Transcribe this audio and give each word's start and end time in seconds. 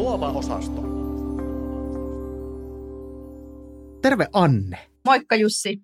Luova 0.00 0.28
osasto. 0.28 0.82
Terve 4.02 4.26
Anne. 4.32 4.78
Moikka 5.04 5.36
Jussi. 5.36 5.82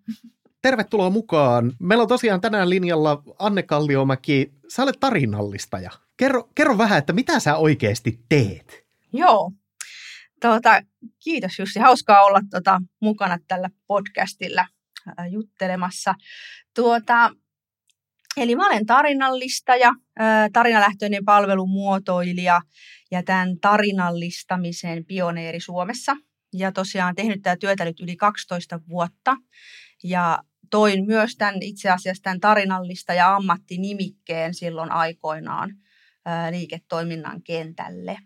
Tervetuloa 0.62 1.10
mukaan. 1.10 1.72
Meillä 1.80 2.02
on 2.02 2.08
tosiaan 2.08 2.40
tänään 2.40 2.70
linjalla 2.70 3.22
Anne 3.38 3.62
Kalliomäki. 3.62 4.52
Sä 4.68 4.82
olet 4.82 4.96
tarinallistaja. 5.00 5.90
Kerro, 6.16 6.48
kerro 6.54 6.78
vähän, 6.78 6.98
että 6.98 7.12
mitä 7.12 7.40
sä 7.40 7.56
oikeasti 7.56 8.20
teet? 8.28 8.86
Joo. 9.12 9.52
Tuota, 10.40 10.82
kiitos 11.24 11.58
Jussi. 11.58 11.78
Hauskaa 11.78 12.22
olla 12.22 12.40
tuota, 12.50 12.80
mukana 13.00 13.38
tällä 13.48 13.70
podcastilla 13.86 14.66
äh, 15.08 15.26
juttelemassa. 15.30 16.14
Tuota, 16.74 17.30
eli 18.36 18.56
mä 18.56 18.66
olen 18.66 18.86
tarinallistaja, 18.86 19.88
äh, 20.20 20.50
tarinalähtöinen 20.52 21.24
palvelumuotoilija 21.24 22.60
ja 23.10 23.22
tämän 23.22 23.58
tarinallistamisen 23.60 25.04
pioneeri 25.04 25.60
Suomessa. 25.60 26.16
Ja 26.52 26.72
tosiaan 26.72 27.14
tehnyt 27.14 27.42
tätä 27.42 27.56
työtä 27.60 27.84
nyt 27.84 28.00
yli 28.00 28.16
12 28.16 28.80
vuotta. 28.88 29.36
Ja 30.04 30.38
toin 30.70 31.06
myös 31.06 31.36
tämän 31.36 31.62
itse 31.62 31.90
asiassa 31.90 32.22
tämän 32.22 32.40
tarinallista 32.40 33.14
ja 33.14 33.34
ammattinimikkeen 33.34 34.54
silloin 34.54 34.92
aikoinaan 34.92 35.70
liiketoiminnan 36.50 37.42
kentälle. 37.42 38.18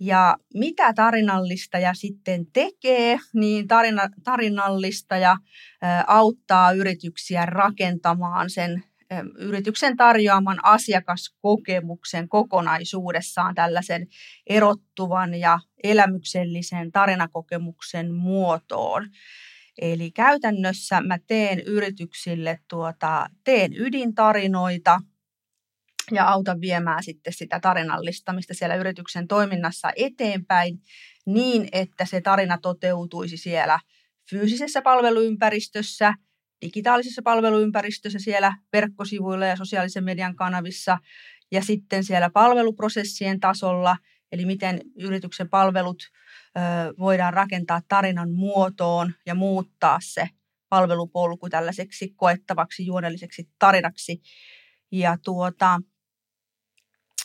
Ja 0.00 0.36
mitä 0.54 0.92
tarinallistaja 0.92 1.94
sitten 1.94 2.46
tekee, 2.52 3.18
niin 3.34 3.68
tarina, 3.68 4.08
tarinallistaja 4.24 5.36
auttaa 6.06 6.72
yrityksiä 6.72 7.46
rakentamaan 7.46 8.50
sen 8.50 8.84
yrityksen 9.38 9.96
tarjoaman 9.96 10.58
asiakaskokemuksen 10.62 12.28
kokonaisuudessaan 12.28 13.54
tällaisen 13.54 14.06
erottuvan 14.46 15.34
ja 15.34 15.58
elämyksellisen 15.82 16.92
tarinakokemuksen 16.92 18.14
muotoon. 18.14 19.08
Eli 19.80 20.10
käytännössä 20.10 21.00
mä 21.00 21.18
teen 21.26 21.60
yrityksille 21.60 22.58
tuota, 22.68 23.26
teen 23.44 23.72
ydintarinoita 23.76 25.00
ja 26.12 26.28
autan 26.28 26.60
viemään 26.60 27.02
sitten 27.02 27.32
sitä 27.32 27.60
tarinallistamista 27.60 28.54
siellä 28.54 28.74
yrityksen 28.74 29.28
toiminnassa 29.28 29.90
eteenpäin 29.96 30.78
niin, 31.26 31.68
että 31.72 32.04
se 32.04 32.20
tarina 32.20 32.58
toteutuisi 32.58 33.36
siellä 33.36 33.78
fyysisessä 34.30 34.82
palveluympäristössä, 34.82 36.14
digitaalisessa 36.62 37.22
palveluympäristössä 37.22 38.18
siellä 38.18 38.52
verkkosivuilla 38.72 39.46
ja 39.46 39.56
sosiaalisen 39.56 40.04
median 40.04 40.36
kanavissa 40.36 40.98
ja 41.52 41.62
sitten 41.62 42.04
siellä 42.04 42.30
palveluprosessien 42.30 43.40
tasolla, 43.40 43.96
eli 44.32 44.46
miten 44.46 44.80
yrityksen 44.98 45.48
palvelut 45.48 46.02
voidaan 46.98 47.34
rakentaa 47.34 47.80
tarinan 47.88 48.30
muotoon 48.30 49.14
ja 49.26 49.34
muuttaa 49.34 49.98
se 50.02 50.28
palvelupolku 50.68 51.48
tällaiseksi 51.48 52.12
koettavaksi 52.16 52.86
juonelliseksi 52.86 53.48
tarinaksi. 53.58 54.20
Ja, 54.92 55.16
tuota, 55.24 55.80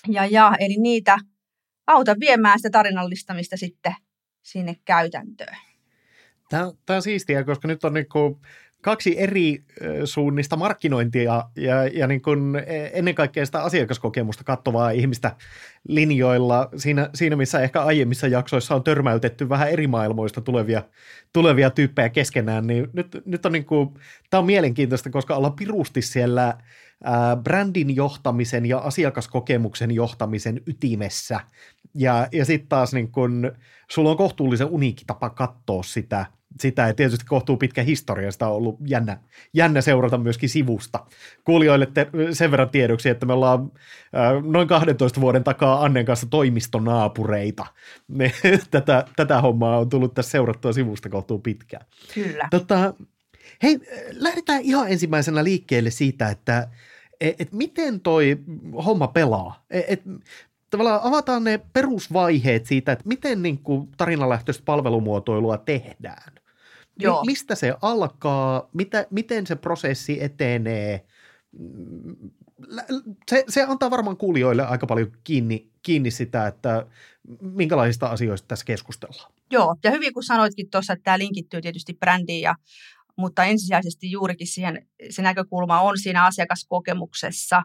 ja, 0.07 0.25
ja, 0.25 0.53
eli 0.59 0.77
niitä 0.77 1.17
auta 1.87 2.15
viemään 2.19 2.59
sitä 2.59 2.69
tarinallistamista 2.69 3.57
sitten 3.57 3.95
sinne 4.41 4.75
käytäntöön. 4.85 5.57
Tämä, 6.49 6.71
tämä 6.85 6.97
on 6.97 7.03
siistiä, 7.03 7.43
koska 7.43 7.67
nyt 7.67 7.83
on 7.83 7.93
niin 7.93 8.09
kuin 8.09 8.35
kaksi 8.81 9.19
eri 9.19 9.63
suunnista 10.05 10.55
markkinointia 10.55 11.43
ja, 11.55 11.87
ja 11.93 12.07
niin 12.07 12.21
kuin 12.21 12.55
e, 12.55 12.89
ennen 12.93 13.15
kaikkea 13.15 13.45
sitä 13.45 13.63
asiakaskokemusta 13.63 14.43
katsovaa 14.43 14.91
ihmistä 14.91 15.35
linjoilla. 15.87 16.69
Siinä, 16.77 17.09
siinä, 17.13 17.35
missä 17.35 17.59
ehkä 17.59 17.81
aiemmissa 17.81 18.27
jaksoissa 18.27 18.75
on 18.75 18.83
törmäytetty 18.83 19.49
vähän 19.49 19.69
eri 19.69 19.87
maailmoista 19.87 20.41
tulevia, 20.41 20.83
tulevia 21.33 21.69
tyyppejä 21.69 22.09
keskenään, 22.09 22.67
niin 22.67 22.87
nyt, 22.93 23.21
nyt 23.25 23.45
on, 23.45 23.51
niin 23.51 23.65
kuin, 23.65 23.89
tämä 24.29 24.39
on 24.39 24.45
mielenkiintoista, 24.45 25.09
koska 25.09 25.35
ollaan 25.35 25.55
pirusti 25.55 26.01
siellä 26.01 26.57
brändin 27.43 27.95
johtamisen 27.95 28.65
ja 28.65 28.77
asiakaskokemuksen 28.77 29.91
johtamisen 29.91 30.61
ytimessä. 30.67 31.39
Ja, 31.95 32.27
ja 32.31 32.45
sitten 32.45 32.69
taas 32.69 32.93
niin 32.93 33.11
kun, 33.11 33.51
sulla 33.91 34.11
on 34.11 34.17
kohtuullisen 34.17 34.67
uniikki 34.67 35.03
tapa 35.07 35.29
katsoa 35.29 35.83
sitä– 35.83 36.25
sitä, 36.59 36.87
ja 36.87 36.93
tietysti 36.93 37.25
kohtuu 37.25 37.57
pitkä 37.57 37.83
historia, 37.83 38.31
sitä 38.31 38.47
on 38.47 38.55
ollut 38.55 38.77
jännä, 38.85 39.17
jännä 39.53 39.81
seurata 39.81 40.17
myöskin 40.17 40.49
sivusta. 40.49 41.05
Kuulijoille 41.43 41.85
te, 41.85 42.07
sen 42.31 42.51
verran 42.51 42.69
tiedoksi, 42.69 43.09
että 43.09 43.25
me 43.25 43.33
ollaan 43.33 43.71
äh, 44.15 44.43
noin 44.43 44.67
12 44.67 45.21
vuoden 45.21 45.43
takaa 45.43 45.83
Annen 45.83 46.05
kanssa 46.05 46.27
toimistonaapureita. 46.29 47.65
Me, 48.07 48.31
tätä, 48.71 49.05
tätä 49.15 49.41
hommaa 49.41 49.77
on 49.77 49.89
tullut 49.89 50.13
tässä 50.13 50.31
seurattua 50.31 50.73
sivusta 50.73 51.09
kohtuu 51.09 51.39
pitkään. 51.39 51.85
Kyllä. 52.13 52.47
Tota, 52.51 52.93
hei, 53.63 53.79
lähdetään 54.11 54.61
ihan 54.61 54.91
ensimmäisenä 54.91 55.43
liikkeelle 55.43 55.89
siitä, 55.89 56.29
että 56.29 56.67
et, 57.21 57.41
et 57.41 57.51
miten 57.51 57.99
toi 57.99 58.37
homma 58.85 59.07
pelaa? 59.07 59.65
Et, 59.69 59.85
et, 59.87 60.01
tavallaan 60.69 60.99
avataan 61.03 61.43
ne 61.43 61.59
perusvaiheet 61.73 62.65
siitä, 62.65 62.91
että 62.91 63.07
miten 63.07 63.41
niin 63.41 63.57
kuin 63.57 63.89
tarinalähtöistä 63.97 64.63
palvelumuotoilua 64.65 65.57
tehdään. 65.57 66.33
Joo. 67.03 67.25
Mistä 67.25 67.55
se 67.55 67.73
alkaa, 67.81 68.69
mitä, 68.73 69.07
miten 69.09 69.47
se 69.47 69.55
prosessi 69.55 70.23
etenee? 70.23 71.05
Se, 73.29 73.43
se 73.49 73.65
antaa 73.67 73.91
varmaan 73.91 74.17
kuulijoille 74.17 74.65
aika 74.65 74.87
paljon 74.87 75.11
kiinni, 75.23 75.71
kiinni 75.83 76.11
sitä, 76.11 76.47
että 76.47 76.85
minkälaisista 77.41 78.07
asioista 78.07 78.47
tässä 78.47 78.65
keskustellaan. 78.65 79.31
Joo, 79.51 79.75
ja 79.83 79.91
hyvin 79.91 80.13
kun 80.13 80.23
sanoitkin 80.23 80.69
tuossa, 80.69 80.93
että 80.93 81.03
tämä 81.03 81.17
linkittyy 81.17 81.61
tietysti 81.61 81.93
brändiin, 81.93 82.41
ja, 82.41 82.55
mutta 83.17 83.43
ensisijaisesti 83.43 84.11
juurikin 84.11 84.47
siihen, 84.47 84.87
se 85.09 85.21
näkökulma 85.21 85.81
on 85.81 85.99
siinä 85.99 86.25
asiakaskokemuksessa, 86.25 87.63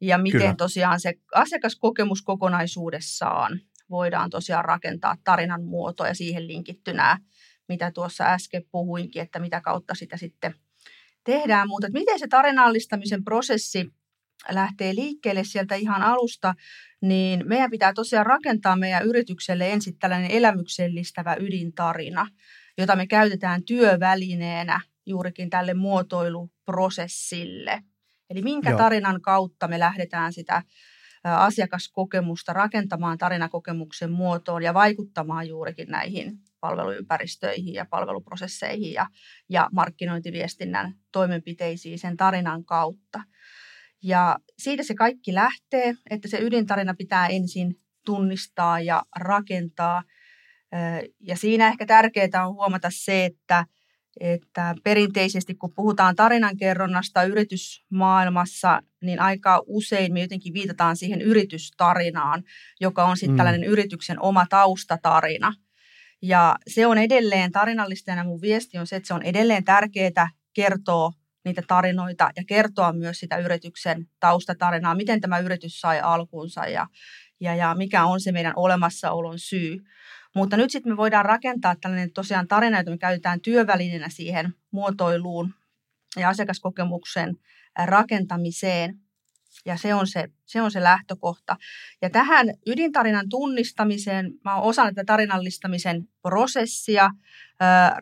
ja 0.00 0.18
miten 0.18 0.40
Kyllä. 0.40 0.54
tosiaan 0.54 1.00
se 1.00 1.14
asiakaskokemus 1.34 2.22
kokonaisuudessaan 2.22 3.60
voidaan 3.90 4.30
tosiaan 4.30 4.64
rakentaa 4.64 5.16
tarinan 5.24 5.64
muoto 5.64 6.06
ja 6.06 6.14
siihen 6.14 6.46
linkitty 6.48 6.92
nämä 6.92 7.18
mitä 7.68 7.90
tuossa 7.90 8.24
äsken 8.24 8.64
puhuinkin, 8.70 9.22
että 9.22 9.38
mitä 9.38 9.60
kautta 9.60 9.94
sitä 9.94 10.16
sitten 10.16 10.54
tehdään. 11.24 11.68
Mutta 11.68 11.88
miten 11.92 12.18
se 12.18 12.28
tarinallistamisen 12.28 13.24
prosessi 13.24 13.92
lähtee 14.50 14.94
liikkeelle 14.94 15.44
sieltä 15.44 15.74
ihan 15.74 16.02
alusta, 16.02 16.54
niin 17.00 17.48
meidän 17.48 17.70
pitää 17.70 17.92
tosiaan 17.92 18.26
rakentaa 18.26 18.76
meidän 18.76 19.06
yritykselle 19.06 19.72
ensin 19.72 19.98
tällainen 19.98 20.30
elämyksellistävä 20.30 21.36
ydintarina, 21.40 22.26
jota 22.78 22.96
me 22.96 23.06
käytetään 23.06 23.64
työvälineenä 23.64 24.80
juurikin 25.06 25.50
tälle 25.50 25.74
muotoiluprosessille. 25.74 27.82
Eli 28.30 28.42
minkä 28.42 28.70
Joo. 28.70 28.78
tarinan 28.78 29.20
kautta 29.20 29.68
me 29.68 29.78
lähdetään 29.78 30.32
sitä 30.32 30.62
asiakaskokemusta 31.24 32.52
rakentamaan 32.52 33.18
tarinakokemuksen 33.18 34.10
muotoon 34.10 34.62
ja 34.62 34.74
vaikuttamaan 34.74 35.48
juurikin 35.48 35.88
näihin 35.88 36.38
palveluympäristöihin 36.64 37.74
ja 37.74 37.86
palveluprosesseihin 37.90 38.92
ja, 38.92 39.06
ja 39.48 39.68
markkinointiviestinnän 39.72 40.94
toimenpiteisiin 41.12 41.98
sen 41.98 42.16
tarinan 42.16 42.64
kautta. 42.64 43.22
Ja 44.02 44.38
siitä 44.58 44.82
se 44.82 44.94
kaikki 44.94 45.34
lähtee, 45.34 45.94
että 46.10 46.28
se 46.28 46.38
ydintarina 46.40 46.94
pitää 46.94 47.26
ensin 47.26 47.80
tunnistaa 48.04 48.80
ja 48.80 49.02
rakentaa. 49.16 50.02
Ja 51.20 51.36
siinä 51.36 51.68
ehkä 51.68 51.86
tärkeää 51.86 52.46
on 52.46 52.54
huomata 52.54 52.88
se, 52.92 53.24
että, 53.24 53.66
että 54.20 54.74
perinteisesti 54.84 55.54
kun 55.54 55.74
puhutaan 55.74 56.16
tarinankerronnasta 56.16 57.22
yritysmaailmassa, 57.22 58.82
niin 59.02 59.20
aika 59.20 59.62
usein 59.66 60.12
me 60.12 60.20
jotenkin 60.20 60.54
viitataan 60.54 60.96
siihen 60.96 61.22
yritystarinaan, 61.22 62.42
joka 62.80 63.04
on 63.04 63.16
sitten 63.16 63.34
mm. 63.34 63.36
tällainen 63.36 63.64
yrityksen 63.64 64.20
oma 64.20 64.46
taustatarina– 64.50 65.54
ja 66.22 66.56
se 66.66 66.86
on 66.86 66.98
edelleen 66.98 67.52
tarinallistajana 67.52 68.24
mun 68.24 68.40
viesti 68.40 68.78
on 68.78 68.86
se, 68.86 68.96
että 68.96 69.06
se 69.06 69.14
on 69.14 69.22
edelleen 69.22 69.64
tärkeää 69.64 70.30
kertoa 70.54 71.12
niitä 71.44 71.62
tarinoita 71.68 72.30
ja 72.36 72.44
kertoa 72.44 72.92
myös 72.92 73.18
sitä 73.18 73.36
yrityksen 73.36 74.06
taustatarinaa, 74.20 74.94
miten 74.94 75.20
tämä 75.20 75.38
yritys 75.38 75.80
sai 75.80 76.00
alkunsa 76.00 76.66
ja, 76.66 76.86
ja, 77.40 77.54
ja 77.54 77.74
mikä 77.74 78.04
on 78.04 78.20
se 78.20 78.32
meidän 78.32 78.52
olemassaolon 78.56 79.38
syy. 79.38 79.84
Mutta 80.34 80.56
nyt 80.56 80.70
sitten 80.70 80.92
me 80.92 80.96
voidaan 80.96 81.24
rakentaa 81.24 81.76
tällainen 81.80 82.12
tosiaan 82.12 82.48
tarina, 82.48 82.78
jota 82.78 82.90
me 82.90 82.98
käytetään 82.98 83.40
työvälineenä 83.40 84.08
siihen 84.08 84.54
muotoiluun 84.70 85.54
ja 86.16 86.28
asiakaskokemuksen 86.28 87.36
rakentamiseen. 87.84 89.03
Ja 89.66 89.76
se 89.76 89.94
on 89.94 90.06
se, 90.06 90.28
se 90.44 90.62
on 90.62 90.70
se 90.70 90.82
lähtökohta. 90.82 91.56
Ja 92.02 92.10
tähän 92.10 92.46
ydintarinan 92.66 93.28
tunnistamiseen, 93.28 94.32
mä 94.44 94.54
oon 94.56 94.64
osana 94.64 94.90
tätä 94.90 95.04
tarinallistamisen 95.04 96.08
prosessia 96.22 97.04
äh, 97.04 97.12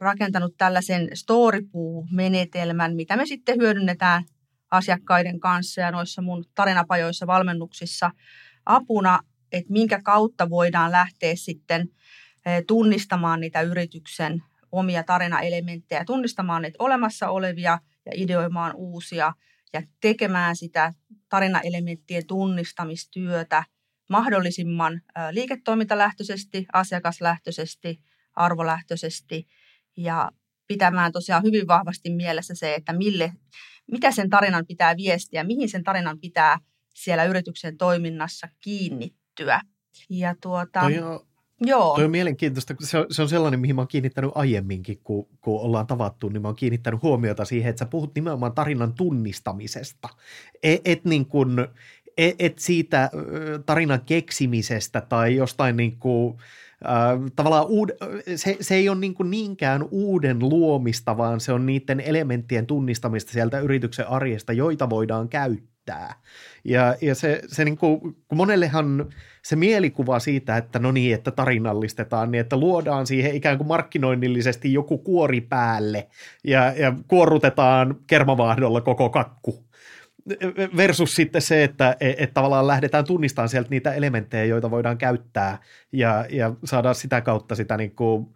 rakentanut 0.00 0.54
tällaisen 0.58 1.08
storypuu-menetelmän, 1.14 2.96
mitä 2.96 3.16
me 3.16 3.26
sitten 3.26 3.56
hyödynnetään 3.58 4.24
asiakkaiden 4.70 5.40
kanssa 5.40 5.80
ja 5.80 5.90
noissa 5.90 6.22
mun 6.22 6.44
tarinapajoissa 6.54 7.26
valmennuksissa 7.26 8.10
apuna. 8.66 9.20
että 9.52 9.72
minkä 9.72 10.00
kautta 10.02 10.50
voidaan 10.50 10.92
lähteä 10.92 11.32
sitten 11.36 11.88
tunnistamaan 12.66 13.40
niitä 13.40 13.60
yrityksen 13.60 14.42
omia 14.72 15.02
tarinaelementtejä, 15.02 16.04
tunnistamaan 16.04 16.62
niitä 16.62 16.76
olemassa 16.78 17.28
olevia 17.28 17.78
ja 18.06 18.12
ideoimaan 18.14 18.74
uusia 18.76 19.32
ja 19.72 19.82
tekemään 20.00 20.56
sitä 20.56 20.92
tarinaelementtien 21.32 22.26
tunnistamistyötä 22.26 23.64
mahdollisimman 24.08 25.00
liiketoimintalähtöisesti, 25.30 26.66
asiakaslähtöisesti, 26.72 28.02
arvolähtöisesti 28.34 29.46
ja 29.96 30.30
pitämään 30.66 31.12
tosiaan 31.12 31.42
hyvin 31.42 31.66
vahvasti 31.66 32.10
mielessä 32.10 32.54
se, 32.54 32.74
että 32.74 32.92
mille, 32.92 33.32
mitä 33.90 34.10
sen 34.10 34.30
tarinan 34.30 34.66
pitää 34.66 34.96
viestiä, 34.96 35.44
mihin 35.44 35.68
sen 35.68 35.84
tarinan 35.84 36.20
pitää 36.20 36.58
siellä 36.94 37.24
yrityksen 37.24 37.76
toiminnassa 37.76 38.48
kiinnittyä. 38.60 39.60
Ja 40.10 40.34
tuota, 40.42 40.80
toi 40.80 40.98
on, 40.98 41.26
Joo. 41.66 41.94
Toi 41.94 42.04
on 42.04 42.10
mielenkiintoista, 42.10 42.74
se 42.80 42.98
on, 42.98 43.06
se 43.10 43.22
on 43.22 43.28
sellainen, 43.28 43.60
mihin 43.60 43.76
mä 43.76 43.80
oon 43.80 43.88
kiinnittänyt 43.88 44.30
aiemminkin, 44.34 44.98
kun, 45.04 45.28
kun 45.40 45.60
ollaan 45.60 45.86
tavattu, 45.86 46.28
niin 46.28 46.42
mä 46.42 46.48
oon 46.48 46.56
kiinnittänyt 46.56 47.02
huomiota 47.02 47.44
siihen, 47.44 47.70
että 47.70 47.78
sä 47.78 47.86
puhut 47.86 48.14
nimenomaan 48.14 48.52
tarinan 48.52 48.92
tunnistamisesta. 48.92 50.08
Et, 50.62 50.80
et 50.84 51.04
niin 51.04 51.26
kuin, 51.26 51.58
et, 52.16 52.34
et 52.38 52.58
siitä 52.58 53.10
tarinan 53.66 54.00
keksimisestä 54.06 55.00
tai 55.00 55.36
jostain 55.36 55.76
niin 55.76 55.98
kuin, 55.98 56.36
äh, 56.86 57.32
tavallaan 57.36 57.66
uud, 57.66 57.90
se, 58.36 58.56
se 58.60 58.74
ei 58.74 58.88
ole 58.88 58.98
niin 58.98 59.14
kuin 59.14 59.30
niinkään 59.30 59.84
uuden 59.90 60.38
luomista, 60.38 61.16
vaan 61.16 61.40
se 61.40 61.52
on 61.52 61.66
niiden 61.66 62.00
elementtien 62.00 62.66
tunnistamista 62.66 63.32
sieltä 63.32 63.60
yrityksen 63.60 64.08
arjesta, 64.08 64.52
joita 64.52 64.90
voidaan 64.90 65.28
käyttää. 65.28 66.14
Ja, 66.64 66.96
ja 67.00 67.14
se, 67.14 67.42
se 67.46 67.64
niin 67.64 67.76
kuin, 67.76 68.00
kun 68.00 68.38
monellehan 68.38 69.08
se 69.44 69.56
mielikuva 69.56 70.18
siitä, 70.18 70.56
että 70.56 70.78
no 70.78 70.92
niin, 70.92 71.14
että 71.14 71.30
tarinallistetaan, 71.30 72.30
niin 72.30 72.40
että 72.40 72.56
luodaan 72.56 73.06
siihen 73.06 73.34
ikään 73.34 73.56
kuin 73.56 73.68
markkinoinnillisesti 73.68 74.72
joku 74.72 74.98
kuori 74.98 75.40
päälle 75.40 76.08
ja, 76.44 76.72
ja 76.72 76.92
kuorrutetaan 77.08 77.96
kermavaahdolla 78.06 78.80
koko 78.80 79.10
kakku 79.10 79.64
versus 80.76 81.16
sitten 81.16 81.42
se, 81.42 81.64
että 81.64 81.96
et, 82.00 82.20
et 82.20 82.34
tavallaan 82.34 82.66
lähdetään 82.66 83.04
tunnistamaan 83.04 83.48
sieltä 83.48 83.70
niitä 83.70 83.94
elementtejä, 83.94 84.44
joita 84.44 84.70
voidaan 84.70 84.98
käyttää 84.98 85.58
ja, 85.92 86.26
ja 86.30 86.54
saadaan 86.64 86.94
sitä 86.94 87.20
kautta 87.20 87.54
sitä 87.54 87.76
niin 87.76 87.96
kuin, 87.96 88.34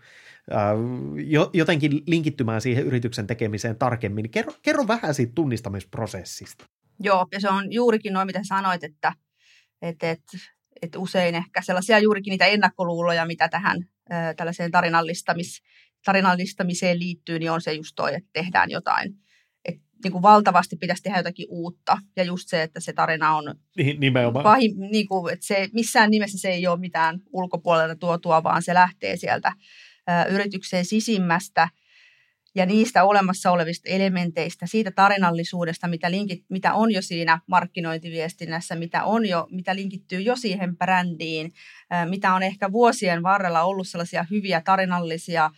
äh, 0.52 1.50
jotenkin 1.52 2.02
linkittymään 2.06 2.60
siihen 2.60 2.84
yrityksen 2.84 3.26
tekemiseen 3.26 3.76
tarkemmin. 3.76 4.30
Kerro, 4.30 4.52
kerro 4.62 4.88
vähän 4.88 5.14
siitä 5.14 5.32
tunnistamisprosessista. 5.34 6.66
Joo, 7.00 7.26
ja 7.32 7.40
se 7.40 7.48
on 7.48 7.72
juurikin 7.72 8.12
noin, 8.12 8.26
mitä 8.26 8.40
sanoit, 8.42 8.84
että, 8.84 9.12
että, 9.82 10.10
että, 10.10 10.36
että 10.82 10.98
usein 10.98 11.34
ehkä 11.34 11.62
sellaisia 11.62 11.98
juurikin 11.98 12.30
niitä 12.30 12.46
ennakkoluuloja, 12.46 13.26
mitä 13.26 13.48
tähän 13.48 13.78
äh, 14.12 14.34
tällaiseen 14.36 14.70
tarinallistamis, 14.70 15.62
tarinallistamiseen 16.04 16.98
liittyy, 16.98 17.38
niin 17.38 17.50
on 17.50 17.60
se 17.60 17.72
just 17.72 17.92
toi, 17.96 18.14
että 18.14 18.30
tehdään 18.32 18.70
jotain– 18.70 19.14
niin 20.04 20.12
kuin 20.12 20.22
valtavasti 20.22 20.76
pitäisi 20.76 21.02
tehdä 21.02 21.18
jotakin 21.18 21.46
uutta. 21.48 21.98
Ja 22.16 22.24
just 22.24 22.48
se, 22.48 22.62
että 22.62 22.80
se 22.80 22.92
tarina 22.92 23.36
on 23.36 23.54
Nimenomaan. 23.98 24.42
Pahim, 24.42 24.72
niin 24.90 25.08
kuin, 25.08 25.32
että 25.32 25.46
se, 25.46 25.68
missään 25.72 26.10
nimessä 26.10 26.38
se 26.38 26.48
ei 26.48 26.66
ole 26.66 26.80
mitään 26.80 27.20
ulkopuolelta 27.32 27.96
tuotua, 27.96 28.42
vaan 28.42 28.62
se 28.62 28.74
lähtee 28.74 29.16
sieltä 29.16 29.52
ä, 30.10 30.24
yrityksen 30.24 30.84
sisimmästä 30.84 31.68
ja 32.56 32.66
niistä 32.66 33.04
olemassa 33.04 33.50
olevista 33.50 33.88
elementeistä, 33.88 34.66
siitä 34.66 34.90
tarinallisuudesta, 34.90 35.88
mitä, 35.88 36.10
linkit, 36.10 36.44
mitä 36.48 36.74
on 36.74 36.92
jo 36.92 37.02
siinä 37.02 37.40
markkinointiviestinnässä, 37.46 38.74
mitä, 38.74 39.04
on 39.04 39.26
jo, 39.26 39.46
mitä 39.50 39.74
linkittyy 39.74 40.20
jo 40.20 40.36
siihen 40.36 40.76
brändiin, 40.76 41.52
mitä 42.08 42.34
on 42.34 42.42
ehkä 42.42 42.72
vuosien 42.72 43.22
varrella 43.22 43.62
ollut 43.62 43.88
sellaisia 43.88 44.26
hyviä 44.30 44.60
tarinallisia 44.60 45.50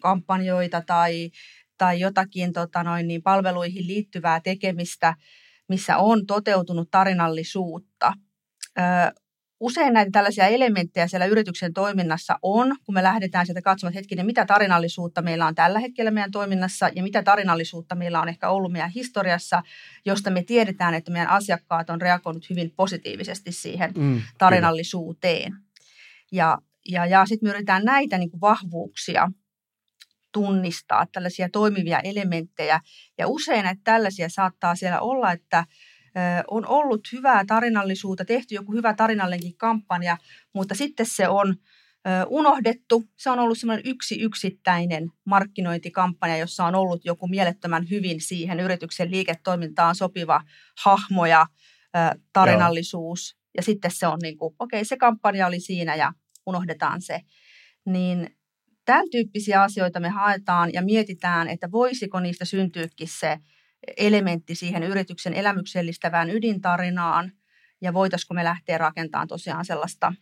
kampanjoita 0.00 0.80
tai 0.80 1.30
tai 1.78 2.00
jotakin 2.00 2.52
tota 2.52 2.82
noin, 2.82 3.08
niin 3.08 3.22
palveluihin 3.22 3.86
liittyvää 3.86 4.40
tekemistä, 4.40 5.14
missä 5.68 5.96
on 5.96 6.26
toteutunut 6.26 6.90
tarinallisuutta. 6.90 8.12
Usein 9.60 9.92
näitä 9.92 10.10
tällaisia 10.10 10.46
elementtejä 10.46 11.06
siellä 11.06 11.26
yrityksen 11.26 11.72
toiminnassa 11.72 12.38
on, 12.42 12.76
kun 12.84 12.94
me 12.94 13.02
lähdetään 13.02 13.46
sieltä 13.46 13.62
katsomaan, 13.62 13.90
että 13.90 13.98
hetkinen, 13.98 14.26
mitä 14.26 14.46
tarinallisuutta 14.46 15.22
meillä 15.22 15.46
on 15.46 15.54
tällä 15.54 15.80
hetkellä 15.80 16.10
meidän 16.10 16.30
toiminnassa 16.30 16.90
ja 16.94 17.02
mitä 17.02 17.22
tarinallisuutta 17.22 17.94
meillä 17.94 18.20
on 18.20 18.28
ehkä 18.28 18.48
ollut 18.48 18.72
meidän 18.72 18.90
historiassa, 18.90 19.62
josta 20.04 20.30
me 20.30 20.42
tiedetään, 20.42 20.94
että 20.94 21.12
meidän 21.12 21.28
asiakkaat 21.28 21.90
on 21.90 22.00
reagoinut 22.00 22.50
hyvin 22.50 22.72
positiivisesti 22.76 23.52
siihen 23.52 23.92
mm, 23.96 24.22
tarinallisuuteen. 24.38 25.52
Ja, 26.32 26.58
ja, 26.88 27.06
ja 27.06 27.26
sitten 27.26 27.46
me 27.46 27.50
yritetään 27.50 27.84
näitä 27.84 28.18
niin 28.18 28.30
kuin 28.30 28.40
vahvuuksia 28.40 29.30
tunnistaa 30.32 31.06
tällaisia 31.12 31.48
toimivia 31.48 32.00
elementtejä. 32.00 32.80
Ja 33.18 33.28
usein 33.28 33.64
näitä 33.64 33.80
tällaisia 33.84 34.28
saattaa 34.28 34.74
siellä 34.74 35.00
olla, 35.00 35.32
että 35.32 35.64
on 36.50 36.66
ollut 36.66 37.00
hyvää 37.12 37.44
tarinallisuutta, 37.46 38.24
tehty 38.24 38.54
joku 38.54 38.72
hyvä 38.72 38.94
tarinallinenkin 38.94 39.56
kampanja, 39.56 40.16
mutta 40.52 40.74
sitten 40.74 41.06
se 41.06 41.28
on 41.28 41.54
unohdettu. 42.26 43.04
Se 43.16 43.30
on 43.30 43.38
ollut 43.38 43.58
semmoinen 43.58 43.86
yksi 43.86 44.20
yksittäinen 44.20 45.08
markkinointikampanja, 45.24 46.36
jossa 46.36 46.64
on 46.64 46.74
ollut 46.74 47.04
joku 47.04 47.28
mielettömän 47.28 47.90
hyvin 47.90 48.20
siihen 48.20 48.60
yrityksen 48.60 49.10
liiketoimintaan 49.10 49.94
sopiva 49.94 50.42
hahmo 50.84 51.26
ja 51.26 51.46
tarinallisuus. 52.32 53.32
Joo. 53.32 53.50
Ja 53.56 53.62
sitten 53.62 53.90
se 53.94 54.06
on 54.06 54.18
niin 54.22 54.36
kuin, 54.36 54.54
okei, 54.58 54.78
okay, 54.78 54.84
se 54.84 54.96
kampanja 54.96 55.46
oli 55.46 55.60
siinä 55.60 55.94
ja 55.94 56.12
unohdetaan 56.46 57.02
se. 57.02 57.20
Niin 57.86 58.36
Tämän 58.86 59.10
tyyppisiä 59.10 59.62
asioita 59.62 60.00
me 60.00 60.08
haetaan 60.08 60.72
ja 60.72 60.82
mietitään, 60.82 61.48
että 61.48 61.70
voisiko 61.70 62.20
niistä 62.20 62.44
syntyäkin 62.44 63.08
se 63.08 63.38
elementti 63.96 64.54
siihen 64.54 64.82
yrityksen 64.82 65.34
elämyksellistävään 65.34 66.30
ydintarinaan 66.30 67.32
ja 67.80 67.94
voitaisiko 67.94 68.34
me 68.34 68.44
lähteä 68.44 68.78
rakentamaan 68.78 69.28
tosiaan 69.28 69.64
sellaista 69.64 70.12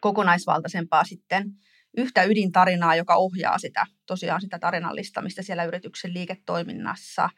kokonaisvaltaisempaa 0.00 1.04
sitten 1.04 1.52
yhtä 1.96 2.22
ydintarinaa, 2.22 2.96
joka 2.96 3.14
ohjaa 3.14 3.58
sitä 3.58 3.86
tosiaan 4.06 4.40
sitä 4.40 4.58
tarinallistamista 4.58 5.42
siellä 5.42 5.64
yrityksen 5.64 6.14
liiketoiminnassa. 6.14 7.30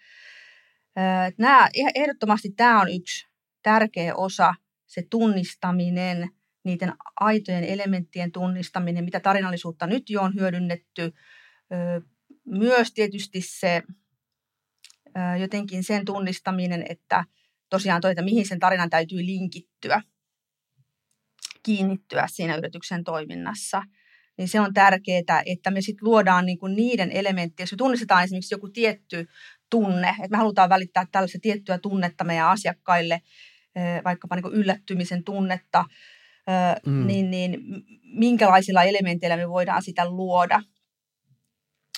Nämä, 1.39 1.69
ehdottomasti 1.95 2.51
tämä 2.51 2.81
on 2.81 2.89
yksi 2.89 3.27
tärkeä 3.63 4.15
osa, 4.15 4.55
se 4.87 5.03
tunnistaminen– 5.11 6.29
niiden 6.65 6.93
aitojen 7.21 7.65
elementtien 7.65 8.33
tunnistaminen, 8.33 9.05
mitä 9.05 9.21
tarinallisuutta 9.21 9.87
nyt 9.87 10.11
jo 10.11 10.23
on 10.23 10.35
hyödynnetty. 10.35 11.13
Myös 12.45 12.93
tietysti 12.93 13.41
se 13.41 13.83
jotenkin 15.41 15.85
sen 15.85 16.05
tunnistaminen, 16.05 16.85
että 16.89 17.25
tosiaan 17.71 18.01
toi, 18.01 18.11
että 18.11 18.23
mihin 18.23 18.49
sen 18.49 18.59
tarinan 18.59 18.91
täytyy 18.91 19.27
linkittyä, 19.27 20.03
kiinnittyä 21.63 22.27
siinä 22.31 22.57
yrityksen 22.57 23.05
toiminnassa. 23.05 23.83
Niin 24.39 24.49
se 24.49 24.61
on 24.61 24.75
tärkeää, 24.75 25.43
että 25.47 25.71
me 25.71 25.81
sitten 25.81 26.09
luodaan 26.09 26.47
niinku 26.47 26.67
niiden 26.67 27.13
elementtejä, 27.13 27.65
jos 27.65 27.73
me 27.73 27.77
tunnistetaan 27.77 28.25
esimerkiksi 28.25 28.55
joku 28.55 28.69
tietty 28.69 29.27
tunne, 29.71 30.09
että 30.09 30.29
me 30.31 30.37
halutaan 30.37 30.69
välittää 30.69 31.07
tällaista 31.13 31.39
tiettyä 31.43 31.79
tunnetta 31.79 32.25
meidän 32.25 32.49
asiakkaille, 32.49 33.23
vaikkapa 34.05 34.37
niin 34.37 34.53
yllättymisen 34.53 35.25
tunnetta, 35.25 35.85
mm. 36.87 37.07
niin, 37.07 37.31
niin 37.31 37.61
minkälaisilla 38.03 38.83
elementeillä 38.83 39.37
me 39.37 39.49
voidaan 39.49 39.83
sitä 39.83 40.11
luoda. 40.11 40.63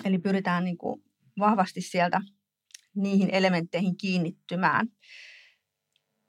Eli 0.04 0.18
pyritään 0.18 0.64
niin 0.64 0.78
kuin 0.78 1.02
vahvasti 1.38 1.80
sieltä 1.80 2.20
niihin 2.94 3.30
elementteihin 3.30 3.96
kiinnittymään. 3.96 4.88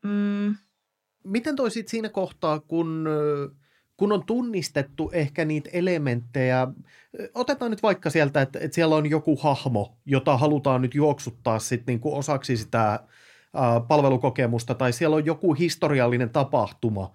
Mm. 0.04 0.56
Miten 1.24 1.56
toisit 1.56 1.88
siinä 1.88 2.10
kohtaa, 2.10 2.60
kun, 2.60 3.10
kun 3.98 4.12
on 4.12 4.26
tunnistettu 4.26 5.12
ehkä 5.14 5.46
niitä 5.46 5.70
elementtejä, 5.74 6.68
otetaan 7.34 7.72
nyt 7.72 7.84
vaikka 7.84 8.10
sieltä, 8.10 8.42
että, 8.42 8.60
että 8.60 8.76
siellä 8.76 8.96
on 8.96 9.10
joku 9.10 9.36
hahmo, 9.36 9.98
jota 10.06 10.38
halutaan 10.38 10.82
nyt 10.82 10.96
juoksuttaa 10.96 11.60
sit 11.60 11.88
niin 11.88 12.00
kuin 12.00 12.16
osaksi 12.16 12.58
sitä 12.58 13.00
palvelukokemusta, 13.88 14.76
tai 14.76 14.94
siellä 14.94 15.16
on 15.16 15.26
joku 15.26 15.54
historiallinen 15.54 16.30
tapahtuma, 16.30 17.12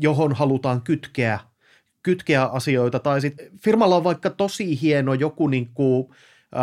johon 0.00 0.32
halutaan 0.32 0.82
kytkeä, 0.82 1.40
kytkeä 2.02 2.44
asioita, 2.44 2.98
tai 2.98 3.20
sitten 3.20 3.58
firmalla 3.58 3.96
on 3.96 4.04
vaikka 4.04 4.30
tosi 4.30 4.80
hieno 4.82 5.14
joku 5.14 5.48
niin 5.48 5.70
kuin, 5.74 6.08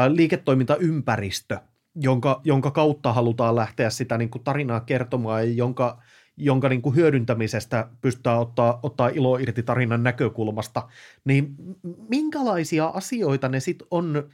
liiketoimintaympäristö, 0.10 1.60
jonka, 1.96 2.42
jonka 2.44 2.72
kautta 2.72 3.14
halutaan 3.14 3.56
lähteä 3.56 3.90
sitä 3.90 4.18
niin 4.18 4.30
kuin 4.30 4.44
tarinaa 4.44 4.80
kertomaan, 4.80 5.48
ja 5.48 5.54
jonka, 5.54 6.02
jonka 6.38 6.70
niin 6.70 6.82
kuin 6.82 6.96
hyödyntämisestä 6.96 7.88
pystytään 8.02 8.40
ottaa, 8.40 8.80
ottaa 8.84 9.08
ilo 9.08 9.38
irti 9.38 9.64
tarinan 9.64 10.04
näkökulmasta, 10.04 10.88
niin 11.26 11.56
minkälaisia 12.10 12.86
asioita 12.86 13.50
ne 13.50 13.60
sitten 13.60 13.88
on 13.92 14.30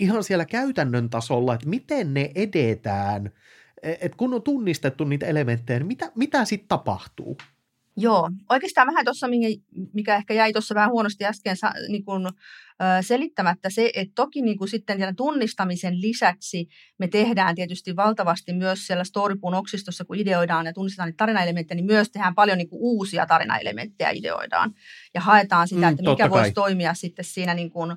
ihan 0.00 0.24
siellä 0.24 0.44
käytännön 0.44 1.10
tasolla, 1.10 1.54
että 1.54 1.68
miten 1.68 2.14
ne 2.14 2.30
edetään, 2.34 3.30
e, 3.82 3.92
että 3.92 4.16
kun 4.16 4.34
on 4.34 4.42
tunnistettu 4.42 5.04
niitä 5.04 5.26
elementtejä, 5.26 5.78
niin 5.78 5.86
mitä, 5.86 6.12
mitä 6.14 6.44
sitten 6.44 6.68
tapahtuu? 6.68 7.36
Joo, 7.96 8.30
oikeastaan 8.50 8.86
vähän 8.86 9.04
tuossa, 9.04 9.26
mikä 9.92 10.16
ehkä 10.16 10.34
jäi 10.34 10.52
tuossa 10.52 10.74
vähän 10.74 10.90
huonosti 10.90 11.24
äsken 11.24 11.56
niin 11.88 12.04
kun, 12.04 12.28
selittämättä 13.00 13.70
se, 13.70 13.90
että 13.94 14.12
toki 14.14 14.42
niin 14.42 14.58
kuin 14.58 14.68
sitten 14.68 15.16
tunnistamisen 15.16 16.00
lisäksi 16.00 16.68
me 16.98 17.08
tehdään 17.08 17.54
tietysti 17.54 17.96
valtavasti 17.96 18.52
myös 18.52 18.86
siellä 18.86 19.04
Storypuun 19.04 19.54
oksistossa, 19.54 20.04
kun 20.04 20.18
ideoidaan 20.18 20.66
ja 20.66 20.72
tunnistetaan 20.72 21.06
niitä 21.06 21.16
tarinaelementtejä, 21.16 21.76
niin 21.76 21.86
myös 21.86 22.10
tehdään 22.10 22.34
paljon 22.34 22.58
niin 22.58 22.68
uusia 22.70 23.26
tarinaelementtejä 23.26 24.10
ideoidaan. 24.10 24.74
Ja 25.14 25.20
haetaan 25.20 25.68
sitä, 25.68 25.86
mm, 25.86 25.88
että 25.88 26.10
mikä 26.10 26.30
voisi 26.30 26.52
toimia 26.52 26.94
sitten 26.94 27.24
siinä 27.24 27.54
niin 27.54 27.70
kuin, 27.70 27.96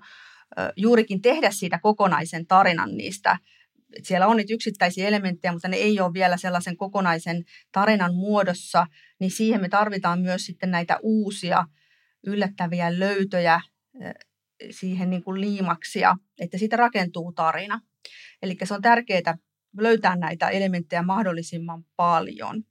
juurikin 0.75 1.21
tehdä 1.21 1.51
siitä 1.51 1.79
kokonaisen 1.79 2.47
tarinan 2.47 2.97
niistä 2.97 3.37
siellä 4.03 4.27
on 4.27 4.37
niitä 4.37 4.53
yksittäisiä 4.53 5.07
elementtejä, 5.07 5.51
mutta 5.51 5.67
ne 5.67 5.77
ei 5.77 5.99
ole 5.99 6.13
vielä 6.13 6.37
sellaisen 6.37 6.77
kokonaisen 6.77 7.43
tarinan 7.71 8.15
muodossa, 8.15 8.87
niin 9.19 9.31
siihen 9.31 9.61
me 9.61 9.69
tarvitaan 9.69 10.21
myös 10.21 10.45
sitten 10.45 10.71
näitä 10.71 10.99
uusia 11.01 11.65
yllättäviä 12.25 12.99
löytöjä 12.99 13.61
siihen 14.71 15.09
niin 15.09 15.23
kuin 15.23 15.41
liimaksia, 15.41 16.15
että 16.39 16.57
siitä 16.57 16.77
rakentuu 16.77 17.31
tarina. 17.31 17.81
Eli 18.41 18.57
se 18.63 18.73
on 18.73 18.81
tärkeää 18.81 19.37
löytää 19.77 20.15
näitä 20.15 20.49
elementtejä 20.49 21.01
mahdollisimman 21.01 21.83
paljon. 21.95 22.63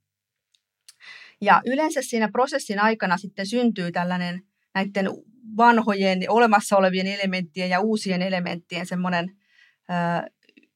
Ja 1.41 1.61
yleensä 1.65 2.01
siinä 2.01 2.29
prosessin 2.31 2.79
aikana 2.79 3.17
sitten 3.17 3.47
syntyy 3.47 3.91
tällainen 3.91 4.41
näiden 4.75 5.05
vanhojen 5.57 6.19
olemassa 6.29 6.77
olevien 6.77 7.07
elementtien 7.07 7.69
ja 7.69 7.79
uusien 7.79 8.21
elementtien 8.21 8.85
semmoinen 8.85 9.31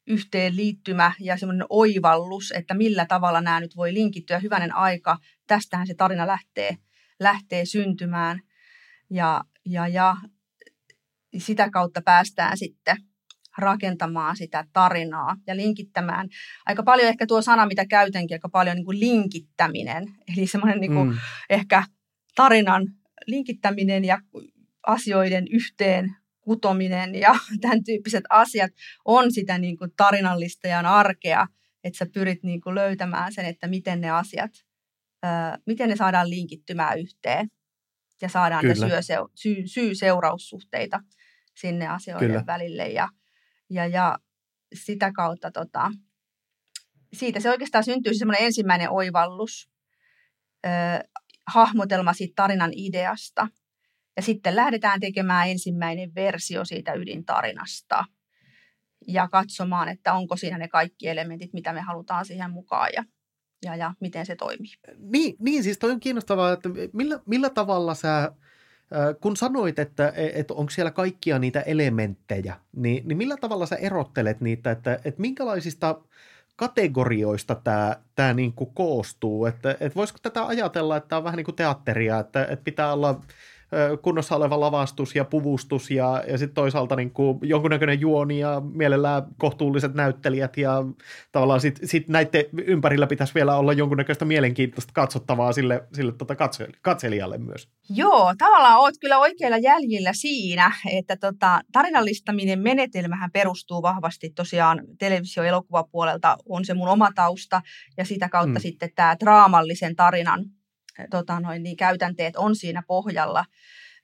yhteenliittymä 0.08 1.12
ja 1.20 1.38
semmoinen 1.38 1.68
oivallus, 1.70 2.52
että 2.52 2.74
millä 2.74 3.06
tavalla 3.06 3.42
nämä 3.42 3.60
nyt 3.60 3.76
voi 3.76 3.94
linkittyä. 3.94 4.40
Hyvänen 4.40 4.76
aika, 4.76 5.18
tästähän 5.48 5.88
se 5.88 5.94
tarina 5.94 6.28
lähtee, 6.28 6.78
lähtee 7.20 7.66
syntymään. 7.66 8.42
Ja, 9.10 9.42
ja, 9.66 9.88
ja 9.88 10.18
sitä 11.38 11.70
kautta 11.70 12.02
päästään 12.02 12.58
sitten 12.58 12.98
rakentamaan 13.58 14.36
sitä 14.36 14.66
tarinaa 14.74 15.36
ja 15.48 15.56
linkittämään. 15.56 16.30
Aika 16.66 16.84
paljon 16.84 17.08
ehkä 17.08 17.26
tuo 17.26 17.42
sana, 17.42 17.66
mitä 17.66 17.86
käytänkin, 17.86 18.36
aika 18.36 18.50
paljon 18.50 18.76
niin 18.76 18.86
kuin 18.86 19.00
linkittäminen. 19.00 20.04
Eli 20.38 20.48
semmoinen 20.48 20.80
niin 20.80 20.94
kuin 20.94 21.10
mm. 21.10 21.18
ehkä 21.50 21.84
tarinan 22.36 22.88
linkittäminen 23.28 24.06
ja 24.06 24.20
asioiden 24.88 25.46
yhteen 25.52 26.16
kutominen 26.44 27.16
ja 27.16 27.36
tämän 27.62 27.84
tyyppiset 27.84 28.24
asiat 28.30 28.72
on 29.06 29.32
sitä 29.32 29.58
niin 29.58 29.78
kuin 29.78 29.92
tarinallistajan 29.98 30.86
arkea, 30.86 31.48
että 31.84 31.98
sä 31.98 32.06
pyrit 32.14 32.44
niin 32.44 32.62
kuin 32.62 32.76
löytämään 32.76 33.34
sen, 33.34 33.46
että 33.46 33.68
miten 33.68 34.02
ne 34.02 34.10
asiat, 34.10 34.52
ää, 35.24 35.58
miten 35.66 35.90
ne 35.90 35.96
saadaan 35.96 36.30
linkittymään 36.30 37.00
yhteen 37.00 37.48
ja 38.22 38.30
saadaan 38.30 38.62
Kyllä. 38.62 38.88
ne 38.88 39.02
syy, 39.02 39.16
syy, 39.36 39.68
syy-seuraussuhteita 39.68 41.00
sinne 41.58 41.88
asioiden 41.88 42.28
Kyllä. 42.28 42.44
välille 42.48 42.88
ja, 42.88 43.10
ja, 43.70 43.88
ja 43.88 44.20
sitä 44.74 45.12
kautta 45.12 45.52
tota, 45.52 45.92
siitä 47.14 47.40
se 47.40 47.50
oikeastaan 47.50 47.84
syntyy 47.84 48.14
semmoinen 48.14 48.46
ensimmäinen 48.46 48.90
oivallus, 48.90 49.70
ää, 50.64 51.04
hahmotelma 51.48 52.14
siitä 52.14 52.34
tarinan 52.36 52.72
ideasta– 52.74 53.48
ja 54.16 54.22
sitten 54.22 54.56
lähdetään 54.56 55.00
tekemään 55.00 55.50
ensimmäinen 55.50 56.16
versio 56.16 56.66
siitä 56.66 56.94
ydintarinasta 56.94 58.06
ja 59.08 59.28
katsomaan, 59.28 59.90
että 59.90 60.14
onko 60.14 60.38
siinä 60.38 60.58
ne 60.58 60.68
kaikki 60.68 61.08
elementit, 61.08 61.54
mitä 61.54 61.74
me 61.74 61.82
halutaan 61.82 62.26
siihen 62.26 62.52
mukaan 62.52 62.90
ja, 62.96 63.04
ja, 63.66 63.76
ja 63.76 63.94
miten 64.00 64.26
se 64.26 64.36
toimii. 64.36 64.72
Niin, 64.98 65.36
niin 65.40 65.64
siis 65.64 65.78
toi 65.78 65.92
on 65.92 66.00
kiinnostavaa, 66.00 66.54
että 66.54 66.70
millä, 66.94 67.20
millä 67.26 67.50
tavalla 67.50 67.94
sä, 67.94 68.32
kun 69.22 69.38
sanoit, 69.38 69.80
että, 69.80 70.14
että 70.16 70.54
onko 70.54 70.70
siellä 70.70 70.92
kaikkia 70.92 71.40
niitä 71.40 71.62
elementtejä, 71.62 72.60
niin, 72.76 73.08
niin 73.08 73.18
millä 73.18 73.38
tavalla 73.38 73.66
sä 73.66 73.76
erottelet 73.76 74.42
niitä, 74.42 74.72
että, 74.72 75.00
että 75.06 75.22
minkälaisista 75.22 76.02
kategorioista 76.56 77.56
tämä, 77.56 77.96
tämä 78.16 78.34
niin 78.34 78.54
kuin 78.54 78.70
koostuu, 78.74 79.46
että, 79.46 79.72
että 79.72 79.96
voisiko 79.96 80.20
tätä 80.22 80.46
ajatella, 80.46 80.98
että 80.98 81.10
tämä 81.10 81.18
on 81.18 81.24
vähän 81.24 81.38
niin 81.38 81.46
kuin 81.46 81.56
teatteria, 81.56 82.20
että, 82.20 82.46
että 82.46 82.64
pitää 82.64 82.94
olla 82.94 83.22
kunnossa 84.02 84.36
oleva 84.36 84.60
lavastus 84.60 85.16
ja 85.16 85.26
puvustus 85.26 85.92
ja, 85.92 86.24
ja 86.28 86.38
sitten 86.38 86.56
toisaalta 86.56 86.96
niin 86.96 87.12
kuin 87.12 87.40
jonkunnäköinen 87.42 88.00
juoni 88.00 88.40
ja 88.40 88.62
mielellään 88.74 89.24
kohtuulliset 89.38 89.94
näyttelijät 89.94 90.58
ja 90.58 90.84
tavallaan 91.32 91.62
sitten 91.62 91.88
sit 91.88 92.08
näiden 92.08 92.46
ympärillä 92.66 93.08
pitäisi 93.08 93.34
vielä 93.34 93.56
olla 93.58 93.74
jonkunnäköistä 93.74 94.26
mielenkiintoista 94.26 94.94
katsottavaa 94.94 95.54
sille, 95.54 95.84
sille 95.94 96.12
tota 96.12 96.36
katse, 96.36 96.68
katselijalle 96.82 97.38
myös. 97.38 97.70
Joo, 97.90 98.34
tavallaan 98.38 98.80
olet 98.80 98.96
kyllä 99.02 99.18
oikeilla 99.18 99.58
jäljillä 99.58 100.14
siinä, 100.14 100.72
että 100.92 101.18
tota, 101.18 101.62
tarinallistaminen 101.72 102.60
menetelmähän 102.60 103.32
perustuu 103.32 103.82
vahvasti 103.82 104.30
tosiaan 104.30 104.82
televisio-elokuvapuolelta, 105.00 106.38
on 106.50 106.66
se 106.66 106.74
mun 106.74 106.88
oma 106.88 107.10
tausta 107.16 107.62
ja 107.98 108.06
sitä 108.06 108.30
kautta 108.30 108.60
mm. 108.60 108.62
sitten 108.62 108.90
tämä 108.96 109.16
draamallisen 109.20 109.96
tarinan 109.96 110.46
tota 111.10 111.40
noin, 111.40 111.64
niin 111.64 111.78
käytänteet 111.78 112.36
on 112.36 112.56
siinä 112.56 112.84
pohjalla. 112.88 113.46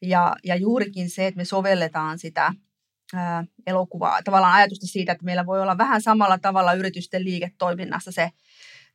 Ja, 0.01 0.36
ja 0.43 0.55
juurikin 0.55 1.10
se, 1.10 1.27
että 1.27 1.38
me 1.38 1.46
sovelletaan 1.46 2.19
sitä 2.19 2.53
ää, 3.13 3.46
elokuvaa, 3.67 4.24
tavallaan 4.24 4.53
ajatusta 4.53 4.88
siitä, 4.88 5.12
että 5.12 5.25
meillä 5.25 5.46
voi 5.46 5.62
olla 5.62 5.77
vähän 5.77 6.01
samalla 6.01 6.38
tavalla 6.38 6.74
yritysten 6.74 7.25
liiketoiminnassa 7.25 8.12
se, 8.12 8.29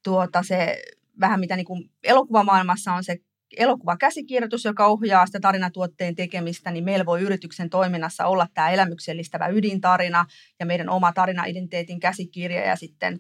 tuota, 0.03 0.43
se 0.43 0.83
vähän 1.21 1.41
mitä 1.41 1.57
niin 1.57 1.67
kuin 1.67 1.91
elokuvamaailmassa 2.03 2.93
on 2.93 3.05
se 3.05 3.17
elokuvakäsikirjoitus, 3.57 4.65
joka 4.65 4.87
ohjaa 4.87 5.27
sitä 5.27 5.41
tarinatuotteen 5.41 6.15
tekemistä, 6.15 6.71
niin 6.71 6.85
meillä 6.85 7.07
voi 7.07 7.21
yrityksen 7.21 7.71
toiminnassa 7.71 8.27
olla 8.27 8.47
tämä 8.55 8.71
elämyksellistävä 8.71 9.49
ydintarina 9.49 10.27
ja 10.61 10.67
meidän 10.67 10.89
oma 10.89 11.13
tarinaidentiteetin 11.13 12.01
käsikirja 12.01 12.67
ja 12.67 12.77
sitten 12.77 13.19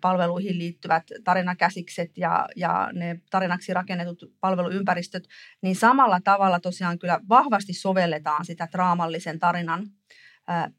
palveluihin 0.00 0.58
liittyvät 0.58 1.02
tarinakäsikset 1.24 2.18
ja, 2.18 2.48
ja 2.56 2.90
ne 2.92 3.20
tarinaksi 3.30 3.74
rakennetut 3.74 4.32
palveluympäristöt, 4.40 5.28
niin 5.62 5.76
samalla 5.76 6.20
tavalla 6.24 6.60
tosiaan 6.60 6.98
kyllä 6.98 7.20
vahvasti 7.28 7.72
sovelletaan 7.72 8.44
sitä 8.44 8.68
draamallisen 8.72 9.38
tarinan 9.38 9.86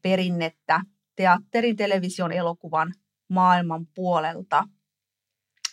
perinnettä 0.02 0.80
teatterin, 1.16 1.76
television, 1.76 2.32
elokuvan 2.32 2.92
maailman 3.28 3.86
puolelta– 3.94 4.64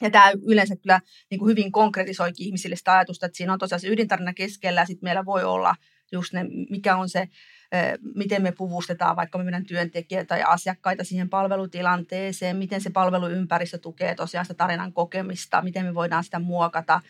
ja 0.01 0.10
tämä 0.10 0.32
yleensä 0.48 0.75
kyllä 0.75 1.01
niin 1.32 1.39
kuin 1.39 1.50
hyvin 1.50 1.72
konkretisoikin 1.72 2.46
ihmisille 2.46 2.75
sitä 2.75 2.94
ajatusta, 2.94 3.25
että 3.25 3.38
siinä 3.38 3.54
on 3.54 3.60
tosiaan 3.60 3.80
se 3.80 3.88
ydintarina 3.88 4.34
keskellä 4.34 4.82
ja 4.82 4.86
sitten 4.86 5.08
meillä 5.08 5.25
voi 5.25 5.44
olla 5.44 5.75
just 6.12 6.34
ne, 6.34 6.46
mikä 6.70 6.96
on 6.96 7.10
se, 7.10 7.27
miten 8.16 8.42
me 8.42 8.51
puvustetaan 8.51 9.16
vaikka 9.16 9.38
meidän 9.38 9.66
työntekijöitä 9.66 10.38
ja 10.38 10.48
asiakkaita 10.48 11.04
siihen 11.04 11.30
palvelutilanteeseen, 11.30 12.58
miten 12.58 12.82
se 12.82 12.89
palveluympäristö 12.89 13.77
tukee 13.77 14.16
tosiaan 14.16 14.46
sitä 14.46 14.58
tarinan 14.58 14.94
kokemista, 14.94 15.62
miten 15.62 15.86
me 15.86 15.94
voidaan 15.94 16.24
sitä 16.24 16.39
muokata, 16.39 17.01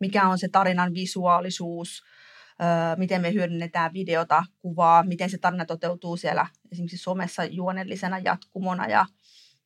mikä 0.00 0.28
on 0.28 0.38
se 0.38 0.48
tarinan 0.48 0.94
visuaalisuus, 0.94 2.02
miten 2.96 3.22
me 3.22 3.32
hyödynnetään 3.32 3.92
videota, 3.92 4.44
kuvaa, 4.58 5.02
miten 5.02 5.30
se 5.30 5.38
tarina 5.38 5.64
toteutuu 5.64 6.16
siellä 6.16 6.46
esimerkiksi 6.72 6.96
somessa 6.96 7.44
juonellisena 7.44 8.18
jatkumona 8.18 8.86
ja, 8.86 9.06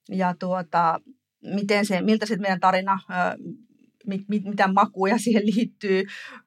ja 0.09 0.35
tuota, 0.39 1.01
miten 1.43 1.87
se, 1.87 2.01
miltä 2.01 2.27
se 2.27 2.37
meidän 2.37 2.61
tarina, 2.61 2.99
mit, 4.07 4.29
mit, 4.29 4.45
mitä 4.45 4.69
makuja 4.69 5.19
siihen 5.19 5.47
liittyy, 5.47 6.05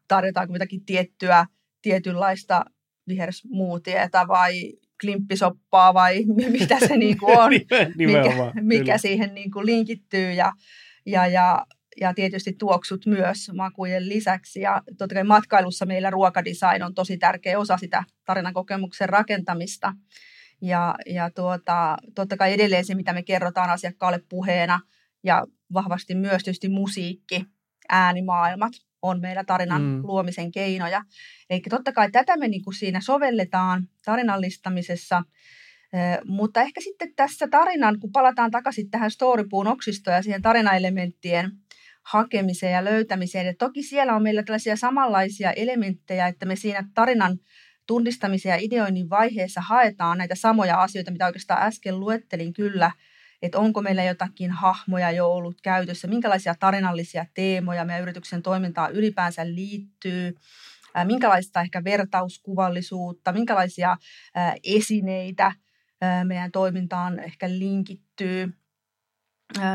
tarjotaanko 0.08 0.54
jotakin 0.54 0.86
tiettyä, 0.86 1.46
tietynlaista 1.82 2.66
vihersmuutieta 3.08 4.28
vai 4.28 4.74
klimppisoppaa 5.02 5.94
vai 5.94 6.24
mitä 6.50 6.80
se 6.80 6.98
niin 6.98 7.18
kuin 7.18 7.38
on, 7.40 7.52
mikä, 7.98 8.52
mikä 8.62 8.98
siihen 8.98 9.34
niin 9.34 9.52
kuin 9.52 9.66
linkittyy 9.66 10.32
ja, 10.32 10.52
ja, 11.06 11.28
ja, 11.28 11.66
ja 12.02 12.14
tietysti 12.14 12.54
tuoksut 12.54 13.06
myös 13.06 13.52
makujen 13.56 14.10
lisäksi. 14.10 14.62
Ja 14.62 14.82
totta 14.98 15.16
kai 15.16 15.24
matkailussa 15.24 15.86
meillä 15.86 16.10
ruokadesign 16.10 16.84
on 16.84 16.94
tosi 16.94 17.18
tärkeä 17.18 17.60
osa 17.60 17.78
sitä 17.78 18.04
tarinakokemuksen 18.26 19.10
rakentamista. 19.10 19.94
Ja, 20.64 20.96
ja 21.06 21.30
tuota, 21.32 21.98
totta 22.16 22.38
kai 22.38 22.54
edelleen 22.54 22.86
se, 22.86 22.96
mitä 22.96 23.14
me 23.14 23.24
kerrotaan 23.24 23.70
asiakkaalle 23.70 24.20
puheena 24.30 24.80
ja 25.24 25.46
vahvasti 25.74 26.16
myös 26.16 26.44
tietysti 26.44 26.70
musiikki, 26.70 27.46
äänimaailmat 27.90 28.74
on 29.02 29.22
meillä 29.22 29.44
tarinan 29.44 29.82
mm. 29.82 30.02
luomisen 30.04 30.52
keinoja. 30.52 31.02
Eli 31.50 31.62
totta 31.70 31.92
kai 31.92 32.12
tätä 32.12 32.38
me 32.38 32.48
niin 32.48 32.64
kuin 32.64 32.74
siinä 32.74 33.02
sovelletaan 33.02 33.88
tarinallistamisessa, 34.06 35.24
mutta 36.26 36.62
ehkä 36.62 36.82
sitten 36.82 37.16
tässä 37.16 37.48
tarinan, 37.48 38.00
kun 38.00 38.12
palataan 38.12 38.52
takaisin 38.52 38.90
tähän 38.90 39.12
storypuun 39.12 39.68
oksistoon 39.68 40.16
ja 40.16 40.24
siihen 40.24 40.42
tarinaelementtien 40.42 41.52
hakemiseen 42.04 42.74
ja 42.74 42.84
löytämiseen, 42.84 43.46
ja 43.46 43.54
toki 43.60 43.84
siellä 43.84 44.16
on 44.16 44.24
meillä 44.24 44.44
tällaisia 44.44 44.76
samanlaisia 44.76 45.52
elementtejä, 45.52 46.28
että 46.28 46.46
me 46.46 46.56
siinä 46.56 46.90
tarinan 46.94 47.40
tunnistamisen 47.88 48.50
ja 48.50 48.58
ideoinnin 48.62 49.10
vaiheessa 49.10 49.62
haetaan 49.62 50.18
näitä 50.18 50.36
samoja 50.36 50.82
asioita, 50.82 51.12
mitä 51.12 51.26
oikeastaan 51.26 51.64
äsken 51.64 52.00
luettelin. 52.00 52.54
Kyllä, 52.54 52.92
että 53.42 53.60
onko 53.60 53.82
meillä 53.82 54.04
jotakin 54.04 54.52
hahmoja 54.52 55.12
jo 55.12 55.32
ollut 55.32 55.62
käytössä, 55.62 56.08
minkälaisia 56.08 56.56
tarinallisia 56.60 57.26
teemoja 57.34 57.86
meidän 57.86 58.02
yrityksen 58.02 58.42
toimintaan 58.42 58.92
ylipäänsä 58.92 59.46
liittyy, 59.46 60.36
minkälaista 61.06 61.62
ehkä 61.62 61.84
vertauskuvallisuutta, 61.84 63.32
minkälaisia 63.32 63.98
esineitä 64.64 65.52
meidän 66.24 66.52
toimintaan 66.52 67.20
ehkä 67.20 67.50
linkittyy, 67.50 68.54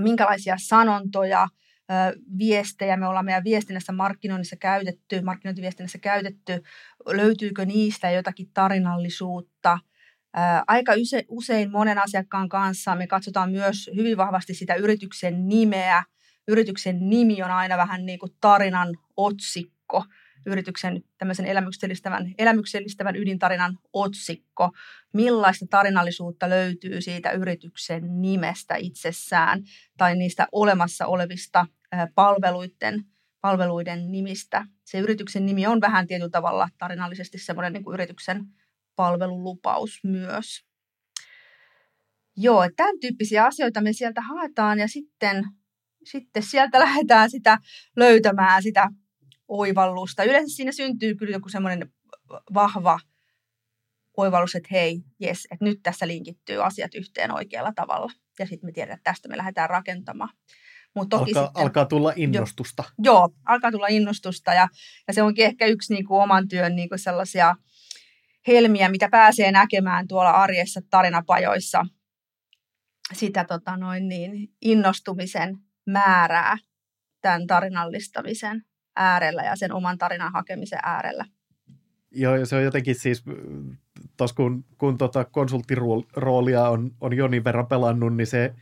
minkälaisia 0.00 0.56
sanontoja, 0.58 1.48
viestejä 2.38 2.96
me 2.96 3.06
ollaan 3.06 3.24
meidän 3.24 3.44
viestinnässä 3.44 3.92
markkinoinnissa 3.92 4.56
käytetty, 4.56 5.20
markkinointiviestinnässä 5.20 5.98
käytetty, 5.98 6.62
löytyykö 7.06 7.64
niistä 7.64 8.10
jotakin 8.10 8.50
tarinallisuutta. 8.54 9.78
Aika 10.66 10.92
usein 11.28 11.70
monen 11.70 11.98
asiakkaan 11.98 12.48
kanssa 12.48 12.94
me 12.94 13.06
katsotaan 13.06 13.50
myös 13.50 13.90
hyvin 13.96 14.16
vahvasti 14.16 14.54
sitä 14.54 14.74
yrityksen 14.74 15.48
nimeä. 15.48 16.04
Yrityksen 16.48 17.10
nimi 17.10 17.42
on 17.42 17.50
aina 17.50 17.76
vähän 17.76 18.06
niin 18.06 18.18
kuin 18.18 18.32
tarinan 18.40 18.98
otsikko, 19.16 20.04
yrityksen 20.46 21.02
tämmöisen 21.18 21.46
elämyksellistävän, 21.46 22.34
elämyksellistävän 22.38 23.16
ydintarinan 23.16 23.78
otsikko. 23.92 24.70
Millaista 25.12 25.66
tarinallisuutta 25.70 26.50
löytyy 26.50 27.00
siitä 27.00 27.30
yrityksen 27.30 28.22
nimestä 28.22 28.76
itsessään 28.76 29.62
tai 29.96 30.16
niistä 30.16 30.48
olemassa 30.52 31.06
olevista 31.06 31.66
palveluiden, 32.14 33.04
palveluiden 33.40 34.12
nimistä. 34.12 34.66
Se 34.84 34.98
yrityksen 34.98 35.46
nimi 35.46 35.66
on 35.66 35.80
vähän 35.80 36.06
tietyllä 36.06 36.30
tavalla 36.30 36.68
tarinallisesti 36.78 37.38
semmoinen 37.38 37.72
niin 37.72 37.94
yrityksen 37.94 38.44
palvelulupaus 38.96 40.00
myös. 40.04 40.64
Joo, 42.36 42.64
tämän 42.76 43.00
tyyppisiä 43.00 43.44
asioita 43.44 43.80
me 43.80 43.92
sieltä 43.92 44.20
haetaan 44.20 44.78
ja 44.78 44.88
sitten, 44.88 45.44
sitten 46.04 46.42
sieltä 46.42 46.80
lähdetään 46.84 47.30
sitä 47.30 47.58
löytämään 47.96 48.62
sitä 48.62 48.88
oivallusta. 49.48 50.24
Yleensä 50.24 50.56
siinä 50.56 50.72
syntyy 50.72 51.14
kyllä 51.14 51.32
joku 51.32 51.48
semmoinen 51.48 51.92
vahva 52.54 53.00
oivallus, 54.16 54.54
että 54.54 54.68
hei, 54.72 55.00
jes, 55.20 55.46
että 55.50 55.64
nyt 55.64 55.78
tässä 55.82 56.08
linkittyy 56.08 56.64
asiat 56.64 56.94
yhteen 56.94 57.34
oikealla 57.34 57.72
tavalla. 57.72 58.12
Ja 58.38 58.46
sitten 58.46 58.68
me 58.68 58.72
tiedetään, 58.72 58.98
että 58.98 59.10
tästä 59.10 59.28
me 59.28 59.36
lähdetään 59.36 59.70
rakentamaan. 59.70 60.30
Mut 60.94 61.08
toki 61.08 61.30
alkaa, 61.30 61.46
sitten, 61.46 61.62
alkaa 61.62 61.86
tulla 61.86 62.12
innostusta. 62.16 62.84
Jo, 62.86 63.12
joo, 63.12 63.28
alkaa 63.44 63.70
tulla 63.70 63.86
innostusta 63.86 64.54
ja, 64.54 64.68
ja 65.08 65.14
se 65.14 65.22
onkin 65.22 65.44
ehkä 65.44 65.66
yksi 65.66 65.94
niin 65.94 66.06
kuin 66.06 66.22
oman 66.22 66.48
työn 66.48 66.76
niin 66.76 66.88
kuin 66.88 66.98
sellaisia 66.98 67.56
helmiä, 68.46 68.88
mitä 68.88 69.08
pääsee 69.08 69.52
näkemään 69.52 70.08
tuolla 70.08 70.30
arjessa 70.30 70.80
tarinapajoissa. 70.90 71.86
Sitä 73.12 73.44
tota 73.44 73.76
noin 73.76 74.08
niin, 74.08 74.52
innostumisen 74.62 75.56
määrää 75.86 76.56
tämän 77.20 77.46
tarinallistamisen 77.46 78.64
äärellä 78.96 79.42
ja 79.42 79.56
sen 79.56 79.72
oman 79.72 79.98
tarinan 79.98 80.32
hakemisen 80.32 80.78
äärellä. 80.82 81.24
Joo, 82.10 82.36
ja 82.36 82.46
se 82.46 82.56
on 82.56 82.62
jotenkin 82.62 82.94
siis, 82.94 83.24
tos 84.16 84.32
kun, 84.32 84.64
kun 84.78 84.98
tota 84.98 85.24
konsulttiroolia 85.24 86.68
on, 86.68 86.90
on 87.00 87.16
jonin 87.16 87.44
verran 87.44 87.66
pelannut, 87.66 88.16
niin 88.16 88.26
se, 88.26 88.54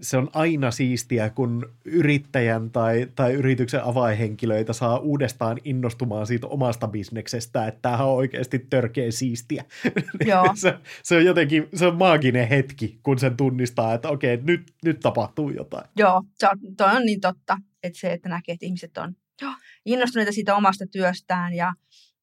se 0.00 0.16
on 0.16 0.30
aina 0.32 0.70
siistiä, 0.70 1.30
kun 1.30 1.72
yrittäjän 1.84 2.70
tai, 2.70 3.08
tai 3.14 3.32
yrityksen 3.32 3.84
avainhenkilöitä 3.84 4.72
saa 4.72 4.98
uudestaan 4.98 5.58
innostumaan 5.64 6.26
siitä 6.26 6.46
omasta 6.46 6.88
bisneksestä, 6.88 7.66
että 7.66 7.78
tämähän 7.82 8.06
on 8.06 8.14
oikeasti 8.14 8.58
törkeä 8.58 9.10
siistiä. 9.10 9.64
Joo. 10.26 10.52
se, 10.54 10.78
se, 11.02 11.16
on 11.16 11.24
jotenkin, 11.24 11.68
se 11.74 11.86
on 11.86 11.96
maaginen 11.96 12.48
hetki, 12.48 13.00
kun 13.02 13.18
sen 13.18 13.36
tunnistaa, 13.36 13.94
että 13.94 14.08
okei, 14.08 14.36
nyt, 14.36 14.72
nyt 14.84 15.00
tapahtuu 15.00 15.50
jotain. 15.50 15.84
Joo, 15.96 16.22
se 16.34 16.46
on, 16.46 16.76
toi 16.76 16.96
on 16.96 17.06
niin 17.06 17.20
totta, 17.20 17.58
että 17.82 17.98
se, 17.98 18.12
että 18.12 18.28
näkee, 18.28 18.52
että 18.52 18.66
ihmiset 18.66 18.98
on 18.98 19.16
joo, 19.42 19.52
innostuneita 19.86 20.32
siitä 20.32 20.56
omasta 20.56 20.86
työstään 20.86 21.54
ja, 21.54 21.74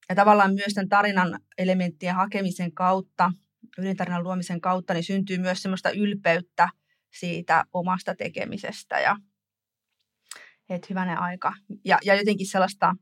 ja 0.08 0.14
tavallaan 0.14 0.54
myös 0.54 0.74
tämän 0.74 0.88
tarinan 0.88 1.40
elementtien 1.58 2.14
hakemisen 2.14 2.72
kautta, 2.72 3.32
ydintarinan 3.78 4.22
luomisen 4.22 4.60
kautta, 4.60 4.94
niin 4.94 5.04
syntyy 5.04 5.38
myös 5.38 5.62
semmoista 5.62 5.90
ylpeyttä– 5.90 6.68
siitä 7.12 7.64
omasta 7.72 8.14
tekemisestä 8.14 9.00
ja 9.00 9.16
että 10.68 10.86
hyvänen 10.90 11.18
aika. 11.18 11.52
Ja, 11.84 11.98
ja 12.04 12.14
jotenkin 12.14 12.46
sellaista 12.46 12.94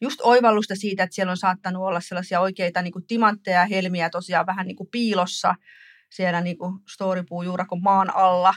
just 0.00 0.20
oivallusta 0.22 0.74
siitä, 0.76 1.02
että 1.02 1.14
siellä 1.14 1.30
on 1.30 1.36
saattanut 1.36 1.82
olla 1.82 2.00
sellaisia 2.00 2.40
oikeita 2.40 2.82
niin 2.82 2.92
kuin 2.92 3.06
timantteja 3.06 3.60
ja 3.60 3.66
helmiä 3.66 4.10
tosiaan 4.10 4.46
vähän 4.46 4.66
niin 4.66 4.76
kuin 4.76 4.88
piilossa 4.90 5.54
siellä 6.10 6.40
niin 6.40 6.58
kuin 6.58 6.78
storipuu 6.92 7.42
juurakon 7.42 7.82
maan 7.82 8.16
alla, 8.16 8.54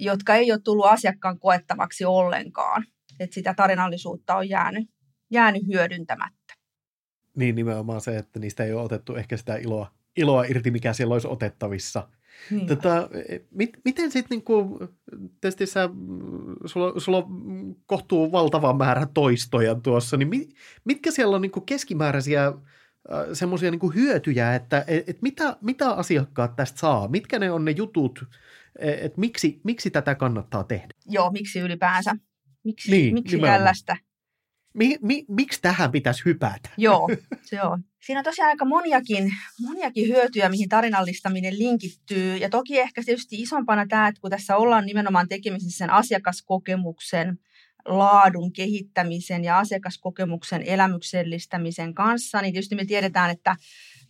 jotka 0.00 0.34
ei 0.34 0.52
ole 0.52 0.60
tullut 0.64 0.86
asiakkaan 0.86 1.38
koettavaksi 1.38 2.04
ollenkaan. 2.04 2.84
Että 3.20 3.34
sitä 3.34 3.54
tarinallisuutta 3.54 4.36
on 4.36 4.48
jäänyt, 4.48 4.88
jäänyt 5.30 5.62
hyödyntämättä. 5.72 6.54
Niin 7.36 7.54
nimenomaan 7.54 8.00
se, 8.00 8.16
että 8.16 8.40
niistä 8.40 8.64
ei 8.64 8.72
ole 8.72 8.82
otettu 8.82 9.14
ehkä 9.14 9.36
sitä 9.36 9.56
iloa, 9.56 9.92
iloa 10.16 10.44
irti, 10.44 10.70
mikä 10.70 10.92
siellä 10.92 11.12
olisi 11.12 11.28
otettavissa. 11.28 12.08
Niin. 12.50 12.66
Tota, 12.66 13.08
mit, 13.50 13.70
miten 13.84 14.10
sitten 14.10 14.36
niinku, 14.36 14.78
tietysti 15.40 15.66
sä, 15.66 15.90
sulla, 16.66 17.00
sulla 17.00 17.18
on 17.18 17.76
kohtuu 17.86 18.32
valtava 18.32 18.72
määrä 18.72 19.06
toistoja 19.14 19.74
tuossa, 19.74 20.16
niin 20.16 20.28
mit, 20.28 20.54
mitkä 20.84 21.10
siellä 21.10 21.36
on 21.36 21.42
niinku 21.42 21.60
keskimääräisiä 21.60 22.46
äh, 22.46 22.54
semmoisia 23.32 23.70
niinku 23.70 23.90
hyötyjä, 23.90 24.54
että 24.54 24.84
et, 24.86 25.08
et 25.08 25.22
mitä, 25.22 25.56
mitä 25.60 25.90
asiakkaat 25.90 26.56
tästä 26.56 26.78
saa? 26.78 27.08
Mitkä 27.08 27.38
ne 27.38 27.50
on 27.50 27.64
ne 27.64 27.70
jutut, 27.70 28.24
että 28.78 29.20
miksi, 29.20 29.60
miksi 29.64 29.90
tätä 29.90 30.14
kannattaa 30.14 30.64
tehdä? 30.64 30.88
Joo, 31.06 31.30
miksi 31.30 31.60
ylipäänsä? 31.60 32.16
Miksi, 32.64 32.90
niin, 32.90 33.14
miksi 33.14 33.38
tällaista? 33.38 33.96
Mi, 34.78 34.98
mi, 35.02 35.24
miksi 35.28 35.62
tähän 35.62 35.92
pitäisi 35.92 36.24
hypätä? 36.24 36.70
Joo, 36.76 37.08
se 37.50 37.62
on. 37.62 37.84
Siinä 38.06 38.20
on 38.20 38.24
tosiaan 38.24 38.48
aika 38.48 38.64
moniakin, 38.64 39.30
moniakin 39.60 40.08
hyötyjä, 40.08 40.48
mihin 40.48 40.68
tarinallistaminen 40.68 41.58
linkittyy. 41.58 42.36
Ja 42.36 42.50
toki 42.50 42.78
ehkä 42.78 43.02
tietysti 43.04 43.42
isompana 43.42 43.86
tämä, 43.86 44.08
että 44.08 44.20
kun 44.20 44.30
tässä 44.30 44.56
ollaan 44.56 44.86
nimenomaan 44.86 45.28
tekemisissä 45.28 45.78
sen 45.78 45.90
asiakaskokemuksen, 45.90 47.38
laadun 47.84 48.52
kehittämisen 48.52 49.44
ja 49.44 49.58
asiakaskokemuksen 49.58 50.62
elämyksellistämisen 50.62 51.94
kanssa, 51.94 52.42
niin 52.42 52.52
tietysti 52.52 52.74
me 52.74 52.84
tiedetään, 52.84 53.30
että 53.30 53.56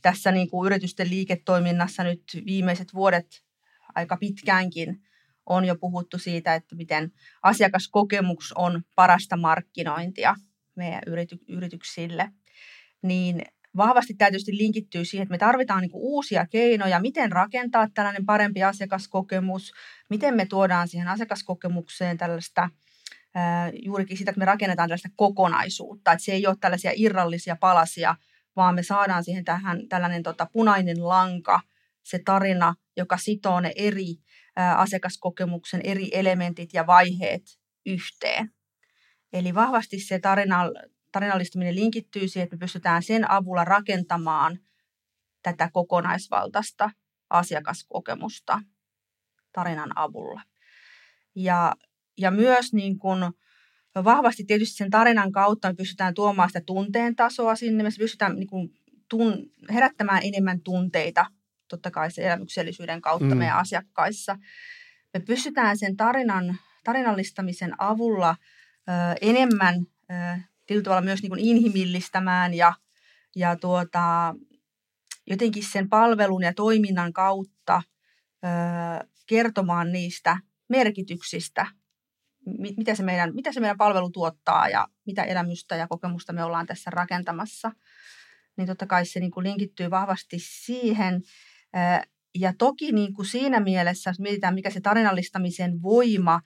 tässä 0.02 0.32
niin 0.32 0.50
kuin 0.50 0.66
yritysten 0.66 1.10
liiketoiminnassa 1.10 2.04
nyt 2.04 2.22
viimeiset 2.46 2.94
vuodet 2.94 3.26
aika 3.94 4.16
pitkäänkin 4.16 5.00
on 5.46 5.64
jo 5.64 5.76
puhuttu 5.76 6.18
siitä, 6.18 6.54
että 6.54 6.76
miten 6.76 7.12
asiakaskokemus 7.42 8.52
on 8.56 8.82
parasta 8.94 9.36
markkinointia– 9.36 10.34
meidän 10.78 11.02
yrity, 11.06 11.38
yrityksille, 11.48 12.30
niin 13.02 13.42
vahvasti 13.76 14.14
tietysti 14.14 14.56
linkittyy 14.56 15.04
siihen, 15.04 15.22
että 15.22 15.32
me 15.32 15.38
tarvitaan 15.38 15.80
niin 15.80 15.90
uusia 15.94 16.46
keinoja, 16.46 17.00
miten 17.00 17.32
rakentaa 17.32 17.88
tällainen 17.94 18.26
parempi 18.26 18.62
asiakaskokemus, 18.62 19.72
miten 20.10 20.34
me 20.34 20.46
tuodaan 20.46 20.88
siihen 20.88 21.08
asiakaskokemukseen 21.08 22.18
tällaista 22.18 22.70
juurikin 23.84 24.16
sitä, 24.16 24.30
että 24.30 24.38
me 24.38 24.44
rakennetaan 24.44 24.88
tällaista 24.88 25.08
kokonaisuutta, 25.16 26.12
että 26.12 26.24
se 26.24 26.32
ei 26.32 26.46
ole 26.46 26.56
tällaisia 26.60 26.92
irrallisia 26.94 27.56
palasia, 27.56 28.16
vaan 28.56 28.74
me 28.74 28.82
saadaan 28.82 29.24
siihen 29.24 29.44
tähän 29.44 29.88
tällainen 29.88 30.22
tota, 30.22 30.46
punainen 30.52 31.08
lanka, 31.08 31.60
se 32.02 32.20
tarina, 32.24 32.74
joka 32.96 33.16
sitoo 33.16 33.60
ne 33.60 33.72
eri 33.76 34.14
asiakaskokemuksen 34.76 35.80
eri 35.84 36.08
elementit 36.12 36.70
ja 36.72 36.86
vaiheet 36.86 37.42
yhteen. 37.86 38.50
Eli 39.32 39.54
vahvasti 39.54 40.00
se 40.00 40.18
tarinal, 40.18 40.74
tarinallistaminen 41.12 41.74
linkittyy 41.74 42.28
siihen, 42.28 42.44
että 42.44 42.56
me 42.56 42.60
pystytään 42.60 43.02
sen 43.02 43.30
avulla 43.30 43.64
rakentamaan 43.64 44.58
tätä 45.42 45.70
kokonaisvaltaista 45.72 46.90
asiakaskokemusta 47.30 48.60
tarinan 49.52 49.98
avulla. 49.98 50.42
Ja, 51.34 51.74
ja 52.18 52.30
myös 52.30 52.72
niin 52.72 52.98
kuin 52.98 53.20
vahvasti 54.04 54.44
tietysti 54.44 54.76
sen 54.76 54.90
tarinan 54.90 55.32
kautta 55.32 55.68
me 55.68 55.74
pystytään 55.74 56.14
tuomaan 56.14 56.48
sitä 56.48 56.60
tunteen 56.66 57.16
tasoa 57.16 57.54
sinne, 57.54 57.82
me 57.82 57.90
pystytään 57.98 58.36
niin 58.36 58.46
kuin 58.46 58.70
tun, 59.08 59.52
herättämään 59.72 60.20
enemmän 60.24 60.60
tunteita, 60.60 61.26
totta 61.68 61.90
kai 61.90 62.10
se 62.10 62.26
elämyksellisyyden 62.26 63.00
kautta 63.00 63.34
mm. 63.34 63.36
meidän 63.36 63.56
asiakkaissa. 63.56 64.36
Me 65.14 65.20
pystytään 65.20 65.78
sen 65.78 65.96
tarinan, 65.96 66.58
tarinallistamisen 66.84 67.80
avulla– 67.80 68.36
enemmän 69.20 69.74
tietyllä 70.66 70.84
tavalla 70.84 71.02
myös 71.02 71.22
niin 71.22 71.30
kuin 71.30 71.40
inhimillistämään 71.40 72.54
ja, 72.54 72.72
ja 73.36 73.56
tuota, 73.56 74.34
jotenkin 75.26 75.64
sen 75.64 75.88
palvelun 75.88 76.42
ja 76.42 76.54
toiminnan 76.54 77.12
kautta 77.12 77.82
kertomaan 79.26 79.92
niistä 79.92 80.36
merkityksistä, 80.68 81.66
mitä 82.76 82.94
se, 82.94 83.02
meidän, 83.02 83.34
mitä 83.34 83.52
se 83.52 83.60
meidän 83.60 83.76
palvelu 83.76 84.10
tuottaa 84.10 84.68
ja 84.68 84.88
mitä 85.06 85.24
elämystä 85.24 85.76
ja 85.76 85.88
kokemusta 85.88 86.32
me 86.32 86.44
ollaan 86.44 86.66
tässä 86.66 86.90
rakentamassa. 86.90 87.72
Niin 88.56 88.66
totta 88.66 88.86
kai 88.86 89.06
se 89.06 89.20
niin 89.20 89.30
kuin 89.30 89.44
linkittyy 89.44 89.90
vahvasti 89.90 90.36
siihen. 90.38 91.22
ja 92.34 92.52
toki 92.58 92.92
niin 92.92 93.14
kuin 93.14 93.26
siinä 93.26 93.60
mielessä, 93.60 94.10
jos 94.10 94.20
mietitään, 94.20 94.54
mikä 94.54 94.70
se 94.70 94.80
tarinallistamisen 94.80 95.82
voima, 95.82 96.40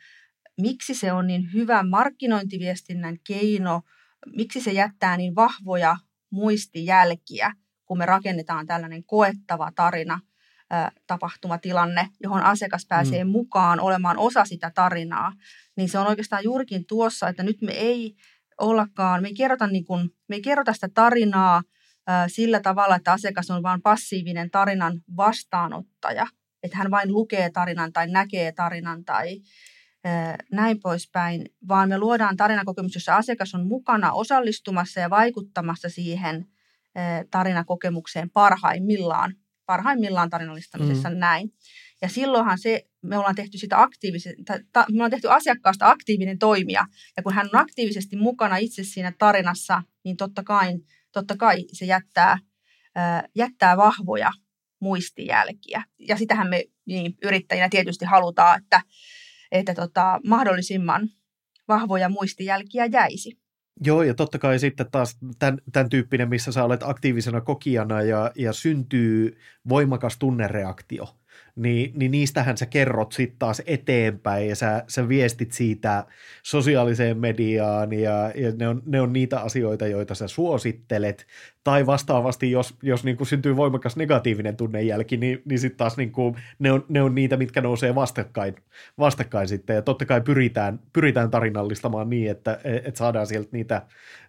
miksi 0.61 0.95
se 0.95 1.13
on 1.13 1.27
niin 1.27 1.53
hyvä 1.53 1.83
markkinointiviestinnän 1.83 3.17
keino, 3.27 3.83
miksi 4.37 4.61
se 4.61 4.73
jättää 4.73 5.17
niin 5.17 5.35
vahvoja 5.35 5.97
muistijälkiä, 6.31 7.53
kun 7.85 7.99
me 7.99 8.07
rakennetaan 8.07 8.67
tällainen 8.67 9.05
koettava 9.05 9.73
tarina, 9.75 10.21
tapahtumatilanne, 11.07 12.09
johon 12.21 12.43
asiakas 12.43 12.87
pääsee 12.89 13.25
mm. 13.25 13.31
mukaan 13.31 13.81
olemaan 13.81 14.19
osa 14.19 14.45
sitä 14.45 14.71
tarinaa, 14.75 15.33
niin 15.77 15.89
se 15.89 15.99
on 15.99 16.07
oikeastaan 16.07 16.45
juurikin 16.45 16.87
tuossa, 16.87 17.29
että 17.29 17.43
nyt 17.43 17.57
me 17.63 17.73
ei 17.73 18.15
ollakaan, 18.61 19.23
me 19.23 19.29
ei 19.29 19.35
kerrota, 19.35 19.67
niin 19.67 19.85
kuin, 19.85 20.11
me 20.29 20.37
ei 20.37 20.43
kerrota 20.43 20.73
sitä 20.73 20.89
tarinaa 20.95 21.63
sillä 22.27 22.61
tavalla, 22.61 22.97
että 22.97 23.13
asiakas 23.13 23.51
on 23.51 23.63
vain 23.63 23.83
passiivinen 23.83 24.51
tarinan 24.51 25.01
vastaanottaja, 25.17 26.27
että 26.63 26.79
hän 26.79 26.91
vain 26.91 27.13
lukee 27.13 27.51
tarinan 27.51 27.93
tai 27.93 28.07
näkee 28.07 28.53
tarinan 28.53 29.05
tai 29.05 29.41
näin 30.53 30.81
poispäin, 30.81 31.45
vaan 31.69 31.89
me 31.89 31.99
luodaan 31.99 32.37
tarinakokemus, 32.37 32.95
jossa 32.95 33.17
asiakas 33.17 33.55
on 33.55 33.67
mukana 33.67 34.13
osallistumassa 34.13 35.01
ja 35.01 35.11
vaikuttamassa 35.11 35.89
siihen 35.89 36.47
tarinakokemukseen 37.31 38.31
parhaimmillaan, 38.31 39.35
parhaimmillaan 39.67 40.31
tarinallistamisessa 40.31 41.11
mm. 41.11 41.17
näin. 41.17 41.53
Ja 42.03 42.09
silloinhan 42.09 42.59
se, 42.59 42.83
me 43.03 43.19
ollaan 43.19 43.35
tehty 43.35 43.59
sitä 43.59 43.83
aktiivisen, 43.83 44.35
ta, 44.73 44.85
me 44.89 44.95
ollaan 44.95 45.11
tehty 45.11 45.31
asiakkaasta 45.31 45.91
aktiivinen 45.91 46.39
toimija. 46.39 46.87
Ja 47.17 47.23
kun 47.23 47.35
hän 47.35 47.49
on 47.53 47.61
aktiivisesti 47.61 48.17
mukana 48.17 48.57
itse 48.57 48.85
siinä 48.85 49.13
tarinassa, 49.19 49.83
niin 50.05 50.17
totta 50.17 50.43
kai, 50.43 50.79
totta 51.13 51.37
kai 51.37 51.65
se 51.73 51.85
jättää, 51.85 52.39
äh, 52.99 53.23
jättää 53.37 53.77
vahvoja 53.77 54.33
muistijälkiä. 54.81 55.83
Ja 55.99 56.17
sitähän 56.17 56.49
me 56.49 56.65
niin, 56.87 57.15
yrittäjinä 57.23 57.69
tietysti 57.69 58.05
halutaan, 58.05 58.63
että, 58.63 58.81
että 59.53 59.75
tota, 59.75 60.21
mahdollisimman 60.27 61.09
vahvoja 61.69 62.09
muistijälkiä 62.09 62.87
jäisi. 62.87 63.39
Joo, 63.85 64.03
ja 64.03 64.15
totta 64.15 64.39
kai 64.39 64.59
sitten 64.59 64.91
taas 64.91 65.19
tämän, 65.39 65.59
tämän 65.73 65.89
tyyppinen, 65.89 66.29
missä 66.29 66.53
sä 66.53 66.65
olet 66.65 66.83
aktiivisena 66.83 67.41
kokijana 67.41 68.03
ja, 68.03 68.31
ja 68.35 68.53
syntyy 68.53 69.39
voimakas 69.69 70.19
tunnereaktio– 70.19 71.09
niin, 71.57 71.93
niin 71.95 72.11
niistähän 72.11 72.57
sä 72.57 72.67
kerrot 72.67 73.13
sitten 73.13 73.39
taas 73.39 73.63
eteenpäin 73.67 74.49
ja 74.49 74.57
sä, 74.57 74.85
sä 74.89 75.09
viestit 75.09 75.53
siitä 75.53 76.07
sosiaaliseen 76.43 77.19
mediaan 77.19 77.93
ja, 77.93 78.33
ja 78.35 78.53
ne, 78.59 78.69
on, 78.69 78.83
ne 78.87 79.01
on 79.01 79.13
niitä 79.13 79.41
asioita, 79.41 79.87
joita 79.87 80.15
sä 80.15 80.29
suosittelet. 80.29 81.27
Tai 81.65 81.87
vastaavasti, 81.87 82.51
jos, 82.51 82.75
jos 82.83 83.05
niin 83.05 83.17
kuin 83.17 83.27
syntyy 83.27 83.57
voimakas 83.57 83.97
negatiivinen 83.97 84.57
tunnejälki, 84.57 85.17
niin, 85.17 85.43
niin 85.45 85.59
sitten 85.59 85.79
taas 85.79 85.97
niin 85.97 86.13
kuin, 86.13 86.37
ne, 86.59 86.73
on, 86.73 86.85
ne 86.89 87.03
on 87.03 87.15
niitä, 87.15 87.37
mitkä 87.37 87.61
nousee 87.61 87.95
vastakkain, 87.95 88.55
vastakkain 88.99 89.49
sitten. 89.49 89.77
Ja 89.77 89.83
totta 89.83 90.07
kai 90.07 90.21
pyritään, 90.21 90.81
pyritään 90.93 91.31
tarinallistamaan 91.31 92.11
niin, 92.11 92.31
että, 92.31 92.59
että 92.65 92.99
saadaan 92.99 93.27
sieltä 93.27 93.49
niitä, 93.53 93.83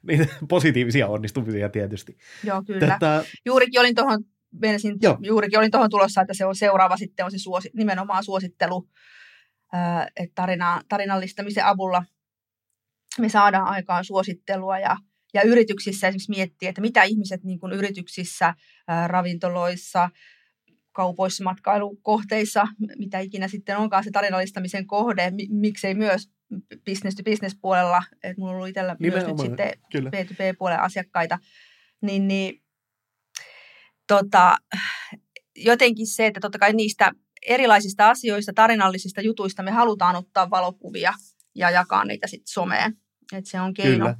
niitä 0.07 0.25
positiivisia 0.49 1.07
onnistumisia 1.07 1.69
tietysti. 1.69 2.17
Joo, 2.43 2.63
kyllä. 2.63 2.87
Tätä... 2.87 3.23
Juurikin 3.45 3.79
olin 3.79 3.95
tuohon 3.95 4.23
menisin, 4.61 4.97
Joo. 5.01 5.17
juurikin 5.21 5.59
olin 5.59 5.71
tuohon 5.71 5.89
tulossa, 5.89 6.21
että 6.21 6.33
se 6.33 6.45
on 6.45 6.55
seuraava 6.55 6.97
sitten 6.97 7.25
on 7.25 7.31
se 7.31 7.37
suosi, 7.37 7.69
nimenomaan 7.73 8.23
suosittelu, 8.23 8.89
että 10.15 10.35
tarina, 10.35 10.81
tarinallistamisen 10.89 11.65
avulla 11.65 12.03
me 13.19 13.29
saadaan 13.29 13.67
aikaan 13.67 14.05
suosittelua 14.05 14.79
ja, 14.79 14.97
ja 15.33 15.41
yrityksissä 15.41 16.07
esimerkiksi 16.07 16.29
miettiä, 16.29 16.69
että 16.69 16.81
mitä 16.81 17.03
ihmiset 17.03 17.43
niin 17.43 17.59
kuin 17.59 17.73
yrityksissä, 17.73 18.53
ravintoloissa, 19.07 20.09
kaupoissa, 20.91 21.43
matkailukohteissa, 21.43 22.67
mitä 22.97 23.19
ikinä 23.19 23.47
sitten 23.47 23.77
onkaan 23.77 24.03
se 24.03 24.11
tarinallistamisen 24.11 24.87
kohde, 24.87 25.31
miksei 25.49 25.95
myös 25.95 26.29
business 26.85 27.15
to 27.15 27.23
business 27.23 27.57
puolella, 27.61 28.03
että 28.13 28.33
minulla 28.37 28.51
on 28.51 28.55
ollut 28.55 28.69
itsellä 28.69 28.95
myös 28.99 29.25
nyt 29.25 29.39
sitten 29.39 29.71
B2B-puolen 29.91 30.79
asiakkaita, 30.79 31.39
niin, 32.01 32.27
niin 32.27 32.62
tota, 34.07 34.57
jotenkin 35.55 36.07
se, 36.07 36.25
että 36.25 36.39
totta 36.39 36.59
kai 36.59 36.73
niistä 36.73 37.11
erilaisista 37.41 38.09
asioista, 38.09 38.53
tarinallisista 38.53 39.21
jutuista 39.21 39.63
me 39.63 39.71
halutaan 39.71 40.15
ottaa 40.15 40.49
valokuvia 40.49 41.13
ja 41.55 41.69
jakaa 41.69 42.05
niitä 42.05 42.27
sitten 42.27 42.53
someen. 42.53 42.97
Et 43.33 43.45
se 43.45 43.61
on 43.61 43.73
keino, 43.73 44.15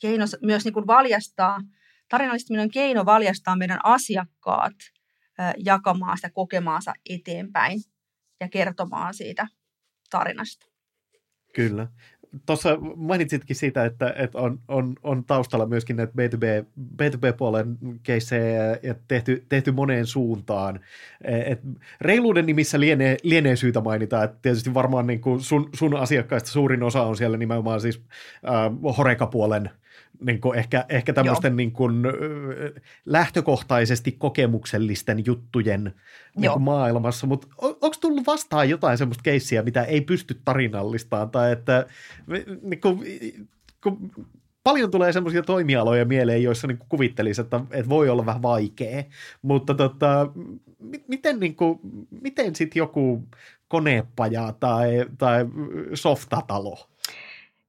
keino 0.00 0.24
myös 0.42 0.64
niin 0.64 0.74
kuin 0.74 0.86
valjastaa, 0.86 1.60
tarinallistaminen 2.08 2.64
on 2.64 2.70
keino 2.70 3.04
valjastaa 3.04 3.56
meidän 3.56 3.78
asiakkaat 3.82 4.74
jakamaan 5.56 6.18
sitä 6.18 6.30
kokemaansa 6.30 6.92
eteenpäin 7.10 7.80
ja 8.40 8.48
kertomaan 8.48 9.14
siitä 9.14 9.46
tarinasta. 10.10 10.66
Kyllä 11.54 11.86
tuossa 12.46 12.78
mainitsitkin 12.96 13.56
siitä, 13.56 13.84
että, 13.84 14.14
että 14.16 14.38
on, 14.38 14.60
on, 14.68 14.94
on 15.02 15.24
taustalla 15.24 15.66
myöskin 15.66 15.96
näitä 15.96 16.12
B2B, 16.12 16.64
B2B-puolen 17.02 17.78
keissejä 18.02 18.78
ja 18.82 18.94
tehty, 19.08 19.46
tehty 19.48 19.72
moneen 19.72 20.06
suuntaan. 20.06 20.80
Et 21.24 21.60
reiluuden 22.00 22.46
nimissä 22.46 22.80
lienee, 22.80 23.16
lienee 23.22 23.56
syytä 23.56 23.80
mainita, 23.80 24.22
että 24.22 24.36
tietysti 24.42 24.74
varmaan 24.74 25.06
niin 25.06 25.20
kuin 25.20 25.40
sun, 25.40 25.70
sun 25.74 25.96
asiakkaista 25.96 26.50
suurin 26.50 26.82
osa 26.82 27.02
on 27.02 27.16
siellä 27.16 27.36
nimenomaan 27.36 27.80
siis 27.80 28.02
äh, 28.48 28.96
Horeka-puolen 28.96 29.70
niin 30.20 30.40
kuin 30.40 30.58
ehkä, 30.58 30.84
ehkä 30.88 31.12
tämmöisten 31.12 31.56
niin 31.56 31.72
kuin, 31.72 32.02
lähtökohtaisesti 33.06 34.12
kokemuksellisten 34.12 35.26
juttujen 35.26 35.94
niin 36.36 36.52
kuin 36.52 36.62
maailmassa, 36.62 37.26
mutta 37.26 37.46
on, 37.58 37.70
onko 37.70 37.96
tullut 38.00 38.26
vastaan 38.26 38.68
jotain 38.68 38.98
semmoista 38.98 39.22
keissiä, 39.22 39.62
mitä 39.62 39.84
ei 39.84 40.00
pysty 40.00 40.40
tarinallistamaan, 40.44 41.30
tai 41.30 41.52
että 41.52 41.86
niin 42.62 42.80
kuin, 42.80 43.04
kun 43.82 44.10
paljon 44.64 44.90
tulee 44.90 45.12
semmoisia 45.12 45.42
toimialoja 45.42 46.04
mieleen, 46.04 46.42
joissa 46.42 46.66
niin 46.66 46.78
kuin 46.78 46.88
kuvittelisi, 46.88 47.40
että, 47.40 47.60
että 47.70 47.88
voi 47.88 48.08
olla 48.08 48.26
vähän 48.26 48.42
vaikea, 48.42 49.04
mutta 49.42 49.74
tota, 49.74 50.32
miten, 51.08 51.40
niin 51.40 51.56
kuin, 51.56 51.80
miten 52.22 52.54
sitten 52.54 52.80
joku 52.80 53.24
konepaja 53.68 54.54
tai, 54.60 55.06
tai 55.18 55.46
softatalo? 55.94 56.88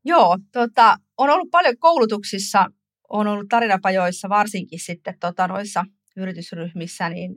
Joo, 0.03 0.38
tota, 0.51 0.97
on 1.19 1.29
ollut 1.29 1.51
paljon 1.51 1.77
koulutuksissa, 1.77 2.65
on 3.10 3.27
ollut 3.27 3.49
tarinapajoissa 3.49 4.29
varsinkin 4.29 4.79
sitten 4.79 5.19
tota, 5.19 5.47
noissa 5.47 5.86
yritysryhmissä, 6.17 7.10
niin 7.10 7.36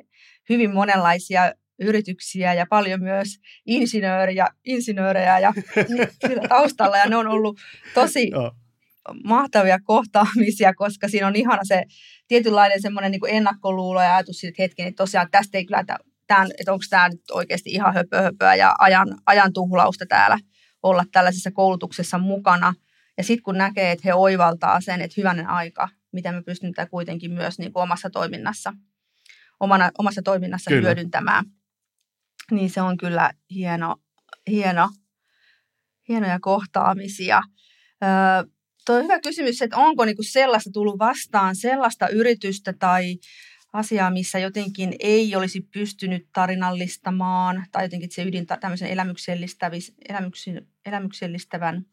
hyvin 0.48 0.74
monenlaisia 0.74 1.52
yrityksiä 1.80 2.54
ja 2.54 2.66
paljon 2.70 3.02
myös 3.02 3.28
insinööriä, 3.66 4.46
insinöörejä 4.64 5.38
ja 5.38 5.52
sillä 6.26 6.48
taustalla. 6.48 6.96
Ja 6.96 7.08
ne 7.08 7.16
on 7.16 7.26
ollut 7.26 7.60
tosi 7.94 8.30
mahtavia 9.24 9.78
kohtaamisia, 9.84 10.74
koska 10.74 11.08
siinä 11.08 11.26
on 11.26 11.36
ihana 11.36 11.64
se 11.64 11.84
tietynlainen 12.28 12.82
semmoinen 12.82 13.10
niin 13.10 13.20
ennakkoluulo 13.28 14.02
ja 14.02 14.14
ajatus 14.14 14.36
siitä, 14.36 14.50
että 14.50 14.62
hetken, 14.62 14.86
että 14.86 15.02
tosiaan 15.02 15.30
tästä 15.30 15.58
ei 15.58 15.66
kyllä, 15.66 15.84
tämän, 16.26 16.48
että 16.58 16.72
onko 16.72 16.84
tämä 16.90 17.08
nyt 17.08 17.30
oikeasti 17.30 17.70
ihan 17.70 17.94
höpö, 17.94 18.22
höpöä 18.22 18.54
ja 18.54 18.74
ajan, 18.78 19.08
ajan 19.26 19.52
tuhlausta 19.52 20.06
täällä– 20.06 20.38
olla 20.82 21.04
tällaisessa 21.12 21.50
koulutuksessa 21.50 22.18
mukana. 22.18 22.74
Ja 23.18 23.24
sitten 23.24 23.42
kun 23.42 23.58
näkee, 23.58 23.92
että 23.92 24.02
he 24.04 24.14
oivaltaa 24.14 24.80
sen, 24.80 25.00
että 25.00 25.14
hyvänen 25.16 25.46
aika, 25.46 25.88
miten 26.12 26.34
me 26.34 26.42
pystymme 26.42 26.72
tätä 26.72 26.90
kuitenkin 26.90 27.32
myös 27.32 27.58
niin 27.58 27.72
kuin 27.72 27.82
omassa 27.82 28.10
toiminnassa, 28.10 28.72
omana, 29.60 29.90
omassa 29.98 30.22
toiminnassa 30.22 30.68
kyllä. 30.68 30.82
hyödyntämään, 30.82 31.44
niin 32.50 32.70
se 32.70 32.80
on 32.80 32.96
kyllä 32.96 33.30
hieno, 33.50 33.96
hieno, 34.50 34.90
hienoja 36.08 36.40
kohtaamisia. 36.40 37.42
Öö, 38.02 38.52
Tuo 38.86 38.96
on 38.96 39.02
hyvä 39.02 39.20
kysymys, 39.20 39.62
että 39.62 39.76
onko 39.76 40.04
niinku 40.04 40.22
sellaista 40.22 40.70
tullut 40.72 40.98
vastaan, 40.98 41.56
sellaista 41.56 42.08
yritystä 42.08 42.72
tai 42.72 43.18
asiaa, 43.72 44.10
missä 44.10 44.38
jotenkin 44.38 44.94
ei 44.98 45.36
olisi 45.36 45.60
pystynyt 45.60 46.26
tarinallistamaan 46.34 47.64
tai 47.72 47.84
jotenkin 47.84 48.10
se 48.12 48.22
ydin 48.22 48.46
tämmöisen 48.46 48.88
elämyksellistävän 50.86 51.84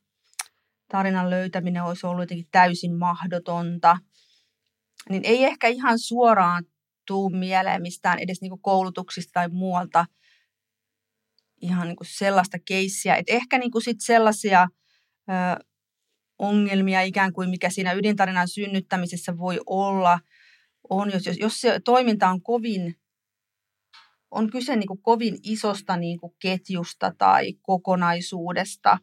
tarinan 0.91 1.29
löytäminen 1.29 1.83
olisi 1.83 2.07
ollut 2.07 2.23
jotenkin 2.23 2.47
täysin 2.51 2.95
mahdotonta, 2.95 3.97
niin 5.09 5.21
ei 5.25 5.43
ehkä 5.43 5.67
ihan 5.67 5.99
suoraan 5.99 6.65
tuu 7.05 7.29
mieleen 7.29 7.81
mistään 7.81 8.19
edes 8.19 8.41
niin 8.41 8.61
koulutuksista 8.61 9.31
tai 9.33 9.49
muualta 9.49 10.05
ihan 11.61 11.87
niin 11.87 11.97
sellaista 12.03 12.57
keissiä. 12.65 13.15
että 13.15 13.33
ehkä 13.33 13.57
niin 13.57 13.71
sit 13.83 14.01
sellaisia 14.01 14.67
ö, 15.29 15.63
ongelmia 16.39 17.01
ikään 17.01 17.33
kuin 17.33 17.49
mikä 17.49 17.69
siinä 17.69 17.93
ydintarinan 17.93 18.47
synnyttämisessä 18.47 19.37
voi 19.37 19.59
olla– 19.65 20.19
on, 20.89 21.11
jos, 21.11 21.37
jos 21.39 21.61
se 21.61 21.79
toiminta 21.85 22.29
on 22.29 22.41
kovin, 22.41 22.95
on 24.31 24.49
kyse 24.49 24.75
niin 24.75 24.87
kuin 24.87 25.01
kovin 25.01 25.37
isosta 25.43 25.97
niin 25.97 26.19
kuin 26.19 26.33
ketjusta 26.39 27.13
tai 27.17 27.53
kokonaisuudesta, 27.61 28.97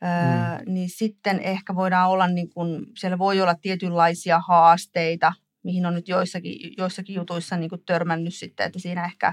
mm. 0.00 0.08
öö, 0.08 0.64
niin 0.66 0.88
sitten 0.90 1.40
ehkä 1.40 1.74
voidaan 1.74 2.10
olla, 2.10 2.26
niin 2.26 2.50
kuin, 2.50 2.86
siellä 2.96 3.18
voi 3.18 3.40
olla 3.40 3.54
tietynlaisia 3.54 4.40
haasteita, 4.48 5.32
mihin 5.64 5.86
on 5.86 5.94
nyt 5.94 6.08
joissakin, 6.08 6.74
joissakin 6.78 7.14
jutuissa 7.14 7.56
niin 7.56 7.70
kuin 7.70 7.82
törmännyt 7.86 8.34
sitten, 8.34 8.66
että 8.66 8.78
siinä 8.78 9.04
ehkä 9.04 9.32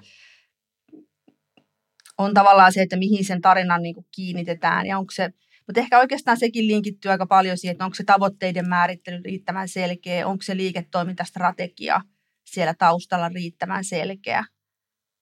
on 2.17 2.33
tavallaan 2.33 2.73
se, 2.73 2.81
että 2.81 2.97
mihin 2.97 3.25
sen 3.25 3.41
tarinan 3.41 3.81
niin 3.81 3.95
kuin 3.95 4.05
kiinnitetään 4.15 4.85
ja 4.85 4.97
onko 4.97 5.11
se, 5.11 5.33
mutta 5.67 5.81
ehkä 5.81 5.99
oikeastaan 5.99 6.37
sekin 6.37 6.67
linkittyy 6.67 7.11
aika 7.11 7.25
paljon 7.25 7.57
siihen, 7.57 7.71
että 7.71 7.85
onko 7.85 7.95
se 7.95 8.03
tavoitteiden 8.03 8.69
määrittely 8.69 9.21
riittävän 9.25 9.67
selkeä, 9.67 10.27
onko 10.27 10.41
se 10.41 10.57
liiketoimintastrategia 10.57 12.01
siellä 12.45 12.73
taustalla 12.77 13.29
riittävän 13.29 13.83
selkeä, 13.83 14.45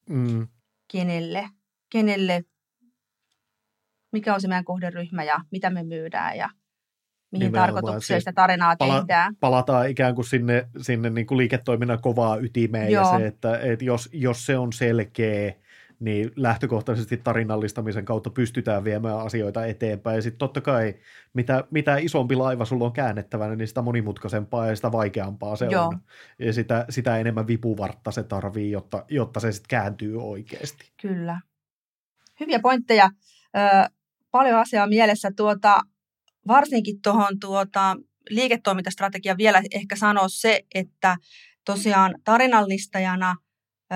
mm. 0.10 0.48
kenelle, 0.92 1.50
kenelle, 1.90 2.44
mikä 4.14 4.34
on 4.34 4.42
se 4.42 4.48
meidän 4.48 4.66
kohderyhmä 4.66 5.24
ja 5.24 5.40
mitä 5.52 5.70
me 5.70 5.84
myydään 5.84 6.38
ja 6.38 6.50
mihin 7.32 7.46
Nimenomaan. 7.46 7.74
tarkoitukseen 7.74 8.22
sitä 8.22 8.34
tarinaa 8.34 8.76
pala- 8.76 9.00
tehdään. 9.00 9.36
Palataan 9.40 9.90
ikään 9.90 10.16
kuin 10.16 10.26
sinne, 10.26 10.68
sinne 10.82 11.10
niin 11.10 11.28
kuin 11.28 11.38
liiketoiminnan 11.38 12.02
kovaa 12.02 12.38
ytimeen 12.38 12.92
Joo. 12.92 13.12
ja 13.14 13.20
se, 13.20 13.28
että, 13.28 13.60
että 13.60 13.86
jos, 13.86 14.10
jos 14.14 14.46
se 14.46 14.58
on 14.58 14.74
selkeä, 14.74 15.54
niin 16.00 16.32
lähtökohtaisesti 16.36 17.18
tarinallistamisen 17.18 18.06
kautta 18.06 18.30
pystytään 18.30 18.84
viemään 18.84 19.20
asioita 19.20 19.66
eteenpäin. 19.66 20.16
Ja 20.16 20.22
sitten 20.22 20.38
totta 20.40 20.62
kai, 20.62 20.96
mitä, 21.34 21.64
mitä 21.72 21.98
isompi 21.98 22.36
laiva 22.36 22.66
sulla 22.66 22.86
on 22.86 22.94
käännettävänä, 22.94 23.56
niin 23.56 23.68
sitä 23.68 23.82
monimutkaisempaa 23.82 24.68
ja 24.68 24.76
sitä 24.76 24.92
vaikeampaa 24.92 25.56
se 25.56 25.66
Joo. 25.66 25.86
on. 25.86 26.00
Ja 26.40 26.54
sitä, 26.54 26.86
sitä 26.90 27.18
enemmän 27.18 27.48
vipuvartta 27.48 28.12
se 28.12 28.24
tarvii, 28.24 28.72
jotta, 28.72 29.06
jotta 29.10 29.40
se 29.40 29.52
sitten 29.52 29.68
kääntyy 29.70 30.24
oikeasti. 30.24 30.92
Kyllä. 31.02 31.40
Hyviä 32.40 32.60
pointteja. 32.60 33.10
Paljon 34.34 34.60
asiaa 34.60 34.88
mielessä. 34.88 35.32
Tuota, 35.36 35.82
varsinkin 36.48 37.02
tuohon 37.02 37.40
tuota, 37.40 37.96
liiketoimintastrategiaan 38.30 39.38
vielä 39.38 39.62
ehkä 39.72 39.96
sanoa 39.96 40.28
se, 40.28 40.62
että 40.76 41.18
tosiaan 41.66 42.16
tarinallistajana 42.24 43.36
ö, 43.94 43.96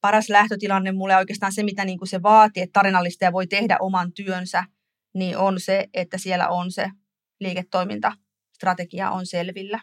paras 0.00 0.28
lähtötilanne 0.28 0.92
mulle 0.92 1.16
oikeastaan 1.16 1.52
se, 1.52 1.62
mitä 1.62 1.84
niin 1.84 1.98
kuin 1.98 2.08
se 2.08 2.22
vaatii, 2.22 2.62
että 2.62 2.78
tarinallistaja 2.78 3.32
voi 3.32 3.46
tehdä 3.46 3.76
oman 3.80 4.12
työnsä, 4.12 4.64
niin 5.14 5.38
on 5.38 5.60
se, 5.60 5.86
että 5.94 6.18
siellä 6.18 6.48
on 6.48 6.72
se 6.72 6.90
liiketoimintastrategia 7.40 9.10
on 9.10 9.26
selvillä. 9.26 9.80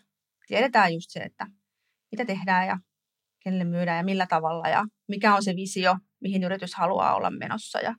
Tiedetään 0.48 0.94
just 0.94 1.10
se, 1.10 1.20
että 1.20 1.48
mitä 2.12 2.26
tehdään 2.26 2.68
ja 2.68 2.78
kenelle 3.44 3.64
myydään 3.64 3.98
ja 3.98 4.04
millä 4.04 4.28
tavalla 4.28 4.70
ja 4.70 4.86
mikä 5.08 5.36
on 5.36 5.44
se 5.44 5.56
visio, 5.56 5.96
mihin 6.22 6.44
yritys 6.44 6.76
haluaa 6.76 7.16
olla 7.16 7.30
menossa 7.30 7.80
ja 7.80 7.96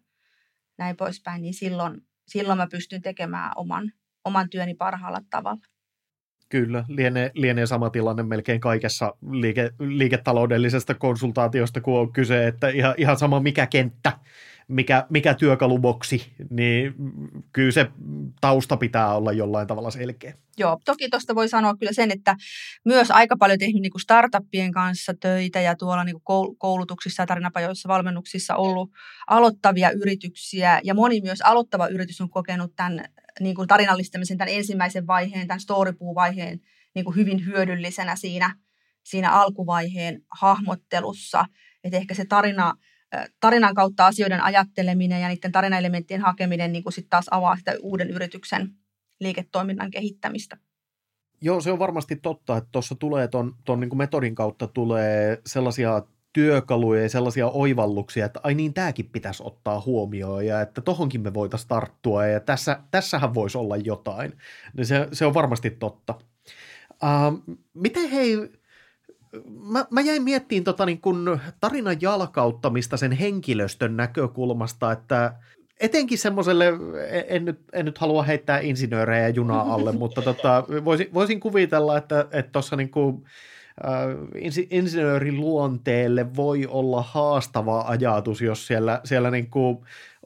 näin 0.78 0.96
poispäin, 0.96 1.42
niin 1.42 1.54
silloin, 1.54 2.00
silloin 2.28 2.56
mä 2.56 2.66
pystyn 2.70 3.02
tekemään 3.02 3.52
oman, 3.56 3.92
oman 4.24 4.50
työni 4.50 4.74
parhaalla 4.74 5.20
tavalla. 5.30 5.60
Kyllä, 6.48 6.84
lienee, 6.88 7.30
lienee 7.34 7.66
sama 7.66 7.90
tilanne 7.90 8.22
melkein 8.22 8.60
kaikessa 8.60 9.14
liike, 9.30 9.70
liiketaloudellisesta 9.78 10.94
konsultaatiosta, 10.94 11.80
kun 11.80 12.00
on 12.00 12.12
kyse, 12.12 12.46
että 12.46 12.68
ihan, 12.68 12.94
ihan 12.96 13.16
sama 13.16 13.40
mikä 13.40 13.66
kenttä, 13.66 14.12
mikä, 14.68 15.06
mikä 15.10 15.34
työkaluboksi, 15.34 16.32
niin 16.50 16.94
kyllä 17.52 17.72
se 17.72 17.86
tausta 18.40 18.76
pitää 18.76 19.14
olla 19.14 19.32
jollain 19.32 19.66
tavalla 19.66 19.90
selkeä. 19.90 20.34
Joo, 20.58 20.80
toki 20.84 21.08
tuosta 21.08 21.34
voi 21.34 21.48
sanoa 21.48 21.76
kyllä 21.76 21.92
sen, 21.92 22.10
että 22.10 22.36
myös 22.84 23.10
aika 23.10 23.36
paljon 23.36 23.58
tehnyt 23.58 23.82
niin 23.82 23.90
kuin 23.90 24.00
startuppien 24.00 24.72
kanssa 24.72 25.14
töitä 25.20 25.60
ja 25.60 25.76
tuolla 25.76 26.04
niin 26.04 26.20
kuin 26.22 26.56
koulutuksissa 26.58 27.22
ja 27.22 27.26
tarinapajoissa 27.26 27.88
valmennuksissa 27.88 28.56
ollut 28.56 28.90
aloittavia 29.26 29.90
yrityksiä 29.90 30.80
ja 30.84 30.94
moni 30.94 31.20
myös 31.20 31.40
aloittava 31.40 31.88
yritys 31.88 32.20
on 32.20 32.30
kokenut 32.30 32.72
tämän 32.76 33.04
niin 33.40 33.54
kuin 33.54 33.68
tarinallistamisen, 33.68 34.38
tämän 34.38 34.54
ensimmäisen 34.54 35.06
vaiheen, 35.06 35.46
tämän 35.46 35.60
storypuu-vaiheen 35.60 36.60
niin 36.94 37.04
kuin 37.04 37.16
hyvin 37.16 37.46
hyödyllisenä 37.46 38.16
siinä, 38.16 38.54
siinä 39.04 39.32
alkuvaiheen 39.32 40.22
hahmottelussa. 40.40 41.44
Että 41.84 41.96
ehkä 41.96 42.14
se 42.14 42.24
tarina, 42.24 42.74
tarinan 43.40 43.74
kautta 43.74 44.06
asioiden 44.06 44.42
ajatteleminen 44.42 45.20
ja 45.20 45.28
niiden 45.28 45.52
tarinaelementtien 45.52 46.20
hakeminen 46.20 46.72
niin 46.72 46.84
sitten 46.88 47.10
taas 47.10 47.26
avaa 47.30 47.56
sitä 47.56 47.74
uuden 47.82 48.10
yrityksen 48.10 48.70
liiketoiminnan 49.20 49.90
kehittämistä. 49.90 50.56
Joo, 51.40 51.60
se 51.60 51.72
on 51.72 51.78
varmasti 51.78 52.16
totta, 52.16 52.56
että 52.56 52.68
tuossa 52.72 52.94
tulee 52.94 53.28
ton, 53.28 53.54
ton 53.64 53.80
niin 53.80 53.96
metodin 53.96 54.34
kautta 54.34 54.66
tulee 54.66 55.42
sellaisia 55.46 56.02
työkaluja 56.32 57.02
ja 57.02 57.08
sellaisia 57.08 57.46
oivalluksia, 57.46 58.26
että 58.26 58.40
ai 58.42 58.54
niin, 58.54 58.74
tämäkin 58.74 59.10
pitäisi 59.10 59.42
ottaa 59.46 59.80
huomioon 59.80 60.46
ja 60.46 60.60
että 60.60 60.80
tohonkin 60.80 61.20
me 61.20 61.34
voitaisiin 61.34 61.68
tarttua 61.68 62.26
ja 62.26 62.40
tässä, 62.40 62.80
tässähän 62.90 63.34
voisi 63.34 63.58
olla 63.58 63.76
jotain. 63.76 64.32
Niin 64.76 64.86
se, 64.86 65.08
se 65.12 65.26
on 65.26 65.34
varmasti 65.34 65.70
totta. 65.70 66.14
Uh, 66.90 67.56
miten 67.74 68.10
hei, 68.10 68.36
mä, 69.60 69.86
mä 69.90 70.00
jäin 70.00 70.22
miettiin 70.22 70.64
tota 70.64 70.86
niin 70.86 71.00
kun 71.00 71.40
tarinan 71.60 71.96
jalkauttamista 72.00 72.96
sen 72.96 73.12
henkilöstön 73.12 73.96
näkökulmasta, 73.96 74.92
että 74.92 75.32
etenkin 75.80 76.18
semmoiselle, 76.18 76.72
en 77.28 77.44
nyt, 77.44 77.60
en 77.72 77.84
nyt 77.84 77.98
halua 77.98 78.22
heittää 78.22 78.60
insinöörejä 78.60 79.28
junaa 79.28 79.74
alle, 79.74 79.92
mutta 80.02 80.22
tota, 80.22 80.64
voisin, 80.84 81.08
voisin 81.14 81.40
kuvitella, 81.40 81.98
että 81.98 82.26
tuossa 82.52 82.76
niin 82.76 82.90
kuin, 82.90 83.24
äh, 83.84 84.66
insinöörin 84.70 85.40
luonteelle 85.40 86.36
voi 86.36 86.66
olla 86.66 87.02
haastava 87.02 87.80
ajatus, 87.80 88.40
jos 88.40 88.66
siellä, 88.66 89.00
siellä 89.04 89.30
niin 89.30 89.50
kuin 89.50 89.78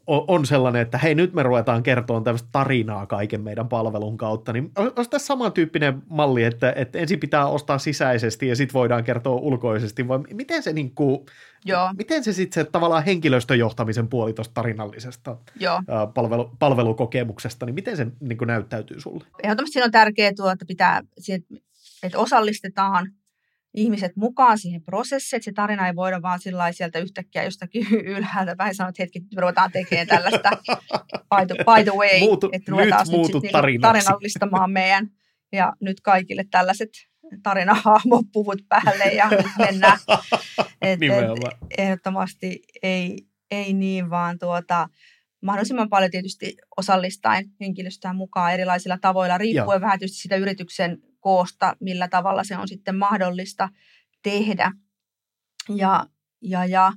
on 0.06 0.46
sellainen, 0.46 0.82
että 0.82 0.98
hei 0.98 1.14
nyt 1.14 1.32
me 1.32 1.42
ruvetaan 1.42 1.82
kertoa 1.82 2.20
tämmöistä 2.20 2.48
tarinaa 2.52 3.06
kaiken 3.06 3.40
meidän 3.40 3.68
palvelun 3.68 4.16
kautta, 4.16 4.52
niin 4.52 4.72
olisi 4.76 5.10
tässä 5.10 5.26
samantyyppinen 5.26 6.02
malli, 6.08 6.44
että, 6.44 6.72
että 6.76 6.98
ensin 6.98 7.20
pitää 7.20 7.46
ostaa 7.46 7.78
sisäisesti 7.78 8.48
ja 8.48 8.56
sitten 8.56 8.74
voidaan 8.74 9.04
kertoa 9.04 9.36
ulkoisesti, 9.36 10.08
vai 10.08 10.18
miten 10.18 10.62
se, 10.62 10.72
niin 10.72 10.94
kuin, 10.94 11.26
Joo. 11.64 11.90
miten 11.98 12.24
se 12.24 12.32
sitten 12.32 12.64
se 12.64 12.70
tavallaan 12.70 13.04
henkilöstöjohtamisen 13.04 14.08
puoli 14.08 14.32
tuosta 14.32 14.54
tarinallisesta 14.54 15.36
Joo. 15.60 15.80
Palvelu, 16.14 16.50
palvelukokemuksesta, 16.58 17.66
niin 17.66 17.74
miten 17.74 17.96
se 17.96 18.06
niin 18.20 18.38
kuin 18.38 18.48
näyttäytyy 18.48 19.00
sulle? 19.00 19.24
Ehdottomasti 19.42 19.72
siinä 19.72 19.84
on 19.84 19.90
tärkeää 19.90 20.32
tuo, 20.36 20.50
että 20.50 20.64
pitää, 20.64 21.02
että 22.02 22.18
osallistetaan– 22.18 23.08
ihmiset 23.74 24.16
mukaan 24.16 24.58
siihen 24.58 24.82
prosessiin, 24.82 25.38
että 25.38 25.44
se 25.44 25.52
tarina 25.52 25.86
ei 25.86 25.96
voida 25.96 26.22
vaan 26.22 26.40
sillä 26.40 26.72
sieltä 26.72 26.98
yhtäkkiä 26.98 27.44
jostakin 27.44 27.86
ylhäältä 28.16 28.58
vähän 28.58 28.74
sanoa, 28.74 28.88
että 28.88 29.02
hetki, 29.02 29.20
ruvetaan 29.36 29.72
tekemään 29.72 30.06
tällaista 30.06 30.50
by 31.06 31.46
the, 31.46 31.54
by 31.54 31.84
the 31.84 31.98
way, 31.98 32.20
Muutu, 32.20 32.50
että 32.52 32.72
ruvetaan 32.72 33.06
nyt, 33.10 33.16
nyt 33.16 33.26
sit 33.26 33.52
niinku 33.52 33.80
tarinallistamaan 33.80 34.70
meidän 34.70 35.08
ja 35.52 35.72
nyt 35.80 36.00
kaikille 36.00 36.44
tällaiset 36.50 36.90
tarinahahmopuvut 37.42 38.58
päälle 38.68 39.04
ja 39.04 39.28
nyt 39.30 39.46
mennään. 39.58 39.98
Et, 40.82 41.00
et, 41.02 41.78
ehdottomasti 41.78 42.62
ei, 42.82 43.26
ei 43.50 43.72
niin, 43.72 44.10
vaan 44.10 44.38
tuota, 44.38 44.88
mahdollisimman 45.42 45.88
paljon 45.88 46.10
tietysti 46.10 46.56
osallistaen 46.76 47.44
henkilöstöä 47.60 48.12
mukaan 48.12 48.52
erilaisilla 48.52 48.98
tavoilla, 49.00 49.38
riippuen 49.38 49.76
Joo. 49.76 49.80
vähän 49.80 49.98
tietysti 49.98 50.22
sitä 50.22 50.36
yrityksen 50.36 50.98
koosta, 51.22 51.76
millä 51.80 52.08
tavalla 52.08 52.44
se 52.44 52.56
on 52.56 52.68
sitten 52.68 52.96
mahdollista 52.96 53.68
tehdä. 54.22 54.72
Ja, 55.76 56.06
ja, 56.40 56.64
ja, 56.66 56.92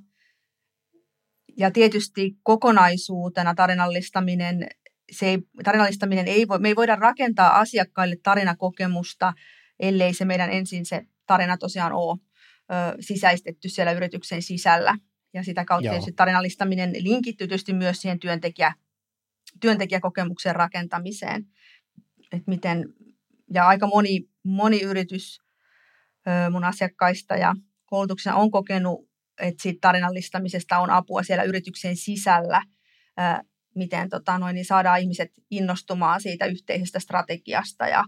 ja 1.57 1.71
tietysti 1.71 2.38
kokonaisuutena 2.43 3.55
tarinallistaminen, 3.55 4.67
se 5.11 5.25
ei, 5.25 5.38
tarinallistaminen 5.63 6.27
ei 6.27 6.47
voi, 6.47 6.59
me 6.59 6.67
ei 6.67 6.75
voida 6.75 6.95
rakentaa 6.95 7.59
asiakkaille 7.59 8.15
tarinakokemusta, 8.23 9.33
ellei 9.79 10.13
se 10.13 10.25
meidän 10.25 10.49
ensin 10.49 10.85
se 10.85 11.01
tarina 11.27 11.57
tosiaan 11.57 11.93
ole 11.93 12.19
ö, 12.19 12.97
sisäistetty 12.99 13.69
siellä 13.69 13.91
yrityksen 13.91 14.41
sisällä. 14.41 14.95
Ja 15.33 15.43
sitä 15.43 15.65
kautta 15.65 15.89
tietysti 15.89 16.11
tarinallistaminen 16.11 16.93
linkittyy 16.99 17.47
tietysti 17.47 17.73
myös 17.73 18.01
siihen 18.01 18.19
työntekijä, 18.19 18.73
työntekijäkokemuksen 19.61 20.55
rakentamiseen. 20.55 21.45
Että 22.31 22.43
miten, 22.47 22.85
ja 23.53 23.67
aika 23.67 23.88
moni, 23.88 24.29
moni 24.43 24.81
yritys 24.81 25.39
mun 26.51 26.63
asiakkaista 26.63 27.36
ja 27.36 27.55
koulutuksena 27.86 28.36
on 28.36 28.51
kokenut, 28.51 29.10
että 29.41 29.63
siitä 29.63 29.79
tarinallistamisesta 29.81 30.77
on 30.77 30.89
apua 30.89 31.23
siellä 31.23 31.43
yrityksen 31.43 31.97
sisällä, 31.97 32.62
miten 33.75 34.10
tota, 34.10 34.38
noin, 34.38 34.53
niin 34.53 34.65
saadaan 34.65 34.99
ihmiset 34.99 35.31
innostumaan 35.51 36.21
siitä 36.21 36.45
yhteisestä 36.45 36.99
strategiasta 36.99 37.88
ja, 37.88 38.03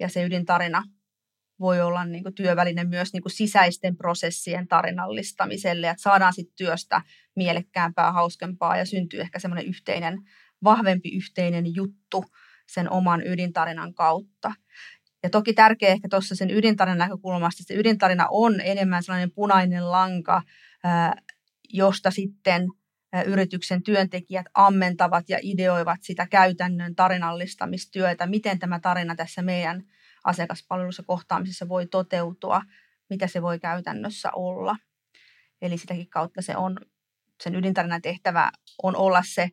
ja 0.00 0.08
se 0.08 0.24
ydintarina 0.24 0.82
voi 1.60 1.80
olla 1.80 2.04
niin 2.04 2.22
kuin 2.22 2.34
työväline 2.34 2.84
myös 2.84 3.12
niin 3.12 3.22
kuin 3.22 3.32
sisäisten 3.32 3.96
prosessien 3.96 4.68
tarinallistamiselle, 4.68 5.88
että 5.88 6.02
saadaan 6.02 6.32
sitten 6.32 6.56
työstä 6.56 7.02
mielekkäämpää, 7.36 8.12
hauskempaa 8.12 8.76
ja 8.76 8.84
syntyy 8.84 9.20
ehkä 9.20 9.38
semmoinen 9.38 9.66
yhteinen, 9.66 10.18
vahvempi 10.64 11.08
yhteinen 11.16 11.74
juttu 11.74 12.24
sen 12.72 12.90
oman 12.90 13.26
ydintarinan 13.26 13.94
kautta. 13.94 14.52
Ja 15.22 15.30
toki 15.30 15.52
tärkeä 15.52 15.88
ehkä 15.88 16.08
tuossa 16.08 16.34
sen 16.34 16.50
ydintarinan 16.50 16.98
näkökulmasta, 16.98 17.62
että 17.62 17.74
se 17.74 17.80
ydintarina 17.80 18.26
on 18.30 18.60
enemmän 18.60 19.02
sellainen 19.02 19.32
punainen 19.34 19.90
lanka, 19.90 20.42
josta 21.68 22.10
sitten 22.10 22.68
yrityksen 23.26 23.82
työntekijät 23.82 24.46
ammentavat 24.54 25.28
ja 25.28 25.38
ideoivat 25.42 25.98
sitä 26.02 26.26
käytännön 26.26 26.94
tarinallistamistyötä, 26.94 28.26
miten 28.26 28.58
tämä 28.58 28.80
tarina 28.80 29.16
tässä 29.16 29.42
meidän 29.42 29.82
asiakaspalvelussa 30.24 31.02
kohtaamisessa 31.02 31.68
voi 31.68 31.86
toteutua, 31.86 32.62
mitä 33.10 33.26
se 33.26 33.42
voi 33.42 33.58
käytännössä 33.58 34.30
olla. 34.32 34.76
Eli 35.62 35.78
sitäkin 35.78 36.10
kautta 36.10 36.42
se 36.42 36.56
on 36.56 36.76
sen 37.42 37.54
ydintarinan 37.54 38.02
tehtävä 38.02 38.50
on 38.82 38.96
olla 38.96 39.22
se 39.26 39.50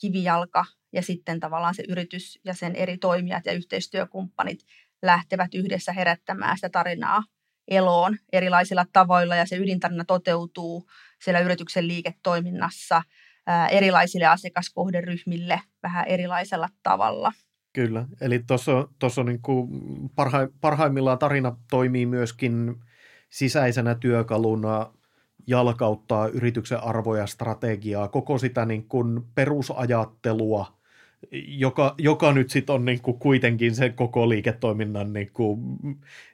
kivijalka 0.00 0.64
ja 0.94 1.02
sitten 1.02 1.40
tavallaan 1.40 1.74
se 1.74 1.84
yritys 1.88 2.40
ja 2.44 2.54
sen 2.54 2.76
eri 2.76 2.98
toimijat 2.98 3.46
ja 3.46 3.52
yhteistyökumppanit 3.52 4.60
lähtevät 5.02 5.54
yhdessä 5.54 5.92
herättämään 5.92 6.56
sitä 6.56 6.68
tarinaa 6.68 7.22
eloon 7.68 8.16
erilaisilla 8.32 8.84
tavoilla 8.92 9.36
ja 9.36 9.46
se 9.46 9.56
ydintarina 9.56 10.04
toteutuu 10.04 10.86
siellä 11.24 11.40
yrityksen 11.40 11.88
liiketoiminnassa 11.88 13.02
erilaisille 13.70 14.26
asiakaskohderyhmille 14.26 15.60
vähän 15.82 16.06
erilaisella 16.06 16.68
tavalla. 16.82 17.32
Kyllä, 17.72 18.06
eli 18.20 18.44
tuossa 18.98 19.22
niin 19.24 19.40
parha, 20.14 20.38
parhaimmillaan 20.60 21.18
tarina 21.18 21.56
toimii 21.70 22.06
myöskin 22.06 22.74
sisäisenä 23.30 23.94
työkaluna 23.94 24.92
jalkauttaa 25.46 26.28
yrityksen 26.28 26.84
arvoja, 26.84 27.26
strategiaa, 27.26 28.08
koko 28.08 28.38
sitä 28.38 28.66
niin 28.66 28.88
kuin 28.88 29.22
perusajattelua, 29.34 30.78
joka, 31.32 31.94
joka 31.98 32.32
nyt 32.32 32.50
sitten 32.50 32.74
on 32.74 32.84
niin 32.84 33.02
kuin 33.02 33.18
kuitenkin 33.18 33.74
se 33.74 33.88
koko 33.88 34.28
liiketoiminnan 34.28 35.12
niin 35.12 35.30
kuin 35.32 35.60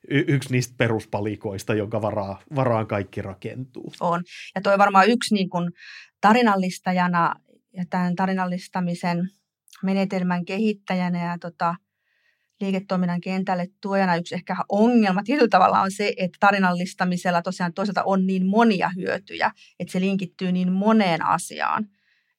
yksi 0.09 0.53
niistä 0.53 0.74
peruspalikoista, 0.79 1.74
jonka 1.74 2.03
varaa, 2.03 2.42
varaan 2.55 2.87
kaikki 2.87 3.22
rakentuu. 3.22 3.92
On, 4.00 4.22
ja 4.55 4.61
toi 4.61 4.79
varmaan 4.79 5.09
yksi 5.09 5.35
niin 5.35 5.50
kuin 5.50 5.72
tarinallistajana 6.20 7.35
ja 7.72 7.85
tämän 7.90 8.16
tarinallistamisen 8.16 9.31
menetelmän 9.83 10.44
kehittäjänä 10.44 11.24
ja 11.24 11.38
tota, 11.38 11.74
liiketoiminnan 12.61 13.20
kentälle 13.20 13.68
tuojana 13.81 14.16
yksi 14.16 14.35
ehkä 14.35 14.57
ongelma 14.68 15.22
tietyllä 15.22 15.48
tavalla 15.48 15.81
on 15.81 15.90
se, 15.90 16.12
että 16.16 16.37
tarinallistamisella 16.40 17.42
tosiaan 17.42 17.74
toisaalta 17.74 18.03
on 18.05 18.26
niin 18.26 18.46
monia 18.46 18.90
hyötyjä, 18.96 19.50
että 19.81 19.92
se 19.92 20.00
linkittyy 20.00 20.53
niin 20.53 20.72
moneen 20.72 21.26
asiaan. 21.26 21.87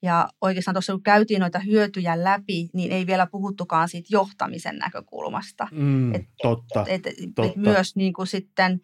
Ja 0.02 0.28
oikeastaan 0.42 0.76
tuossa 0.76 0.94
kun 0.94 1.04
käytiin 1.04 1.40
noita 1.40 1.60
hyötyjä 1.60 2.24
läpi, 2.24 2.70
niin 2.74 2.92
ei 2.92 3.08
vielä 3.08 3.28
puhuttukaan 3.28 3.90
siitä 3.90 4.08
johtamisen 4.12 4.78
näkökulmasta. 4.78 5.68
Mm, 5.72 6.16
et, 6.16 6.26
totta, 6.42 6.86
et, 6.88 7.08
et, 7.08 7.16
totta. 7.36 7.52
Et 7.52 7.56
myös 7.56 7.96
niin 7.96 8.14
kuin 8.14 8.28
sitten 8.28 8.80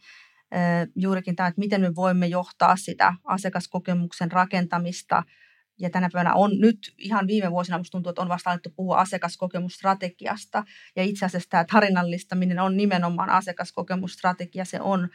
juurikin 0.95 1.35
tämä, 1.35 1.47
että 1.47 1.59
miten 1.59 1.81
me 1.81 1.95
voimme 1.95 2.27
johtaa 2.27 2.75
sitä 2.75 3.13
asiakaskokemuksen 3.23 4.31
rakentamista– 4.31 5.23
ja 5.79 5.89
tänä 5.89 6.09
päivänä 6.13 6.35
on 6.35 6.59
nyt 6.59 6.93
ihan 6.97 7.27
viime 7.27 7.51
vuosina 7.51 7.77
musta 7.77 7.91
tuntuu, 7.91 8.09
että 8.09 8.21
on 8.21 8.29
vasta 8.29 8.49
alettu 8.49 8.69
puhua 8.75 8.97
asiakaskokemusstrategiasta. 8.97 10.63
Ja 10.95 11.03
itse 11.03 11.25
asiassa 11.25 11.49
tämä 11.49 11.65
tarinallistaminen 11.71 12.59
on 12.59 12.77
nimenomaan 12.77 13.29
asiakaskokemusstrategia. 13.29 14.65
Se 14.65 14.81
on 14.81 15.09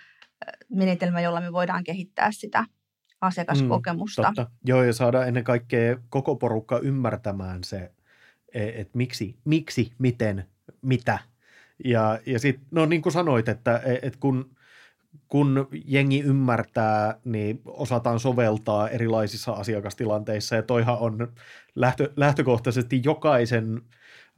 menetelmä, 0.69 1.21
jolla 1.21 1.41
me 1.41 1.53
voidaan 1.53 1.85
kehittää 1.85 2.33
sitä 2.33 2.65
asiakaskokemusta. 3.23 4.23
Mm, 4.23 4.35
totta. 4.35 4.51
Joo, 4.65 4.83
ja 4.83 4.93
saada 4.93 5.27
ennen 5.27 5.45
kaikkea 5.45 5.97
koko 6.09 6.37
porukka 6.37 6.79
ymmärtämään 6.79 7.65
se, 7.65 7.93
e, 8.55 8.69
että 8.69 8.99
miksi, 8.99 9.37
miksi, 9.45 9.93
miten, 9.99 10.47
mitä. 10.83 11.19
Ja, 11.85 12.19
ja 12.27 12.39
sitten, 12.39 12.67
no 12.71 12.87
niin 12.87 13.03
kuin 13.03 13.13
sanoit, 13.13 13.49
että, 13.49 13.77
e, 13.77 13.99
että 14.03 14.19
kun 14.21 14.57
kun 15.29 15.69
jengi 15.85 16.21
ymmärtää, 16.21 17.21
niin 17.25 17.61
osataan 17.65 18.21
soveltaa 18.21 18.89
erilaisissa 18.89 19.53
asiakastilanteissa, 19.53 20.57
ja 20.57 20.63
toihan 20.63 20.99
on 20.99 21.33
lähtö, 21.75 22.13
lähtökohtaisesti 22.17 23.01
jokaisen 23.05 23.83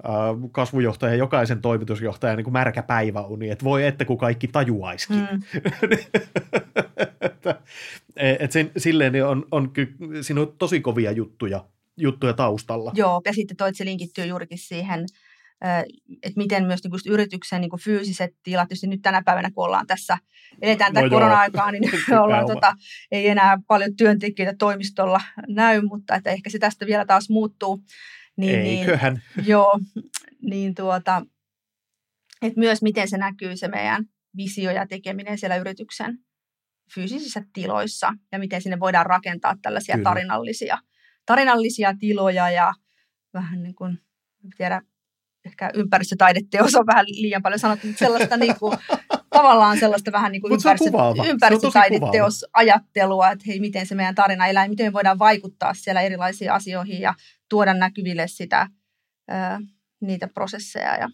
äh, 0.04 0.12
kasvujohtajan, 0.52 1.18
jokaisen 1.18 1.62
toimitusjohtajan 1.62 2.36
niin 2.36 2.44
kuin 2.44 2.52
märkä 2.52 2.82
päiväuni, 2.82 3.50
että 3.50 3.64
voi 3.64 3.86
että 3.86 4.04
kun 4.04 4.18
kaikki 4.18 4.48
tajuaisikin. 4.48 5.28
Mm. 5.32 5.42
että, 7.20 7.60
et 8.16 8.52
sen, 8.52 8.70
silleen 8.76 9.12
niin 9.12 9.24
on, 9.24 9.46
on, 9.50 9.72
siinä 10.20 10.40
on 10.40 10.54
tosi 10.58 10.80
kovia 10.80 11.12
juttuja, 11.12 11.64
juttuja 11.96 12.32
taustalla. 12.32 12.92
Joo, 12.94 13.20
ja 13.24 13.32
sitten 13.32 13.56
toi, 13.56 13.74
se 13.74 13.84
linkittyy 13.84 14.26
juurikin 14.26 14.58
siihen 14.58 15.06
että 16.22 16.36
miten 16.36 16.66
myös 16.66 16.80
niin 16.84 17.12
yrityksen 17.12 17.60
niin 17.60 17.80
fyysiset 17.84 18.30
tilat, 18.42 18.68
tietysti 18.68 18.86
nyt 18.86 19.02
tänä 19.02 19.22
päivänä, 19.22 19.50
kun 19.50 19.64
ollaan 19.64 19.86
tässä, 19.86 20.18
eletään 20.62 20.92
tätä 20.92 21.06
no 21.06 21.10
korona-aikaa, 21.10 21.72
niin 21.72 21.82
ollaan, 22.24 22.46
tota, 22.46 22.74
ei 23.10 23.28
enää 23.28 23.58
paljon 23.66 23.96
työntekijöitä 23.96 24.56
toimistolla 24.58 25.20
näy, 25.48 25.80
mutta 25.82 26.14
että 26.14 26.30
ehkä 26.30 26.50
se 26.50 26.58
tästä 26.58 26.86
vielä 26.86 27.04
taas 27.06 27.30
muuttuu. 27.30 27.80
Niin, 28.36 28.60
Eiköhän. 28.60 29.22
Niin, 29.36 29.46
joo, 29.52 29.80
niin 30.42 30.74
tuota, 30.74 31.22
että 32.42 32.60
myös 32.60 32.82
miten 32.82 33.08
se 33.08 33.18
näkyy 33.18 33.56
se 33.56 33.68
meidän 33.68 34.04
visio 34.36 34.70
ja 34.70 34.86
tekeminen 34.86 35.38
siellä 35.38 35.56
yrityksen 35.56 36.18
fyysisissä 36.94 37.42
tiloissa 37.52 38.12
ja 38.32 38.38
miten 38.38 38.62
sinne 38.62 38.80
voidaan 38.80 39.06
rakentaa 39.06 39.56
tällaisia 39.62 39.94
Kyllä. 39.94 40.10
tarinallisia, 40.10 40.78
tarinallisia 41.26 41.94
tiloja 42.00 42.50
ja 42.50 42.74
vähän 43.34 43.62
niin 43.62 43.74
kuin, 43.74 43.98
tiedä, 44.56 44.82
ehkä 45.44 45.70
ympäristötaideteos 45.74 46.74
on 46.74 46.86
vähän 46.86 47.04
liian 47.08 47.42
paljon 47.42 47.58
sanottu, 47.58 47.86
mutta 47.86 47.98
sellaista 47.98 48.36
niin 48.36 48.58
kuin, 48.58 48.78
tavallaan 49.30 49.78
sellaista 49.78 50.12
vähän 50.12 50.32
niin 50.32 50.42
kuin 50.42 50.52
ympäristö, 50.52 50.90
ympäristötaideteosajattelua, 51.28 53.30
että 53.30 53.44
hei, 53.46 53.60
miten 53.60 53.86
se 53.86 53.94
meidän 53.94 54.14
tarina 54.14 54.46
elää, 54.46 54.68
miten 54.68 54.86
me 54.86 54.92
voidaan 54.92 55.18
vaikuttaa 55.18 55.74
siellä 55.74 56.00
erilaisiin 56.00 56.52
asioihin 56.52 57.00
ja 57.00 57.14
tuoda 57.48 57.74
näkyville 57.74 58.28
sitä, 58.28 58.68
niitä 60.00 60.28
prosesseja 60.28 60.96
ja 60.96 61.08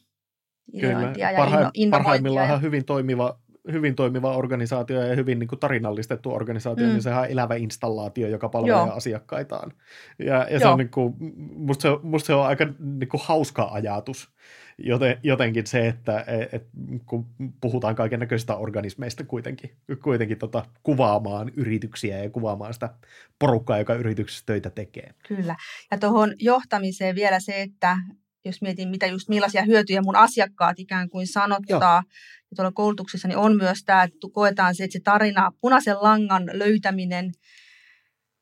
ideointia 0.73 1.29
Kyllä. 1.29 1.41
ja 1.41 1.45
innovointia. 1.45 1.91
Parhaimmillaan 1.91 2.49
ja... 2.49 2.59
hyvin 2.59 2.85
toimiva 2.85 3.39
hyvin 3.73 3.95
toimiva 3.95 4.37
organisaatio 4.37 5.03
ja 5.03 5.17
hyvin 5.17 5.39
niin 5.39 5.49
kuin 5.49 5.59
tarinallistettu 5.59 6.35
organisaatio, 6.35 6.87
mm. 6.87 6.93
niin 6.93 7.03
sehän 7.03 7.21
on 7.21 7.29
elävä 7.31 7.55
installaatio, 7.55 8.29
joka 8.29 8.49
palvelee 8.49 8.77
Joo. 8.77 8.97
asiakkaitaan. 8.97 9.73
Ja, 10.19 10.47
ja 10.51 10.61
se 10.61 10.69
on 10.69 10.79
niin 10.79 10.91
kuin, 10.91 11.15
musta, 11.55 11.83
se 11.83 11.89
musta 12.03 12.27
se 12.27 12.35
on 12.35 12.47
aika 12.47 12.67
niin 12.79 13.09
kuin 13.09 13.21
hauska 13.25 13.69
ajatus. 13.73 14.31
Joten, 14.79 15.19
jotenkin 15.23 15.67
se, 15.67 15.89
että 15.89 16.25
et, 16.53 16.67
kun 17.07 17.27
puhutaan 17.61 17.95
kaiken 17.95 18.21
näköisistä 18.21 18.57
organismeista 18.57 19.25
kuitenkin, 19.25 19.71
kuitenkin 20.03 20.39
tota, 20.39 20.65
kuvaamaan 20.83 21.53
yrityksiä 21.57 22.23
ja 22.23 22.31
kuvaamaan 22.31 22.75
sitä 22.75 22.91
porukkaa, 23.39 23.79
joka 23.79 23.95
yrityksessä 23.95 24.43
töitä 24.47 24.71
tekee. 24.71 25.15
Kyllä. 25.29 25.57
Ja 25.91 25.99
tuohon 25.99 26.35
johtamiseen 26.39 27.15
vielä 27.15 27.41
se, 27.41 27.63
että 27.63 27.97
jos 28.45 28.63
mietin, 28.63 28.89
mitä 28.89 29.07
just 29.07 29.29
millaisia 29.29 29.63
hyötyjä 29.63 30.03
mun 30.03 30.17
asiakkaat 30.17 30.79
ikään 30.79 31.11
kuin 31.11 31.27
sanottaa, 31.27 32.03
Joo 32.07 32.13
ja 32.51 32.57
tuolla 32.57 32.73
koulutuksessa 32.73 33.29
niin 33.29 33.39
on 33.39 33.57
myös 33.57 33.85
tämä, 33.85 34.03
että 34.03 34.17
koetaan 34.33 34.75
se, 34.75 34.85
että 34.85 34.93
se 34.93 35.01
tarina, 35.01 35.53
punaisen 35.61 35.97
langan 36.01 36.51
löytäminen 36.53 37.33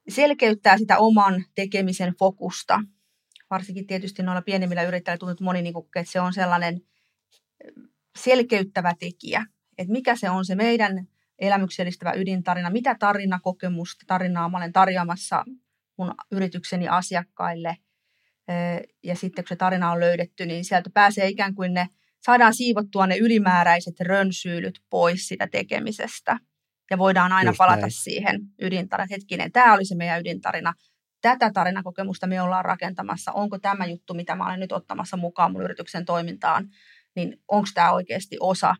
selkeyttää 0.09 0.79
sitä 0.79 0.99
oman 0.99 1.45
tekemisen 1.55 2.15
fokusta. 2.19 2.81
Varsinkin 3.51 3.87
tietysti 3.87 4.23
noilla 4.23 4.43
pienemmillä 4.43 4.83
yrittäjillä 4.83 5.19
tuntuu, 5.19 5.33
että 5.33 5.45
moni, 5.45 5.63
niin 5.63 5.73
kuin, 5.73 5.87
että 5.97 6.13
se 6.13 6.21
on 6.21 6.33
sellainen 6.33 6.81
selkeyttävä 8.19 8.95
tekijä. 8.99 9.47
Että 9.79 9.93
mikä 9.93 10.17
se 10.17 10.31
on 10.31 10.45
se 10.45 10.55
meidän 10.55 11.09
elämyksellistävä 11.39 12.13
ydintarina, 12.13 12.71
mitä 12.71 12.97
tarinakokemusta, 12.99 14.05
tarinaa 14.07 14.49
mä 14.49 14.57
olen 14.57 14.73
tarjoamassa 14.73 15.45
mun 15.97 16.15
yritykseni 16.33 16.89
asiakkaille. 16.89 17.77
Ja 19.05 19.17
sitten 19.17 19.45
kun 19.45 19.49
se 19.49 19.57
tarina 19.57 19.93
on 19.93 20.01
löydetty, 20.01 20.47
niin 20.47 20.65
sieltä 20.65 20.91
pääsee 20.95 21.29
ikään 21.29 21.55
kuin 21.55 21.75
ne 21.75 21.89
saadaan 22.21 22.55
siivottua 22.55 23.07
ne 23.07 23.17
ylimääräiset 23.17 24.01
rönsyylyt 24.01 24.81
pois 24.91 25.29
sitä 25.29 25.47
tekemisestä. 25.47 26.39
Ja 26.91 26.99
voidaan 26.99 27.33
aina 27.33 27.51
Just 27.51 27.59
palata 27.59 27.81
näin. 27.81 27.91
siihen 27.91 28.41
ydintarinaan. 28.63 29.09
Hetkinen, 29.11 29.53
tämä 29.53 29.75
oli 29.75 29.85
se 29.85 29.95
meidän 29.95 30.21
ydintarina. 30.21 30.73
Tätä 31.21 31.51
tarinakokemusta 31.53 32.27
me 32.27 32.43
ollaan 32.43 32.65
rakentamassa. 32.65 33.33
Onko 33.33 33.59
tämä 33.59 33.87
juttu, 33.87 34.15
mitä 34.15 34.35
mä 34.35 34.47
olen 34.47 34.61
nyt 34.61 34.73
ottamassa 34.73 35.17
mukaan 35.17 35.53
mun 35.53 35.63
yrityksen 35.63 36.05
toimintaan, 36.05 36.69
niin 37.17 37.37
onko 37.49 37.69
tämä 37.75 37.93
oikeasti 37.93 38.37
osa 38.41 38.75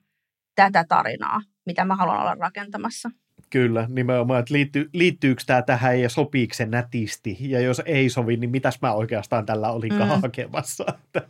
tätä 0.55 0.85
tarinaa, 0.89 1.41
mitä 1.67 1.85
mä 1.85 1.97
haluan 1.97 2.21
olla 2.21 2.35
rakentamassa? 2.35 3.11
Kyllä, 3.51 3.87
nimenomaan, 3.89 4.41
että 4.41 4.55
liitty, 4.55 4.91
liittyykö 4.93 5.43
tämä 5.47 5.63
tähän 5.63 6.01
ja 6.01 6.09
sopiiko 6.09 6.55
se 6.55 6.67
nätisti, 6.67 7.37
ja 7.41 7.61
jos 7.61 7.83
ei 7.85 8.11
sovi, 8.11 8.37
niin 8.37 8.51
mitäs 8.51 8.79
mä 8.83 8.93
oikeastaan 8.93 9.47
tällä 9.47 9.71
olinkaan 9.71 10.11
mm. 10.19 10.23
hakemassa. 10.23 10.85
Että, 11.07 11.29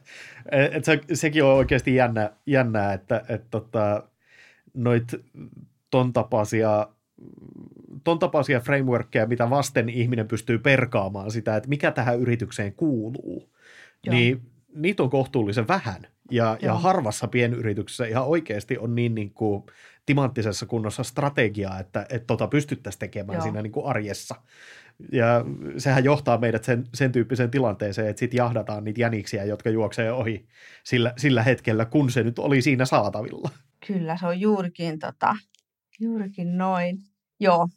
et 0.77 0.85
se, 0.85 1.01
sekin 1.12 1.45
on 1.45 1.55
oikeasti 1.55 1.95
jännä, 1.95 2.31
jännää, 2.47 2.93
että 2.93 3.25
et 3.29 3.45
tota, 3.51 4.03
noit 4.75 5.14
ton 5.91 6.12
tapaisia, 6.12 6.89
ton 8.05 8.19
tapaisia 8.19 8.61
frameworkkeja, 8.61 9.27
mitä 9.27 9.51
vasten 9.51 9.89
ihminen 9.89 10.29
pystyy 10.29 10.59
perkaamaan 10.59 11.31
sitä, 11.31 11.57
että 11.57 11.69
mikä 11.69 11.91
tähän 11.91 12.19
yritykseen 12.19 12.73
kuuluu, 12.73 13.53
Joo. 14.05 14.14
niin 14.14 14.43
niitä 14.75 15.03
on 15.03 15.11
kohtuullisen 15.11 15.69
vähän. 15.69 16.03
Ja, 16.31 16.59
ja 16.62 16.75
harvassa 16.75 17.29
pienyrityksessä 17.29 18.07
ihan 18.07 18.27
oikeasti 18.27 18.79
on 18.79 18.95
niin, 18.95 19.14
niin 19.14 19.31
kuin 19.31 19.64
timanttisessa 20.09 20.67
kunnossa 20.67 21.03
strategiaa, 21.03 21.81
että, 21.81 22.07
että 22.11 22.27
tota 22.27 22.49
pystyttäisiin 22.49 23.01
tekemään 23.01 23.37
Joo. 23.37 23.43
siinä 23.43 23.63
niin 23.63 23.73
kuin 23.73 23.87
arjessa. 23.87 24.35
Ja 25.13 25.45
sehän 25.79 26.05
johtaa 26.05 26.39
meidät 26.39 26.65
sen, 26.65 26.85
sen 26.95 27.13
tyyppiseen 27.13 27.51
tilanteeseen, 27.51 28.09
että 28.09 28.21
sitten 28.21 28.39
jahdataan 28.39 28.85
niitä 28.85 29.01
jäniksiä, 29.01 29.45
jotka 29.45 29.71
juoksee 29.71 30.13
ohi 30.13 30.47
sillä, 30.85 31.13
sillä 31.17 31.43
hetkellä, 31.43 31.85
kun 31.85 32.11
se 32.11 32.23
nyt 32.23 32.39
oli 32.39 32.63
siinä 32.63 32.85
saatavilla. 32.85 33.51
Kyllä, 33.87 34.17
se 34.17 34.27
on 34.27 34.41
juurikin, 34.41 34.99
tota, 34.99 35.37
juurikin 36.01 36.59
noin. 36.59 36.99
Joo, 37.41 37.69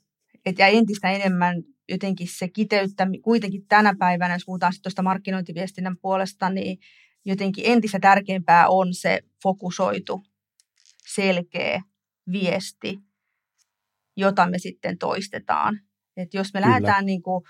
et 0.45 0.59
ja 0.59 0.67
entistä 0.67 1.11
enemmän 1.11 1.63
jotenkin 1.89 2.27
se 2.29 2.47
kiteyttä, 2.47 3.07
kuitenkin 3.21 3.65
tänä 3.67 3.93
päivänä, 3.99 4.35
jos 4.35 4.45
puhutaan 4.45 4.73
tuosta 4.83 5.01
markkinointiviestinnän 5.01 5.97
puolesta, 5.97 6.49
niin 6.49 6.77
jotenkin 7.25 7.63
entistä 7.67 7.99
tärkeämpää 7.99 8.67
on 8.67 8.93
se 8.93 9.19
fokusoitu, 9.43 10.23
selkeä 11.07 11.81
viesti, 12.31 12.99
jota 14.17 14.49
me 14.49 14.59
sitten 14.59 14.97
toistetaan. 14.97 15.79
Et 16.17 16.33
jos 16.33 16.53
me 16.53 16.59
Kyllä. 16.59 16.71
lähdetään 16.71 17.05
niin 17.05 17.21
kuin 17.21 17.43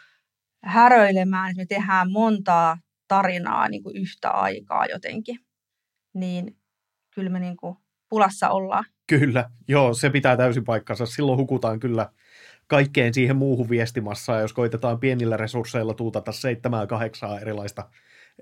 häröilemään, 0.63 1.49
että 1.49 1.61
me 1.61 1.65
tehdään 1.65 2.11
montaa 2.11 2.77
tarinaa 3.07 3.69
niin 3.69 3.83
kuin 3.83 3.97
yhtä 3.97 4.29
aikaa 4.29 4.85
jotenkin, 4.85 5.39
niin 6.13 6.57
kyllä 7.15 7.29
me 7.29 7.39
niin 7.39 7.57
kuin 7.57 7.75
pulassa 8.09 8.49
ollaan. 8.49 8.85
Kyllä, 9.07 9.49
joo, 9.67 9.93
se 9.93 10.09
pitää 10.09 10.37
täysin 10.37 10.63
paikkansa. 10.63 11.05
Silloin 11.05 11.39
hukutaan 11.39 11.79
kyllä 11.79 12.09
kaikkeen 12.67 13.13
siihen 13.13 13.35
muuhun 13.35 13.69
viestimassaan, 13.69 14.41
jos 14.41 14.53
koitetaan 14.53 14.99
pienillä 14.99 15.37
resursseilla 15.37 15.93
tuutata 15.93 16.31
seitsemää, 16.31 16.87
kahdeksaa 16.87 17.39
erilaista, 17.39 17.89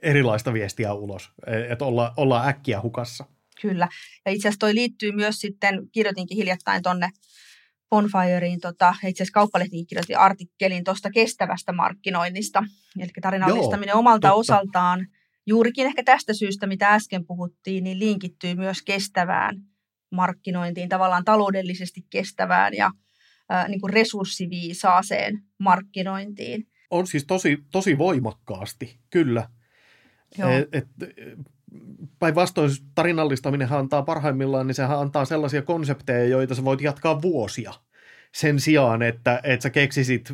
erilaista 0.01 0.53
viestiä 0.53 0.93
ulos, 0.93 1.31
e, 1.47 1.71
että 1.71 1.85
olla, 1.85 2.13
ollaan 2.17 2.47
äkkiä 2.47 2.81
hukassa. 2.81 3.25
Kyllä, 3.61 3.87
ja 4.25 4.31
itse 4.31 4.47
asiassa 4.47 4.59
toi 4.59 4.75
liittyy 4.75 5.11
myös 5.11 5.35
sitten, 5.35 5.79
kirjoitinkin 5.91 6.37
hiljattain 6.37 6.83
tonne 6.83 7.09
Bonfireen, 7.89 8.59
tota, 8.59 8.95
itse 9.07 9.23
asiassa 9.23 9.33
kauppalehtikin 9.33 9.87
kirjoitti 9.87 10.15
artikkelin 10.15 10.83
tuosta 10.83 11.09
kestävästä 11.11 11.71
markkinoinnista, 11.71 12.63
eli 12.99 13.09
tarinallistaminen 13.21 13.93
Joo, 13.93 13.99
omalta 13.99 14.27
totta. 14.27 14.39
osaltaan, 14.39 15.07
juurikin 15.45 15.85
ehkä 15.85 16.03
tästä 16.03 16.33
syystä, 16.33 16.67
mitä 16.67 16.93
äsken 16.93 17.25
puhuttiin, 17.25 17.83
niin 17.83 17.99
linkittyy 17.99 18.55
myös 18.55 18.81
kestävään 18.81 19.55
markkinointiin, 20.11 20.89
tavallaan 20.89 21.25
taloudellisesti 21.25 22.01
kestävään 22.09 22.73
ja 22.73 22.91
niin 23.67 23.81
kuin 23.81 23.93
resurssiviisaaseen 23.93 25.39
markkinointiin. 25.57 26.67
On 26.89 27.07
siis 27.07 27.25
tosi, 27.25 27.57
tosi 27.71 27.97
voimakkaasti, 27.97 28.99
kyllä. 29.09 29.49
Et, 30.71 30.87
päinvastoin 32.19 32.71
tarinallistaminen 32.95 33.71
antaa 33.71 34.01
parhaimmillaan, 34.01 34.67
niin 34.67 34.75
sehän 34.75 34.99
antaa 34.99 35.25
sellaisia 35.25 35.61
konsepteja, 35.61 36.27
joita 36.27 36.55
sä 36.55 36.65
voit 36.65 36.81
jatkaa 36.81 37.21
vuosia 37.21 37.73
sen 38.31 38.59
sijaan, 38.59 39.01
että, 39.01 39.39
että 39.43 39.63
sä 39.63 39.69
keksisit 39.69 40.33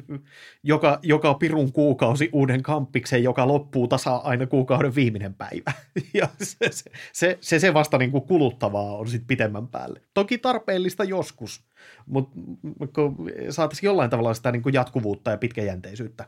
joka, 0.63 0.99
joka 1.03 1.33
pirun 1.33 1.71
kuukausi 1.71 2.29
uuden 2.33 2.63
kamppiksen, 2.63 3.23
joka 3.23 3.47
loppuu 3.47 3.87
tasa 3.87 4.15
aina 4.15 4.47
kuukauden 4.47 4.95
viimeinen 4.95 5.33
päivä. 5.33 5.71
Ja 6.13 6.29
se, 6.43 6.69
se, 7.13 7.37
se, 7.41 7.59
se 7.59 7.73
vasta 7.73 7.97
niin 7.97 8.11
kuin 8.11 8.23
kuluttavaa 8.23 8.97
on 8.97 9.07
sitten 9.07 9.27
pitemmän 9.27 9.67
päälle. 9.67 10.01
Toki 10.13 10.37
tarpeellista 10.37 11.03
joskus, 11.03 11.63
mutta 12.05 13.01
saataisiin 13.49 13.87
jollain 13.87 14.09
tavalla 14.09 14.33
sitä 14.33 14.51
niin 14.51 14.61
kuin 14.61 14.73
jatkuvuutta 14.73 15.31
ja 15.31 15.37
pitkäjänteisyyttä, 15.37 16.25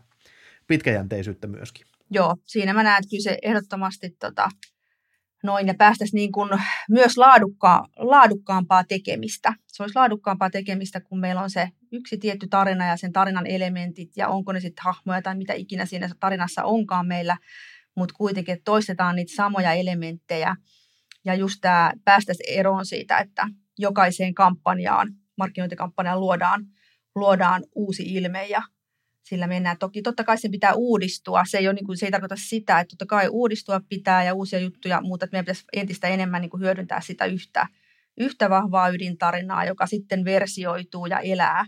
pitkäjänteisyyttä 0.68 1.48
myöskin. 1.48 1.88
Joo, 2.10 2.36
siinä 2.46 2.74
mä 2.74 2.84
näen, 2.84 3.00
että 3.00 3.10
kyllä 3.10 3.24
se 3.24 3.38
ehdottomasti 3.42 4.10
tota, 4.10 4.50
noin 5.44 5.68
ja 5.68 5.74
päästäisiin 5.74 6.18
niin 6.18 6.32
kuin 6.32 6.50
myös 6.90 7.18
laadukka, 7.18 7.88
laadukkaampaa 7.98 8.84
tekemistä. 8.84 9.54
Se 9.68 9.84
olisi 9.84 9.96
laadukkaampaa 9.96 10.50
tekemistä, 10.50 11.02
kun 11.02 11.20
meillä 11.20 11.42
on 11.42 11.50
se 11.50 11.70
yksi 11.92 12.18
tietty 12.18 12.48
tarina 12.48 12.88
ja 12.88 12.98
sen 12.98 13.14
tarinan 13.14 13.48
elementit 13.48 14.18
ja 14.18 14.28
onko 14.28 14.52
ne 14.52 14.60
sitten 14.60 14.84
hahmoja 14.84 15.22
tai 15.22 15.36
mitä 15.36 15.54
ikinä 15.54 15.86
siinä 15.86 16.10
tarinassa 16.20 16.64
onkaan 16.64 17.08
meillä, 17.08 17.38
mutta 17.96 18.16
kuitenkin 18.18 18.54
että 18.54 18.64
toistetaan 18.66 19.16
niitä 19.16 19.36
samoja 19.36 19.74
elementtejä 19.74 20.56
ja 21.26 21.36
just 21.36 21.58
tämä 21.62 21.92
päästäisiin 22.06 22.60
eroon 22.60 22.86
siitä, 22.86 23.18
että 23.18 23.48
jokaiseen 23.78 24.34
kampanjaan, 24.34 25.08
markkinointikampanjaan 25.38 26.20
luodaan, 26.20 26.66
luodaan 27.16 27.64
uusi 27.76 28.04
ilme 28.04 28.46
ja 28.46 28.62
sillä 29.30 29.48
mennään. 29.48 29.78
Toki 29.78 30.02
totta 30.02 30.24
kai 30.24 30.38
se 30.38 30.50
pitää 30.50 30.74
uudistua. 30.74 31.44
Se 31.50 31.58
ei, 31.58 31.68
ole, 31.68 31.74
niin 31.74 31.86
kuin, 31.86 31.98
se 31.98 32.06
ei 32.06 32.12
tarkoita 32.12 32.36
sitä, 32.40 32.80
että 32.80 32.90
totta 32.90 33.06
kai 33.06 33.28
uudistua 33.28 33.82
pitää 33.90 34.24
ja 34.24 34.34
uusia 34.34 34.60
juttuja, 34.60 35.02
mutta 35.02 35.26
että 35.26 35.36
meidän 35.36 35.46
pitäisi 35.46 35.64
entistä 35.74 36.08
enemmän 36.08 36.42
niin 36.42 36.50
kuin 36.50 36.62
hyödyntää 36.62 37.02
sitä 37.02 37.26
yhtä, 37.26 37.68
yhtä 38.18 38.50
vahvaa 38.50 38.90
ydintarinaa, 38.90 39.66
joka 39.66 39.88
sitten 39.88 40.26
versioituu 40.26 41.06
ja 41.06 41.20
elää. 41.20 41.66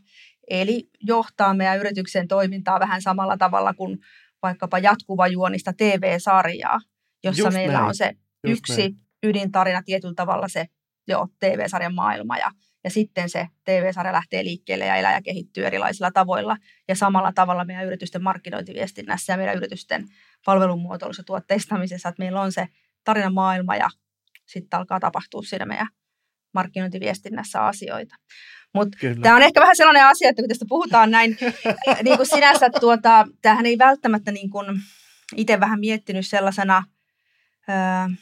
Eli 0.50 0.90
johtaa 1.02 1.54
meidän 1.54 1.80
yrityksen 1.80 2.28
toimintaa 2.28 2.80
vähän 2.80 3.02
samalla 3.02 3.38
tavalla 3.38 3.74
kuin 3.74 3.98
vaikkapa 4.44 4.80
jatkuva 4.80 5.28
juonista 5.28 5.74
TV-sarjaa, 5.78 6.80
jossa 7.24 7.42
Just 7.44 7.54
meillä 7.54 7.74
näin. 7.74 7.86
on 7.86 7.96
se 7.96 8.14
Just 8.48 8.60
yksi 8.60 8.82
näin. 8.82 8.96
ydintarina 9.24 9.82
tietyllä 9.86 10.14
tavalla 10.16 10.48
se 10.48 10.66
joo, 11.08 11.28
TV-sarjan 11.40 11.96
maailma 11.96 12.38
ja 12.38 12.52
ja 12.90 12.94
sitten 12.94 13.30
se 13.30 13.48
TV-sarja 13.64 14.14
lähtee 14.14 14.44
liikkeelle 14.44 14.86
ja 14.86 14.96
elää 14.96 15.14
ja 15.14 15.22
kehittyy 15.22 15.66
erilaisilla 15.66 16.12
tavoilla. 16.12 16.58
Ja 16.88 16.96
samalla 16.96 17.32
tavalla 17.34 17.66
meidän 17.66 17.86
yritysten 17.86 18.24
markkinointiviestinnässä 18.24 19.34
ja 19.34 19.38
meidän 19.38 19.58
yritysten 19.58 20.06
palvelumuotoilussa 20.46 21.24
tuotteistamisessa, 21.24 22.10
että 22.10 22.24
meillä 22.24 22.42
on 22.42 22.52
se 22.52 22.68
tarinan 23.04 23.34
maailma 23.34 23.76
ja 23.76 23.90
sitten 24.46 24.80
alkaa 24.80 25.00
tapahtua 25.00 25.42
siinä 25.42 25.66
meidän 25.66 25.88
markkinointiviestinnässä 26.54 27.62
asioita. 27.62 28.16
Mutta 28.74 28.98
tämä 29.22 29.36
on 29.36 29.42
ehkä 29.42 29.62
vähän 29.62 29.76
sellainen 29.76 30.06
asia, 30.06 30.30
että 30.30 30.42
kun 30.42 30.50
tästä 30.50 30.66
puhutaan 30.70 31.12
näin 31.12 31.38
niin 32.04 32.18
kuin 32.18 32.28
sinänsä, 32.28 32.70
tuota, 32.80 33.28
tämähän 33.42 33.66
ei 33.66 33.78
välttämättä 33.78 34.32
niin 34.32 34.50
kuin 34.50 34.66
itse 35.36 35.60
vähän 35.60 35.80
miettinyt 35.80 36.28
sellaisena... 36.28 36.84
Öö, 37.70 38.16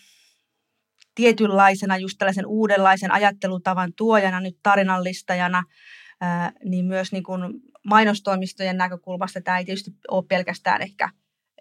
tietynlaisena 1.17 1.97
just 1.97 2.17
tällaisen 2.17 2.45
uudenlaisen 2.45 3.11
ajattelutavan 3.11 3.93
tuojana, 3.93 4.39
nyt 4.39 4.57
tarinallistajana, 4.63 5.63
ää, 6.21 6.51
niin 6.63 6.85
myös 6.85 7.11
niin 7.11 7.23
kuin 7.23 7.41
mainostoimistojen 7.83 8.77
näkökulmasta 8.77 9.41
tämä 9.41 9.57
ei 9.57 9.65
tietysti 9.65 9.91
ole 10.11 10.25
pelkästään 10.27 10.81
ehkä 10.81 11.09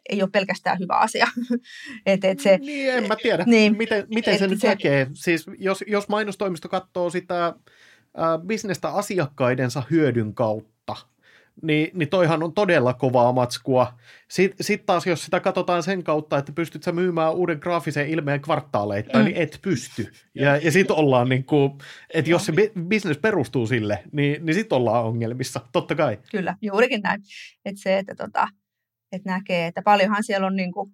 ei 0.09 0.23
ole 0.23 0.31
pelkästään 0.31 0.79
hyvä 0.79 0.95
asia. 0.95 1.27
et, 2.07 2.25
et 2.25 2.41
se, 2.41 2.59
niin, 2.59 2.91
en 2.91 3.09
mä 3.09 3.17
tiedä, 3.23 3.45
niin, 3.47 3.77
miten, 3.77 4.07
miten 4.15 4.39
se 4.39 4.47
nyt 4.47 4.61
se, 4.61 4.69
näkee. 4.69 5.07
Siis 5.15 5.47
jos, 5.59 5.85
jos 5.87 6.09
mainostoimisto 6.09 6.69
katsoo 6.69 7.11
sitä 7.11 7.47
äh, 7.47 7.55
bisnestä 8.47 8.89
asiakkaidensa 8.89 9.83
hyödyn 9.91 10.35
kautta, 10.35 10.97
niin, 11.63 11.91
niin 11.95 12.09
toihan 12.09 12.43
on 12.43 12.53
todella 12.53 12.95
kovaa 12.95 13.33
matskua. 13.33 13.99
Sitten 14.31 14.65
sit 14.65 14.87
taas, 14.87 15.07
jos 15.07 15.25
sitä 15.25 15.41
katsotaan 15.41 15.83
sen 15.83 16.05
kautta, 16.05 16.39
että 16.39 16.53
pystyt 16.53 16.83
sä 16.83 16.93
myymään 16.93 17.35
uuden 17.35 17.59
graafisen 17.61 18.09
ilmeen 18.09 18.41
kvartaaleita, 18.41 19.19
mm. 19.19 19.25
niin 19.25 19.37
et 19.37 19.59
pysty. 19.63 20.13
Ja, 20.35 20.57
ja 20.57 20.73
sitten 20.73 20.97
ollaan 20.97 21.29
niin 21.29 21.45
kuin, 21.45 21.73
että 22.15 22.31
jos 22.31 22.47
se 22.47 22.53
bisnes 22.89 23.19
perustuu 23.19 23.67
sille, 23.67 24.03
niin, 24.13 24.47
niin 24.47 24.55
sitten 24.55 24.77
ollaan 24.77 25.05
ongelmissa, 25.05 25.61
totta 25.73 25.95
kai. 25.95 26.19
Kyllä, 26.31 26.57
juurikin 26.63 27.01
näin. 27.01 27.21
Että 27.65 27.83
se, 27.83 27.99
että, 27.99 28.15
tota, 28.15 28.49
että 29.13 29.31
näkee, 29.31 29.67
että 29.67 29.83
paljonhan 29.83 30.25
siellä 30.25 30.47
on 30.47 30.57
niin 30.57 30.73
kuin, 30.73 30.93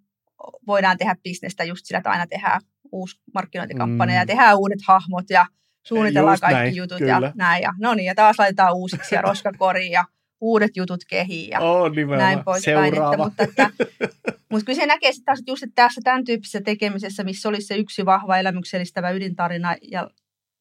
voidaan 0.67 0.99
tehdä 0.99 1.17
bisnestä 1.25 1.65
just 1.65 1.87
sillä, 1.87 1.99
että 1.99 2.11
aina 2.11 2.27
tehdään 2.27 2.61
uusi 2.93 3.21
markkinointikampanja 3.35 4.15
mm. 4.15 4.21
ja 4.21 4.27
tehdään 4.27 4.59
uudet 4.59 4.81
hahmot 4.89 5.31
ja 5.31 5.47
suunnitellaan 5.87 6.33
Just 6.33 6.41
kaikki 6.41 6.59
näin, 6.59 6.77
jutut 6.77 6.99
kyllä. 6.99 7.13
ja 7.13 7.33
näin. 7.35 7.63
Ja, 7.63 7.73
no 7.79 7.95
niin, 7.95 8.07
ja 8.07 8.15
taas 8.15 8.39
laitetaan 8.39 8.75
uusiksi 8.75 9.15
ja 9.15 9.23
roskakoriin 9.23 9.93
ja 9.93 10.05
uudet 10.43 10.77
jutut 10.77 11.01
kehiin 11.09 11.51
ja 11.51 11.61
oh, 11.61 11.91
näin 12.17 12.45
poispäin. 12.45 12.95
Että, 12.95 13.17
mutta, 13.17 13.43
että, 13.43 13.71
mutta 14.51 14.65
kyllä 14.65 14.81
se 14.81 14.87
näkee 14.87 15.13
sitten 15.13 15.25
taas 15.25 15.43
just, 15.47 15.63
että 15.63 15.75
tässä 15.75 16.01
tämän 16.05 16.25
tyyppisessä 16.25 16.61
tekemisessä, 16.61 17.25
missä 17.25 17.49
olisi 17.49 17.67
se 17.67 17.77
yksi 17.77 18.05
vahva 18.05 18.39
elämyksellistävä 18.39 19.11
ydintarina 19.11 19.77
ja 19.91 20.11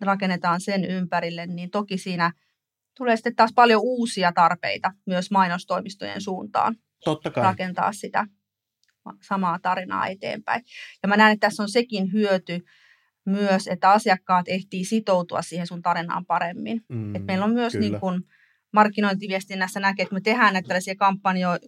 rakennetaan 0.02 0.62
sen 0.62 0.86
ympärille, 0.86 1.48
niin 1.48 1.70
toki 1.70 1.98
siinä 1.98 2.32
tulee 2.98 3.16
sitten 3.16 3.36
taas 3.36 3.52
paljon 3.56 3.82
uusia 3.84 4.32
tarpeita 4.32 4.92
myös 5.06 5.32
mainostoimistojen 5.32 6.22
suuntaan. 6.22 6.76
Totta 7.04 7.32
kai. 7.32 7.44
Rakentaa 7.44 7.94
sitä 7.94 8.26
samaa 9.22 9.60
tarinaa 9.60 10.08
eteenpäin. 10.08 10.64
Ja 11.04 11.10
mä 11.10 11.18
näen, 11.18 11.34
että 11.34 11.48
tässä 11.48 11.64
on 11.64 11.70
sekin 11.70 12.14
hyöty 12.14 12.66
myös, 13.26 13.68
että 13.68 13.92
asiakkaat 13.92 14.48
ehtii 14.48 14.86
sitoutua 14.86 15.42
siihen 15.42 15.68
sun 15.68 15.82
tarinaan 15.82 16.26
paremmin. 16.26 16.82
Mm, 16.90 17.16
että 17.16 17.26
meillä 17.26 17.46
on 17.46 17.54
myös 17.54 17.74
niin 17.74 18.00
kuin, 18.00 18.24
markkinointiviestinnässä 18.74 19.80
näkee, 19.80 20.04
että 20.04 20.14
me 20.16 20.22
tehdään 20.22 20.54
näitä 20.54 20.68
tällaisia 20.68 20.96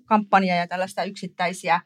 kampanjoja 0.06 0.62
ja 0.62 0.68
tällaista 0.68 1.04
yksittäisiä 1.04 1.82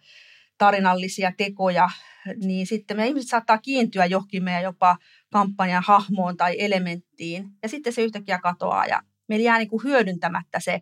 tarinallisia 0.57 1.31
tekoja, 1.37 1.89
niin 2.35 2.67
sitten 2.67 2.97
me 2.97 3.07
ihmiset 3.07 3.29
saattaa 3.29 3.57
kiintyä 3.57 4.05
johonkin 4.05 4.43
meidän 4.43 4.63
jopa 4.63 4.97
kampanjan 5.31 5.83
hahmoon 5.87 6.37
tai 6.37 6.55
elementtiin, 6.59 7.49
ja 7.63 7.69
sitten 7.69 7.93
se 7.93 8.03
yhtäkkiä 8.03 8.39
katoaa, 8.39 8.85
ja 8.85 9.01
meillä 9.27 9.45
jää 9.45 9.57
niin 9.57 9.69
kuin 9.69 9.83
hyödyntämättä 9.83 10.59
se 10.59 10.81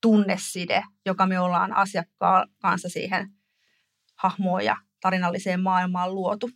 tunneside, 0.00 0.82
joka 1.06 1.26
me 1.26 1.40
ollaan 1.40 1.76
asiakkaan 1.76 2.48
kanssa 2.58 2.88
siihen 2.88 3.30
hahmoon 4.14 4.64
ja 4.64 4.76
tarinalliseen 5.00 5.60
maailmaan 5.60 6.14
luotu. 6.14 6.50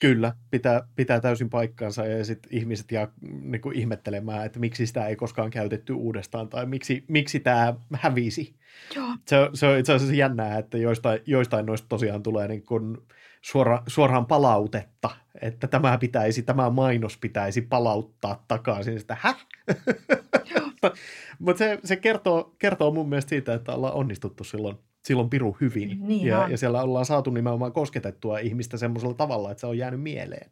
Kyllä, 0.00 0.32
pitää, 0.50 0.82
pitää 0.96 1.20
täysin 1.20 1.50
paikkansa 1.50 2.06
ja 2.06 2.24
sitten 2.24 2.54
ihmiset 2.54 2.92
jää 2.92 3.08
niin 3.20 3.60
kuin 3.60 3.76
ihmettelemään, 3.76 4.46
että 4.46 4.58
miksi 4.58 4.86
sitä 4.86 5.06
ei 5.06 5.16
koskaan 5.16 5.50
käytetty 5.50 5.92
uudestaan 5.92 6.48
tai 6.48 6.66
miksi, 6.66 7.04
miksi 7.08 7.40
tämä 7.40 7.74
hävisi. 7.94 8.54
Joo. 8.96 9.08
Se, 9.26 9.36
se 9.54 9.66
on 9.66 9.78
itse 9.78 9.92
asiassa 9.92 10.14
jännää, 10.14 10.58
että 10.58 10.78
joistain, 10.78 11.20
joistain 11.26 11.66
noista 11.66 11.88
tosiaan 11.88 12.22
tulee 12.22 12.48
niin 12.48 12.62
kuin 12.62 12.98
suora, 13.42 13.82
suoraan 13.86 14.26
palautetta, 14.26 15.10
että 15.42 15.66
tämä 15.66 15.98
pitäisi, 15.98 16.42
tämä 16.42 16.70
mainos 16.70 17.18
pitäisi 17.18 17.62
palauttaa 17.62 18.44
takaisin. 18.48 19.00
Sitä, 19.00 19.16
häh? 19.20 19.46
Mutta 21.38 21.58
se, 21.58 21.78
se 21.84 21.96
kertoo, 21.96 22.54
kertoo 22.58 22.90
mun 22.90 23.08
mielestä 23.08 23.28
siitä, 23.28 23.54
että 23.54 23.72
ollaan 23.72 23.94
onnistuttu 23.94 24.44
silloin, 24.44 24.78
silloin 25.04 25.30
piru 25.30 25.56
hyvin. 25.60 25.98
Niin 26.08 26.26
ja, 26.26 26.44
on. 26.44 26.50
ja 26.50 26.56
siellä 26.58 26.82
ollaan 26.82 27.04
saatu 27.04 27.30
nimenomaan 27.30 27.72
kosketettua 27.72 28.38
ihmistä 28.38 28.76
semmoisella 28.76 29.14
tavalla, 29.14 29.50
että 29.50 29.60
se 29.60 29.66
on 29.66 29.78
jäänyt 29.78 30.02
mieleen. 30.02 30.50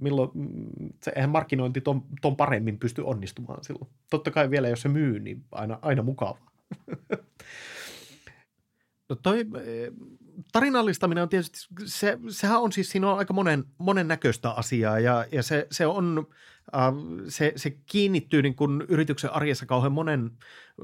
Milloin, 0.00 0.30
se, 1.02 1.12
eihän 1.16 1.30
markkinointi 1.30 1.80
ton, 1.80 2.02
ton 2.20 2.36
paremmin 2.36 2.78
pysty 2.78 3.02
onnistumaan 3.02 3.64
silloin. 3.64 3.90
Totta 4.10 4.30
kai 4.30 4.50
vielä, 4.50 4.68
jos 4.68 4.82
se 4.82 4.88
myy, 4.88 5.20
niin 5.20 5.44
aina, 5.52 5.78
aina 5.82 6.02
mukavaa. 6.02 6.52
no 9.08 9.16
toi, 9.22 9.44
tarinallistaminen 10.52 11.22
on 11.22 11.28
tietysti, 11.28 11.58
se, 11.84 12.18
sehän 12.28 12.60
on 12.60 12.72
siis, 12.72 12.90
siinä 12.90 13.10
on 13.10 13.18
aika 13.18 13.34
monen, 13.34 13.64
monen 13.78 14.08
näköistä 14.08 14.50
asiaa 14.50 14.98
ja, 14.98 15.24
ja 15.32 15.42
se, 15.42 15.66
se 15.70 15.86
on, 15.86 16.26
äh, 16.74 16.94
se, 17.28 17.52
se 17.56 17.70
kiinnittyy 17.70 18.42
niin 18.42 18.56
kuin 18.56 18.84
yrityksen 18.88 19.32
arjessa 19.32 19.66
kauhean 19.66 19.92
monen, 19.92 20.30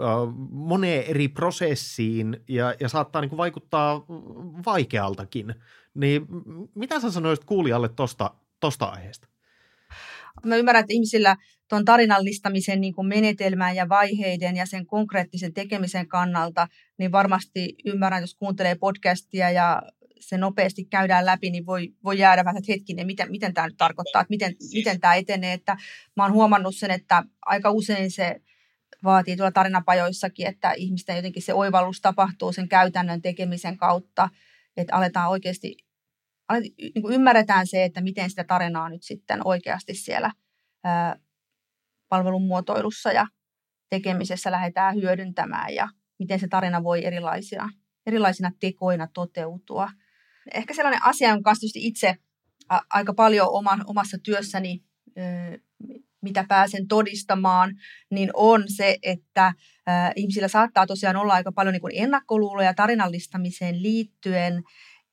äh, 0.01 0.35
moneen 0.51 1.05
eri 1.05 1.29
prosessiin 1.29 2.45
ja, 2.49 2.75
ja 2.81 2.89
saattaa 2.89 3.21
niin 3.23 3.31
kuin 3.31 3.39
vaikuttaa 3.39 4.05
vaikealtakin. 4.67 5.55
Niin 5.95 6.27
mitä 6.75 7.01
sä 7.01 7.11
sanoisit 7.11 7.45
kuulijalle 7.45 7.89
tosta, 7.89 8.31
tosta 8.61 8.85
aiheesta? 8.85 9.29
Mä 10.47 10.57
ymmärrän, 10.57 10.81
että 10.81 10.93
ihmisillä 10.93 11.37
tuon 11.69 11.85
tarinallistamisen 11.85 12.81
niin 12.81 12.95
kuin 12.95 13.07
menetelmän 13.07 13.77
ja 13.77 13.89
vaiheiden 13.89 14.57
ja 14.57 14.67
sen 14.67 14.87
konkreettisen 14.87 15.55
tekemisen 15.55 16.09
kannalta, 16.09 16.69
niin 16.99 17.13
varmasti 17.13 17.75
ymmärrän, 17.85 18.23
jos 18.23 18.35
kuuntelee 18.35 18.75
podcastia 18.75 19.51
ja 19.51 19.83
se 20.21 20.39
nopeasti 20.39 20.85
käydään 20.85 21.27
läpi, 21.27 21.51
niin 21.51 21.67
voi, 21.67 21.93
voi 22.05 22.19
jäädä 22.19 22.45
vähän, 22.45 22.59
että 22.59 22.73
hetkinen, 22.73 23.07
miten, 23.07 23.31
miten 23.31 23.55
tämä 23.55 23.67
nyt 23.67 23.77
tarkoittaa, 23.77 24.23
että 24.23 24.31
miten, 24.31 24.55
miten 24.73 25.01
tämä 25.01 25.15
etenee. 25.15 25.53
Että 25.53 25.77
mä 26.17 26.23
oon 26.23 26.33
huomannut 26.33 26.77
sen, 26.77 26.91
että 26.91 27.23
aika 27.47 27.71
usein 27.71 28.11
se 28.11 28.41
vaatii 29.05 29.37
tuolla 29.37 29.53
tarinapajoissakin, 29.53 30.47
että 30.47 30.73
ihmisten 30.73 31.17
jotenkin 31.17 31.43
se 31.43 31.55
oivallus 31.55 32.01
tapahtuu 32.01 32.53
sen 32.53 32.69
käytännön 32.69 33.23
tekemisen 33.23 33.77
kautta, 33.77 34.29
että 34.77 34.97
aletaan 34.97 35.31
oikeasti, 35.31 35.77
niin 36.61 37.03
kuin 37.03 37.15
ymmärretään 37.15 37.67
se, 37.67 37.85
että 37.85 38.01
miten 38.01 38.31
sitä 38.31 38.45
tarinaa 38.45 38.89
nyt 38.89 39.03
sitten 39.03 39.41
oikeasti 39.47 39.95
siellä 39.95 40.31
ää, 40.85 41.17
palvelun 42.09 42.47
muotoilussa 42.47 43.13
ja 43.13 43.27
tekemisessä 43.91 44.51
lähdetään 44.51 44.97
hyödyntämään 44.97 45.75
ja 45.75 45.89
miten 46.19 46.41
se 46.41 46.49
tarina 46.49 46.85
voi 46.85 47.05
erilaisina, 47.05 47.69
erilaisina 48.07 48.51
tekoina 48.61 49.09
toteutua. 49.15 49.89
Ehkä 50.55 50.75
sellainen 50.75 51.05
asia, 51.05 51.29
jonka 51.29 51.51
kanssa 51.51 51.67
itse 51.75 52.17
aika 52.91 53.15
paljon 53.15 53.49
oma, 53.51 53.79
omassa 53.87 54.19
työssäni, 54.23 54.85
mitä 56.23 56.45
pääsen 56.49 56.89
todistamaan, 56.89 57.75
niin 58.11 58.31
on 58.35 58.65
se, 58.77 58.97
että 59.03 59.53
ihmisillä 60.17 60.49
saattaa 60.49 60.87
tosiaan 60.87 61.17
olla 61.17 61.35
aika 61.35 61.53
paljon 61.53 61.73
niin 61.73 62.03
ennakkoluuloja 62.05 62.75
tarinallistamiseen 62.75 63.83
liittyen, 63.83 64.63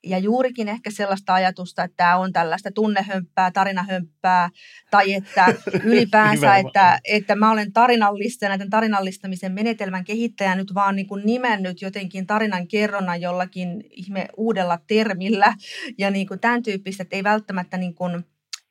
ja 0.06 0.18
juurikin 0.18 0.70
ehkä 0.70 0.92
sellaista 0.92 1.34
ajatusta, 1.34 1.84
että 1.84 1.98
tämä 1.98 2.18
on 2.18 2.34
tällaista 2.34 2.72
tunnehömppää, 2.72 3.52
tarinahömppää, 3.52 4.50
tai 4.92 5.14
että 5.14 5.46
ylipäänsä, 5.84 6.58
että, 6.58 7.00
että 7.04 7.36
mä 7.36 7.52
olen 7.52 7.74
tarinallista 7.74 8.46
ja 8.46 8.50
näiden 8.50 8.70
tarinallistamisen 8.70 9.52
menetelmän 9.52 10.06
kehittäjä 10.06 10.56
nyt 10.56 10.74
vaan 10.74 10.96
niin 10.96 11.08
kuin 11.08 11.26
nimennyt 11.26 11.82
jotenkin 11.82 12.28
tarinan 12.28 12.68
kerronnan 12.68 13.22
jollakin 13.22 13.84
ihme 13.90 14.28
uudella 14.38 14.80
termillä, 14.88 15.54
ja 15.98 16.12
niin 16.12 16.28
kuin 16.28 16.40
tämän 16.40 16.64
tyyppistä, 16.64 17.04
että 17.04 17.16
ei 17.16 17.24
välttämättä 17.24 17.78
niin 17.78 17.96
kuin, 17.96 18.16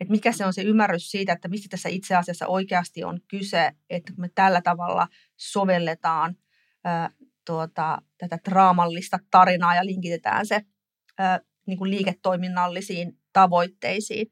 että 0.01 0.13
mikä 0.13 0.33
se 0.33 0.47
on 0.47 0.53
se 0.53 0.63
ymmärrys 0.63 1.11
siitä, 1.11 1.33
että 1.33 1.49
mistä 1.49 1.69
tässä 1.71 1.89
itse 1.89 2.17
asiassa 2.17 2.47
oikeasti 2.47 3.05
on 3.05 3.21
kyse, 3.29 3.73
että 3.91 4.13
me 4.17 4.29
tällä 4.35 4.61
tavalla 4.63 5.09
sovelletaan 5.37 6.37
ää, 6.85 7.11
tuota, 7.47 8.03
tätä 8.19 8.39
draamallista 8.51 9.19
tarinaa 9.31 9.75
ja 9.75 9.87
linkitetään 9.87 10.47
se 10.47 10.61
niin 11.67 11.79
kuin 11.79 11.91
liiketoiminnallisiin 11.91 13.19
tavoitteisiin. 13.33 14.27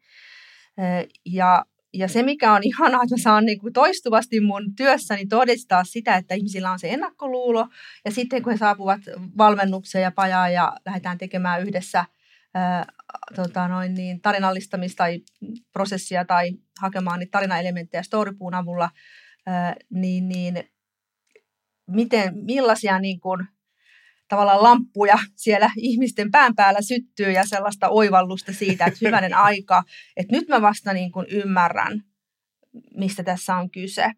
Ja, 1.26 1.64
ja 1.94 2.08
se, 2.08 2.22
mikä 2.22 2.52
on 2.52 2.62
ihanaa, 2.62 3.02
että 3.02 3.14
mä 3.14 3.22
saan 3.22 3.46
niin 3.46 3.58
kuin 3.58 3.72
toistuvasti 3.72 4.40
mun 4.40 4.74
työssäni 4.74 5.26
todistaa 5.26 5.84
sitä, 5.84 6.16
että 6.16 6.34
ihmisillä 6.34 6.70
on 6.70 6.78
se 6.78 6.90
ennakkoluulo, 6.90 7.68
ja 8.04 8.10
sitten 8.10 8.42
kun 8.42 8.52
he 8.52 8.58
saapuvat 8.58 9.00
valmennukseen 9.38 10.02
ja 10.02 10.10
pajaan 10.10 10.52
ja 10.52 10.76
lähdetään 10.86 11.18
tekemään 11.18 11.62
yhdessä 11.62 12.04
tota 13.34 13.68
noin 13.68 13.94
niin, 13.94 14.20
tarinallistamista 14.20 14.96
tai 14.96 15.20
prosessia 15.72 16.24
tai 16.24 16.52
hakemaan 16.80 17.18
niitä 17.18 17.30
tarinaelementtejä 17.30 18.02
Storypuun 18.02 18.54
avulla, 18.54 18.90
niin, 19.90 20.28
niin 20.28 20.64
miten, 21.86 22.32
millaisia 22.34 22.98
niin 22.98 23.20
kuin, 23.20 23.48
tavallaan 24.32 24.62
lamppuja 24.62 25.18
siellä 25.36 25.70
ihmisten 25.76 26.30
pään 26.30 26.54
päällä 26.54 26.82
syttyy 26.82 27.30
ja 27.30 27.46
sellaista 27.46 27.88
oivallusta 27.88 28.52
siitä, 28.52 28.84
että 28.84 28.98
hyvänen 29.02 29.34
aika, 29.48 29.82
että 30.16 30.36
nyt 30.36 30.48
mä 30.48 30.62
vasta 30.62 30.92
niin 30.92 31.12
kuin 31.12 31.26
ymmärrän, 31.30 32.02
mistä 32.96 33.22
tässä 33.22 33.56
on 33.56 33.70
kyse. 33.70 34.10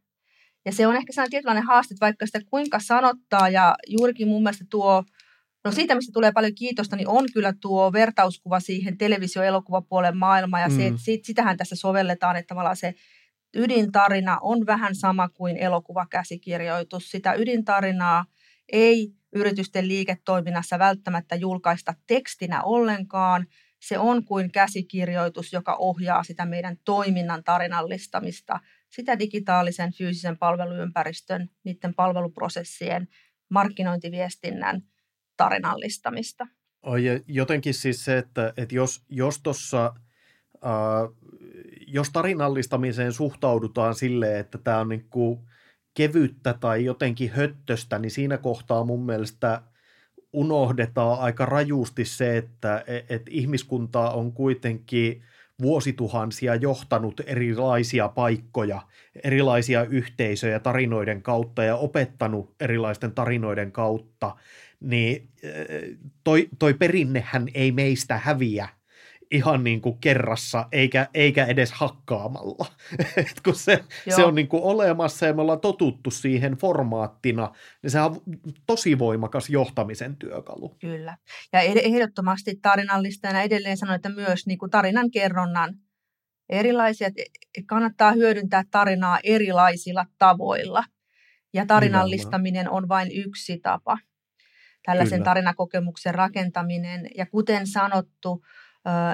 Ja 0.65 0.73
se 0.73 0.87
on 0.87 0.97
ehkä 0.97 1.13
sellainen 1.13 1.31
tietynlainen 1.31 1.65
haaste, 1.65 1.95
että 1.95 2.07
vaikka 2.07 2.27
sitä 2.27 2.41
kuinka 2.51 2.79
sanottaa 2.81 3.49
ja 3.49 3.75
juurikin 3.89 4.29
mun 4.29 4.43
mielestä 4.43 4.65
tuo, 4.71 5.05
no 5.65 5.73
siitä 5.73 5.95
mistä 5.95 6.13
tulee 6.13 6.33
paljon 6.33 6.55
kiitosta, 6.55 6.97
niin 6.97 7.09
on 7.09 7.25
kyllä 7.35 7.53
tuo 7.61 7.93
vertauskuva 7.93 8.61
siihen 8.61 8.99
televisio-elokuvapuolen 8.99 10.17
maailmaan 10.17 10.63
ja 10.63 10.69
mm. 10.69 10.77
se, 10.77 10.87
että 10.87 11.01
sit, 11.01 11.25
sitähän 11.25 11.57
tässä 11.57 11.77
sovelletaan, 11.77 12.37
että 12.37 12.49
tavallaan 12.49 12.77
se 12.77 12.95
ydintarina 13.55 14.39
on 14.43 14.67
vähän 14.67 14.95
sama 14.95 15.29
kuin 15.29 15.57
elokuvakäsikirjoitus. 15.57 17.11
Sitä 17.11 17.35
ydintarinaa 17.35 18.25
ei 18.73 19.15
yritysten 19.35 19.89
liiketoiminnassa 19.89 20.79
välttämättä 20.79 21.35
julkaista 21.35 21.95
tekstinä 22.07 22.63
ollenkaan. 22.63 23.47
Se 23.81 23.99
on 23.99 24.25
kuin 24.25 24.53
käsikirjoitus, 24.53 25.53
joka 25.53 25.77
ohjaa 25.79 26.25
sitä 26.25 26.47
meidän 26.47 26.77
toiminnan 26.85 27.45
tarinallistamista, 27.45 28.61
sitä 28.91 29.19
digitaalisen 29.19 29.93
fyysisen 29.93 30.39
palveluympäristön, 30.39 31.49
niiden 31.65 31.95
palveluprosessien, 31.95 33.09
markkinointiviestinnän 33.51 34.83
tarinallistamista. 35.37 36.47
Ja 37.03 37.21
jotenkin 37.27 37.75
siis 37.75 38.05
se, 38.05 38.19
että, 38.19 38.53
että 38.57 38.75
jos, 38.75 39.03
jos 39.09 39.41
tuossa 39.41 39.95
äh, 40.65 41.25
jos 41.87 42.11
tarinallistamiseen 42.11 43.13
suhtaudutaan 43.13 43.95
silleen, 43.95 44.41
että 44.41 44.59
tämä 44.59 44.79
on 44.79 44.89
niin 44.89 45.07
kuin 45.11 45.41
kevyttä 45.95 46.55
tai 46.61 46.85
jotenkin 46.85 47.31
höttöstä, 47.31 47.99
niin 47.99 48.11
siinä 48.11 48.39
kohtaa 48.39 48.85
mun 48.85 49.07
mielestä 49.07 49.63
unohdetaan 50.33 51.21
aika 51.21 51.47
rajusti 51.47 52.05
se, 52.05 52.37
että 52.37 52.85
et 53.09 53.23
ihmiskuntaa 53.31 54.11
on 54.11 54.33
kuitenkin 54.33 55.23
vuosituhansia 55.63 56.55
johtanut 56.55 57.21
erilaisia 57.27 58.09
paikkoja, 58.09 58.83
erilaisia 59.25 59.85
yhteisöjä 59.85 60.61
tarinoiden 60.61 61.23
kautta 61.23 61.65
ja 61.65 61.77
opettanut 61.77 62.55
erilaisten 62.61 63.13
tarinoiden 63.13 63.73
kautta, 63.73 64.37
niin 64.81 65.29
toi, 66.25 66.49
toi 66.59 66.75
perinnehän 66.75 67.49
ei 67.55 67.73
meistä 67.73 68.19
häviä 68.19 68.69
ihan 69.31 69.65
niin 69.65 69.81
kuin 69.81 69.99
kerrassa, 69.99 70.69
eikä, 70.73 71.09
eikä 71.15 71.45
edes 71.45 71.73
hakkaamalla. 71.73 72.67
Et 73.17 73.41
kun 73.45 73.55
se, 73.55 73.85
se 74.17 74.25
on 74.25 74.35
niin 74.35 74.49
kuin 74.49 74.63
olemassa 74.63 75.27
ja 75.27 75.35
me 75.35 75.43
ollaan 75.43 75.61
totuttu 75.61 76.11
siihen 76.11 76.53
formaattina, 76.53 77.53
niin 77.83 77.91
se 77.91 78.01
on 78.01 78.21
tosi 78.67 78.99
voimakas 78.99 79.51
johtamisen 79.51 80.17
työkalu. 80.17 80.77
Kyllä. 80.81 81.17
Ja 81.53 81.61
ehdottomasti 81.61 82.59
tarinallistajana 82.63 83.43
edelleen 83.43 83.77
sanoin, 83.77 83.97
että 83.97 84.09
myös 84.09 84.47
niin 84.47 84.59
kuin 84.59 84.71
tarinan 84.71 85.11
kerronnan 85.11 85.75
erilaisia, 86.49 87.07
että 87.07 87.23
kannattaa 87.67 88.13
hyödyntää 88.13 88.65
tarinaa 88.71 89.19
erilaisilla 89.25 90.07
tavoilla. 90.19 90.85
Ja 91.55 91.67
tarinallistaminen 91.67 92.71
on 92.71 92.89
vain 92.89 93.13
yksi 93.13 93.59
tapa. 93.59 93.99
Tällaisen 94.85 95.19
Kyllä. 95.19 95.25
tarinakokemuksen 95.25 96.15
rakentaminen. 96.15 97.11
Ja 97.17 97.27
kuten 97.27 97.67
sanottu, 97.67 98.45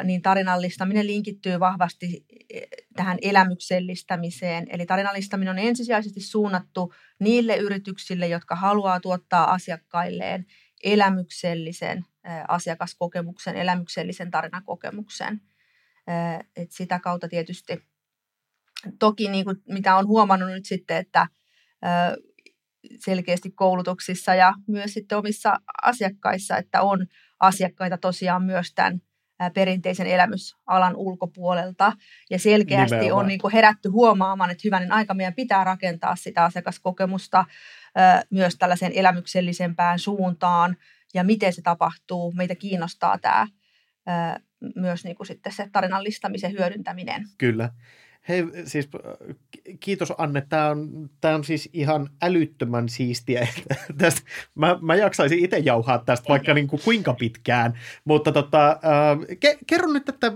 niin 0.05 0.23
tarinallistaminen 0.23 1.07
linkittyy 1.07 1.61
vahvasti 1.61 2.27
e, 2.55 2.61
tähän 2.97 3.19
elämyksellistämiseen. 3.23 4.67
Eli 4.71 4.87
tarinallistaminen 4.87 5.51
on 5.51 5.59
ensisijaisesti 5.59 6.21
suunnattu 6.21 6.95
niille 7.21 7.57
yrityksille, 7.57 8.29
jotka 8.29 8.55
haluaa 8.55 9.01
tuottaa 9.01 9.53
asiakkailleen 9.53 10.47
elämyksellisen 10.85 12.05
asiakaskokemuksen, 12.49 13.57
elämyksellisen 13.57 14.31
tarinakokemuksen. 14.31 15.41
Et 16.57 16.73
sitä 16.73 16.99
kautta 16.99 17.29
tietysti 17.29 17.83
toki 18.99 19.29
niin 19.29 19.45
kuin, 19.45 19.57
mitä 19.69 19.97
on 19.97 20.07
huomannut 20.07 20.51
nyt 20.51 20.65
sitten, 20.65 20.97
että 20.97 21.27
selkeästi 22.99 23.51
koulutuksissa 23.51 24.35
ja 24.35 24.55
myös 24.67 24.93
sitten 24.95 25.19
omissa 25.19 25.57
asiakkaissa, 25.83 26.57
että 26.57 26.83
on 26.83 27.07
asiakkaita 27.41 27.99
tosiaan 27.99 28.43
myös 28.43 28.75
tämän 28.75 29.03
perinteisen 29.55 30.07
elämysalan 30.07 30.97
ulkopuolelta. 30.97 31.93
Ja 32.31 32.39
selkeästi 32.39 32.97
Nimenomaan. 32.97 33.25
on 33.25 33.29
niin 33.29 33.41
kuin 33.41 33.53
herätty 33.53 33.89
huomaamaan, 33.89 34.51
että 34.51 34.63
hyvänen 34.65 34.93
aika 34.93 35.15
meidän 35.15 35.35
pitää 35.35 35.65
rakentaa 35.65 36.17
sitä 36.17 36.45
asiakaskokemusta 36.45 37.45
myös 38.31 38.57
tällaiseen 38.57 38.93
elämyksellisempään 38.95 39.99
suuntaan. 39.99 40.77
Ja 41.15 41.25
miten 41.25 41.53
se 41.53 41.63
tapahtuu, 41.63 42.33
meitä 42.33 42.55
kiinnostaa 42.55 43.19
tämä 43.19 43.47
myös 44.77 45.05
niin 45.05 45.17
kuin 45.17 45.27
sitten 45.27 45.53
se 45.53 45.69
tarinallistamisen 45.73 46.53
hyödyntäminen. 46.53 47.25
Kyllä. 47.39 47.71
Hei, 48.29 48.45
siis 48.65 48.89
kiitos 49.81 50.13
Anne. 50.19 50.47
Tämä 50.49 50.71
on, 50.71 51.11
tämä 51.21 51.35
on 51.35 51.45
siis 51.45 51.69
ihan 51.73 52.11
älyttömän 52.23 52.89
siistiä. 52.89 53.49
tästä, 53.99 54.21
mä, 54.55 54.79
mä 54.81 54.95
jaksaisin 54.95 55.45
itse 55.45 55.59
jauhaa 55.59 55.99
tästä 55.99 56.29
vaikka 56.29 56.55
niin 56.55 56.69
kuin 56.69 56.83
kuinka 56.85 57.15
pitkään, 57.15 57.79
mutta 58.05 58.33
tota, 58.33 58.71
äh, 58.71 59.37
ke, 59.41 59.59
kerro 59.67 59.93
nyt, 59.93 60.09
että 60.09 60.33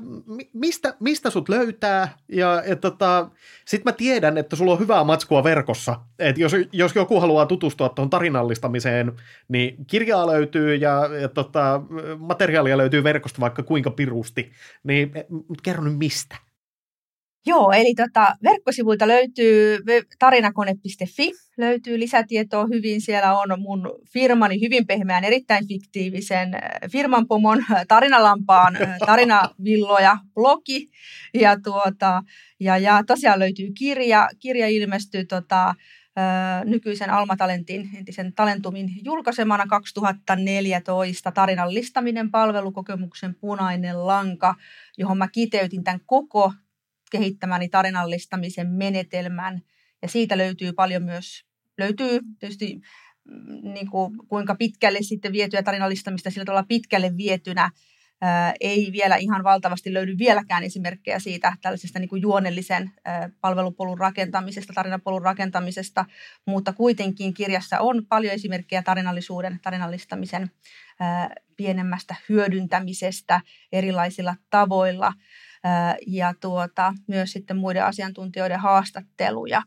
mistä, 0.52 0.94
mistä 1.00 1.30
sut 1.30 1.48
löytää 1.48 2.18
ja 2.28 2.62
tota, 2.80 3.30
sitten 3.64 3.92
mä 3.92 3.96
tiedän, 3.96 4.38
että 4.38 4.56
sulla 4.56 4.72
on 4.72 4.80
hyvää 4.80 5.04
matskua 5.04 5.44
verkossa. 5.44 6.00
Et 6.18 6.38
jos, 6.38 6.52
jos 6.72 6.94
joku 6.94 7.20
haluaa 7.20 7.46
tutustua 7.46 7.88
tuohon 7.88 8.10
tarinallistamiseen, 8.10 9.12
niin 9.48 9.86
kirjaa 9.86 10.26
löytyy 10.26 10.74
ja, 10.74 11.08
ja 11.20 11.28
tota, 11.28 11.80
materiaalia 12.18 12.78
löytyy 12.78 13.04
verkosta 13.04 13.40
vaikka 13.40 13.62
kuinka 13.62 13.90
pirusti. 13.90 14.52
Niin 14.84 15.12
kerro 15.62 15.84
nyt 15.84 15.98
mistä. 15.98 16.36
Joo, 17.46 17.72
eli 17.72 17.94
tota, 17.94 18.34
verkkosivuilta 18.42 19.08
löytyy 19.08 19.78
tarinakone.fi, 20.18 21.32
löytyy 21.56 21.98
lisätietoa 21.98 22.66
hyvin. 22.74 23.00
Siellä 23.00 23.38
on 23.38 23.60
mun 23.60 23.92
firmani 24.12 24.60
hyvin 24.60 24.86
pehmeän, 24.86 25.24
erittäin 25.24 25.68
fiktiivisen 25.68 26.54
äh, 26.54 26.60
firman 26.90 27.26
pomon 27.26 27.64
äh, 27.72 27.86
tarinalampaan 27.88 28.76
äh, 28.76 28.98
tarinavilloja 29.06 30.18
blogi. 30.34 30.90
Ja, 31.34 31.60
tuota, 31.60 32.22
ja, 32.60 32.78
ja 32.78 33.02
tosiaan 33.06 33.38
löytyy 33.38 33.70
kirja. 33.78 34.28
Kirja 34.40 34.68
ilmestyy 34.68 35.24
tota, 35.24 35.74
nykyisen 36.64 37.10
Alma 37.10 37.36
Talentin, 37.36 37.90
entisen 37.98 38.32
Talentumin 38.32 38.90
julkaisemana 39.04 39.66
2014 39.66 41.32
tarinallistaminen 41.32 42.30
palvelukokemuksen 42.30 43.34
punainen 43.34 44.06
lanka, 44.06 44.54
johon 44.98 45.18
mä 45.18 45.28
kiteytin 45.28 45.84
tämän 45.84 46.00
koko 46.06 46.52
kehittämäni 47.18 47.68
tarinallistamisen 47.68 48.68
menetelmän. 48.68 49.60
Ja 50.02 50.08
siitä 50.08 50.38
löytyy 50.38 50.72
paljon 50.72 51.02
myös, 51.02 51.44
löytyy 51.78 52.20
tietysti 52.38 52.80
mm, 53.24 53.72
niin 53.74 53.90
kuin, 53.90 54.18
kuinka 54.28 54.54
pitkälle 54.54 54.98
sitten 55.02 55.32
vietyä 55.32 55.62
tarinallistamista 55.62 56.30
sillä 56.30 56.44
tavalla 56.44 56.66
pitkälle 56.68 57.16
vietynä 57.16 57.70
ää, 58.20 58.54
ei 58.60 58.90
vielä 58.92 59.16
ihan 59.16 59.44
valtavasti 59.44 59.94
löydy 59.94 60.18
vieläkään 60.18 60.64
esimerkkejä 60.64 61.18
siitä 61.18 61.56
tällaisesta 61.62 61.98
niin 61.98 62.08
kuin 62.08 62.22
juonellisen 62.22 62.90
ää, 63.04 63.30
palvelupolun 63.40 63.98
rakentamisesta, 63.98 64.72
tarinapolun 64.72 65.22
rakentamisesta, 65.22 66.04
mutta 66.46 66.72
kuitenkin 66.72 67.34
kirjassa 67.34 67.80
on 67.80 68.06
paljon 68.08 68.34
esimerkkejä 68.34 68.82
tarinallisuuden, 68.82 69.60
tarinallistamisen 69.62 70.50
ää, 71.00 71.30
pienemmästä 71.56 72.14
hyödyntämisestä 72.28 73.40
erilaisilla 73.72 74.36
tavoilla– 74.50 75.12
ja 76.06 76.34
tuota, 76.40 76.94
myös 77.08 77.32
sitten 77.32 77.56
muiden 77.56 77.84
asiantuntijoiden 77.84 78.60
haastatteluja. 78.60 79.62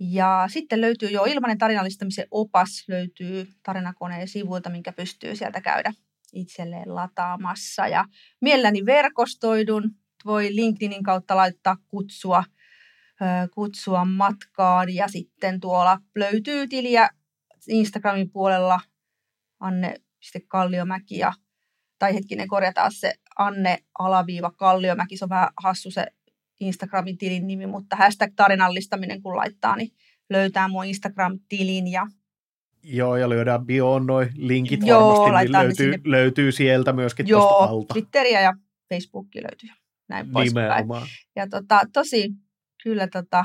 Ja 0.00 0.48
sitten 0.52 0.80
löytyy 0.80 1.08
jo 1.08 1.24
ilmainen 1.24 1.58
tarinallistamisen 1.58 2.26
opas, 2.30 2.84
löytyy 2.88 3.48
tarinakoneen 3.62 4.28
sivuilta, 4.28 4.70
minkä 4.70 4.92
pystyy 4.92 5.36
sieltä 5.36 5.60
käydä 5.60 5.92
itselleen 6.32 6.94
lataamassa. 6.94 7.86
Ja 7.86 8.04
mielelläni 8.40 8.86
verkostoidun, 8.86 9.90
voi 10.24 10.54
LinkedInin 10.54 11.02
kautta 11.02 11.36
laittaa 11.36 11.76
kutsua, 11.88 12.44
kutsua 13.54 14.04
matkaan 14.04 14.94
ja 14.94 15.08
sitten 15.08 15.60
tuolla 15.60 15.98
löytyy 16.14 16.68
tiliä 16.68 17.08
Instagramin 17.68 18.30
puolella 18.30 18.80
Anne.Kalliomäki 19.60 21.18
ja 21.18 21.32
tai 21.98 22.14
hetkinen 22.14 22.48
korjataan 22.48 22.92
se 22.92 23.14
Anne 23.38 23.78
alaviiva 23.98 24.50
Kalliomäki, 24.50 25.16
se 25.16 25.24
on 25.24 25.28
vähän 25.28 25.48
hassu 25.62 25.90
se 25.90 26.06
Instagramin 26.60 27.18
tilin 27.18 27.46
nimi, 27.46 27.66
mutta 27.66 27.96
hashtag 27.96 28.32
tarinallistaminen 28.36 29.22
kun 29.22 29.36
laittaa, 29.36 29.76
niin 29.76 29.92
löytää 30.30 30.68
mun 30.68 30.84
Instagram-tilin 30.84 31.86
ja 31.86 32.06
Joo, 32.82 33.16
ja 33.16 33.28
lyödään 33.28 33.66
bioon 33.66 34.06
noin 34.06 34.28
linkit 34.34 34.80
Joo, 34.86 35.20
varmasti, 35.20 35.44
niin 35.44 35.52
löytyy, 35.52 35.74
sinne... 35.74 36.00
löytyy 36.04 36.52
sieltä 36.52 36.92
myöskin 36.92 37.28
Joo, 37.28 37.40
tuosta 37.40 37.64
alta. 37.64 37.94
Twitteriä 37.94 38.40
ja 38.40 38.54
Facebookia 38.88 39.42
löytyy. 39.42 39.68
Näin 40.08 40.30
poispäin. 40.30 40.86
Ja 41.36 41.48
tota, 41.48 41.80
tosi, 41.92 42.30
kyllä 42.82 43.08
tota, 43.08 43.44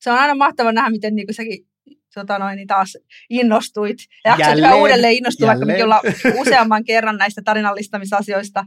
se 0.00 0.10
on 0.10 0.18
aina 0.18 0.34
mahtava 0.34 0.72
nähdä, 0.72 0.90
miten 0.90 1.14
niin 1.14 1.26
kuin 1.26 1.34
säkin 1.34 1.66
tota 2.14 2.38
noin, 2.38 2.56
niin 2.56 2.66
taas 2.66 2.98
innostuit. 3.30 3.98
Ja 4.24 4.36
jälleen, 4.38 4.74
uudelleen 4.74 5.14
innostua, 5.14 5.48
jälleen. 5.48 5.68
vaikka 5.68 5.84
olla 5.84 6.00
useamman 6.40 6.84
kerran 6.84 7.16
näistä 7.16 7.42
tarinallistamisasioista 7.44 8.64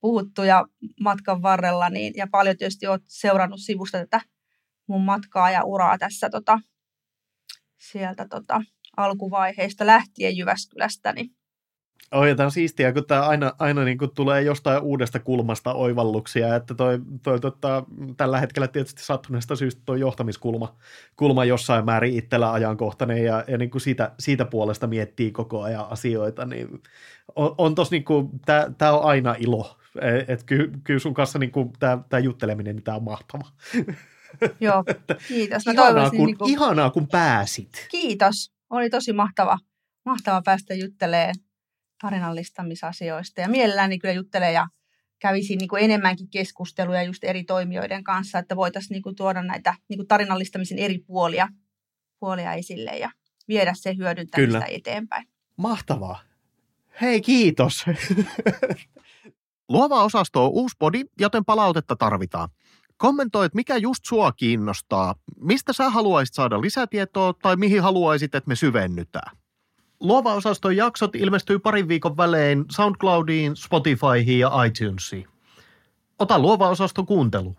puhuttu 0.00 0.42
ja 0.42 0.64
matkan 1.00 1.42
varrella, 1.42 1.88
niin, 1.88 2.12
ja 2.16 2.26
paljon 2.30 2.56
tietysti 2.56 2.86
olet 2.86 3.02
seurannut 3.06 3.60
sivusta 3.60 3.98
tätä 3.98 4.20
mun 4.86 5.02
matkaa 5.02 5.50
ja 5.50 5.64
uraa 5.64 5.98
tässä 5.98 6.30
tota, 6.30 6.58
sieltä 7.78 8.26
tota, 8.28 8.62
alkuvaiheesta 8.96 9.86
lähtien 9.86 10.36
Jyväskylästä, 10.36 11.12
niin. 11.12 11.30
Oi, 12.12 12.34
tämä 12.34 12.44
on 12.44 12.50
siistiä, 12.50 12.92
kun 12.92 13.06
tämä 13.06 13.28
aina, 13.28 13.52
aina 13.58 13.84
niin 13.84 13.98
kuin 13.98 14.14
tulee 14.14 14.42
jostain 14.42 14.82
uudesta 14.82 15.20
kulmasta 15.20 15.74
oivalluksia, 15.74 16.56
että 16.56 16.74
toi, 16.74 16.98
toi 17.22 17.40
tota, 17.40 17.84
tällä 18.16 18.40
hetkellä 18.40 18.68
tietysti 18.68 19.02
sattuneesta 19.02 19.56
syystä 19.56 19.82
tuo 19.86 19.94
johtamiskulma 19.94 20.76
kulma 21.16 21.44
jossain 21.44 21.84
määrin 21.84 22.18
itsellä 22.18 22.52
ajankohtainen 22.52 23.24
ja, 23.24 23.44
ja 23.48 23.58
niin 23.58 23.70
kuin 23.70 23.82
siitä, 23.82 24.12
siitä 24.18 24.44
puolesta 24.44 24.86
miettii 24.86 25.32
koko 25.32 25.62
ajan 25.62 25.86
asioita, 25.90 26.44
niin 26.44 26.82
on, 27.36 27.54
on 27.58 27.74
niin 27.90 28.04
tämä 28.78 28.92
on 28.92 29.04
aina 29.04 29.34
ilo, 29.38 29.76
e, 30.00 30.18
että 30.18 30.46
ky, 30.46 30.72
kyllä 30.84 31.00
sun 31.00 31.14
kanssa 31.14 31.38
niin 31.38 31.52
tämä 32.08 32.18
jutteleminen, 32.18 32.76
niin 32.76 32.84
tämä 32.84 32.96
on 32.96 33.04
mahtava. 33.04 33.44
Joo, 34.60 34.84
kiitos. 35.28 35.66
Mä 35.66 35.72
ihanaa, 35.72 36.10
kun, 36.10 36.26
niin 36.26 36.38
kuin... 36.38 36.50
ihanaa, 36.50 36.90
kun 36.90 37.08
pääsit. 37.08 37.86
Kiitos, 37.90 38.52
oli 38.70 38.90
tosi 38.90 39.12
mahtava, 39.12 39.58
mahtava 40.04 40.42
päästä 40.42 40.74
juttelemaan 40.74 41.34
tarinallistamisasioista. 42.00 43.40
Ja 43.40 43.48
mielelläni 43.48 43.98
kyllä 43.98 44.14
juttelee 44.14 44.52
ja 44.52 44.66
kävisin 45.18 45.58
niin 45.58 45.68
kuin 45.68 45.84
enemmänkin 45.84 46.30
keskusteluja 46.30 47.02
just 47.02 47.24
eri 47.24 47.44
toimijoiden 47.44 48.04
kanssa, 48.04 48.38
että 48.38 48.56
voitaisiin 48.56 48.94
niin 48.94 49.02
kuin 49.02 49.16
tuoda 49.16 49.42
näitä 49.42 49.74
niin 49.88 49.98
kuin 49.98 50.08
tarinallistamisen 50.08 50.78
eri 50.78 50.98
puolia, 50.98 51.48
puolia 52.20 52.52
esille 52.52 52.98
ja 52.98 53.10
viedä 53.48 53.72
se 53.76 53.96
hyödyntämistä 53.96 54.58
kyllä. 54.58 54.64
eteenpäin. 54.68 55.28
Mahtavaa. 55.56 56.20
Hei, 57.00 57.20
kiitos. 57.20 57.84
Luova 59.68 60.04
osasto 60.04 60.44
on 60.44 60.50
uusi 60.50 60.76
podi, 60.78 61.04
joten 61.20 61.44
palautetta 61.44 61.96
tarvitaan. 61.96 62.48
Kommentoit, 62.96 63.54
mikä 63.54 63.76
just 63.76 64.04
sua 64.04 64.32
kiinnostaa, 64.32 65.14
mistä 65.40 65.72
sä 65.72 65.90
haluaisit 65.90 66.34
saada 66.34 66.60
lisätietoa 66.60 67.32
tai 67.32 67.56
mihin 67.56 67.82
haluaisit, 67.82 68.34
että 68.34 68.48
me 68.48 68.56
syvennytään. 68.56 69.36
Luova-osaston 70.00 70.76
jaksot 70.76 71.14
ilmestyy 71.14 71.58
parin 71.58 71.88
viikon 71.88 72.16
välein 72.16 72.64
SoundCloudiin, 72.70 73.56
Spotifyhin 73.56 74.38
ja 74.38 74.50
iTunesiin. 74.64 75.28
Ota 76.18 76.38
Luova-osasto 76.38 77.04
kuuntelu. 77.04 77.56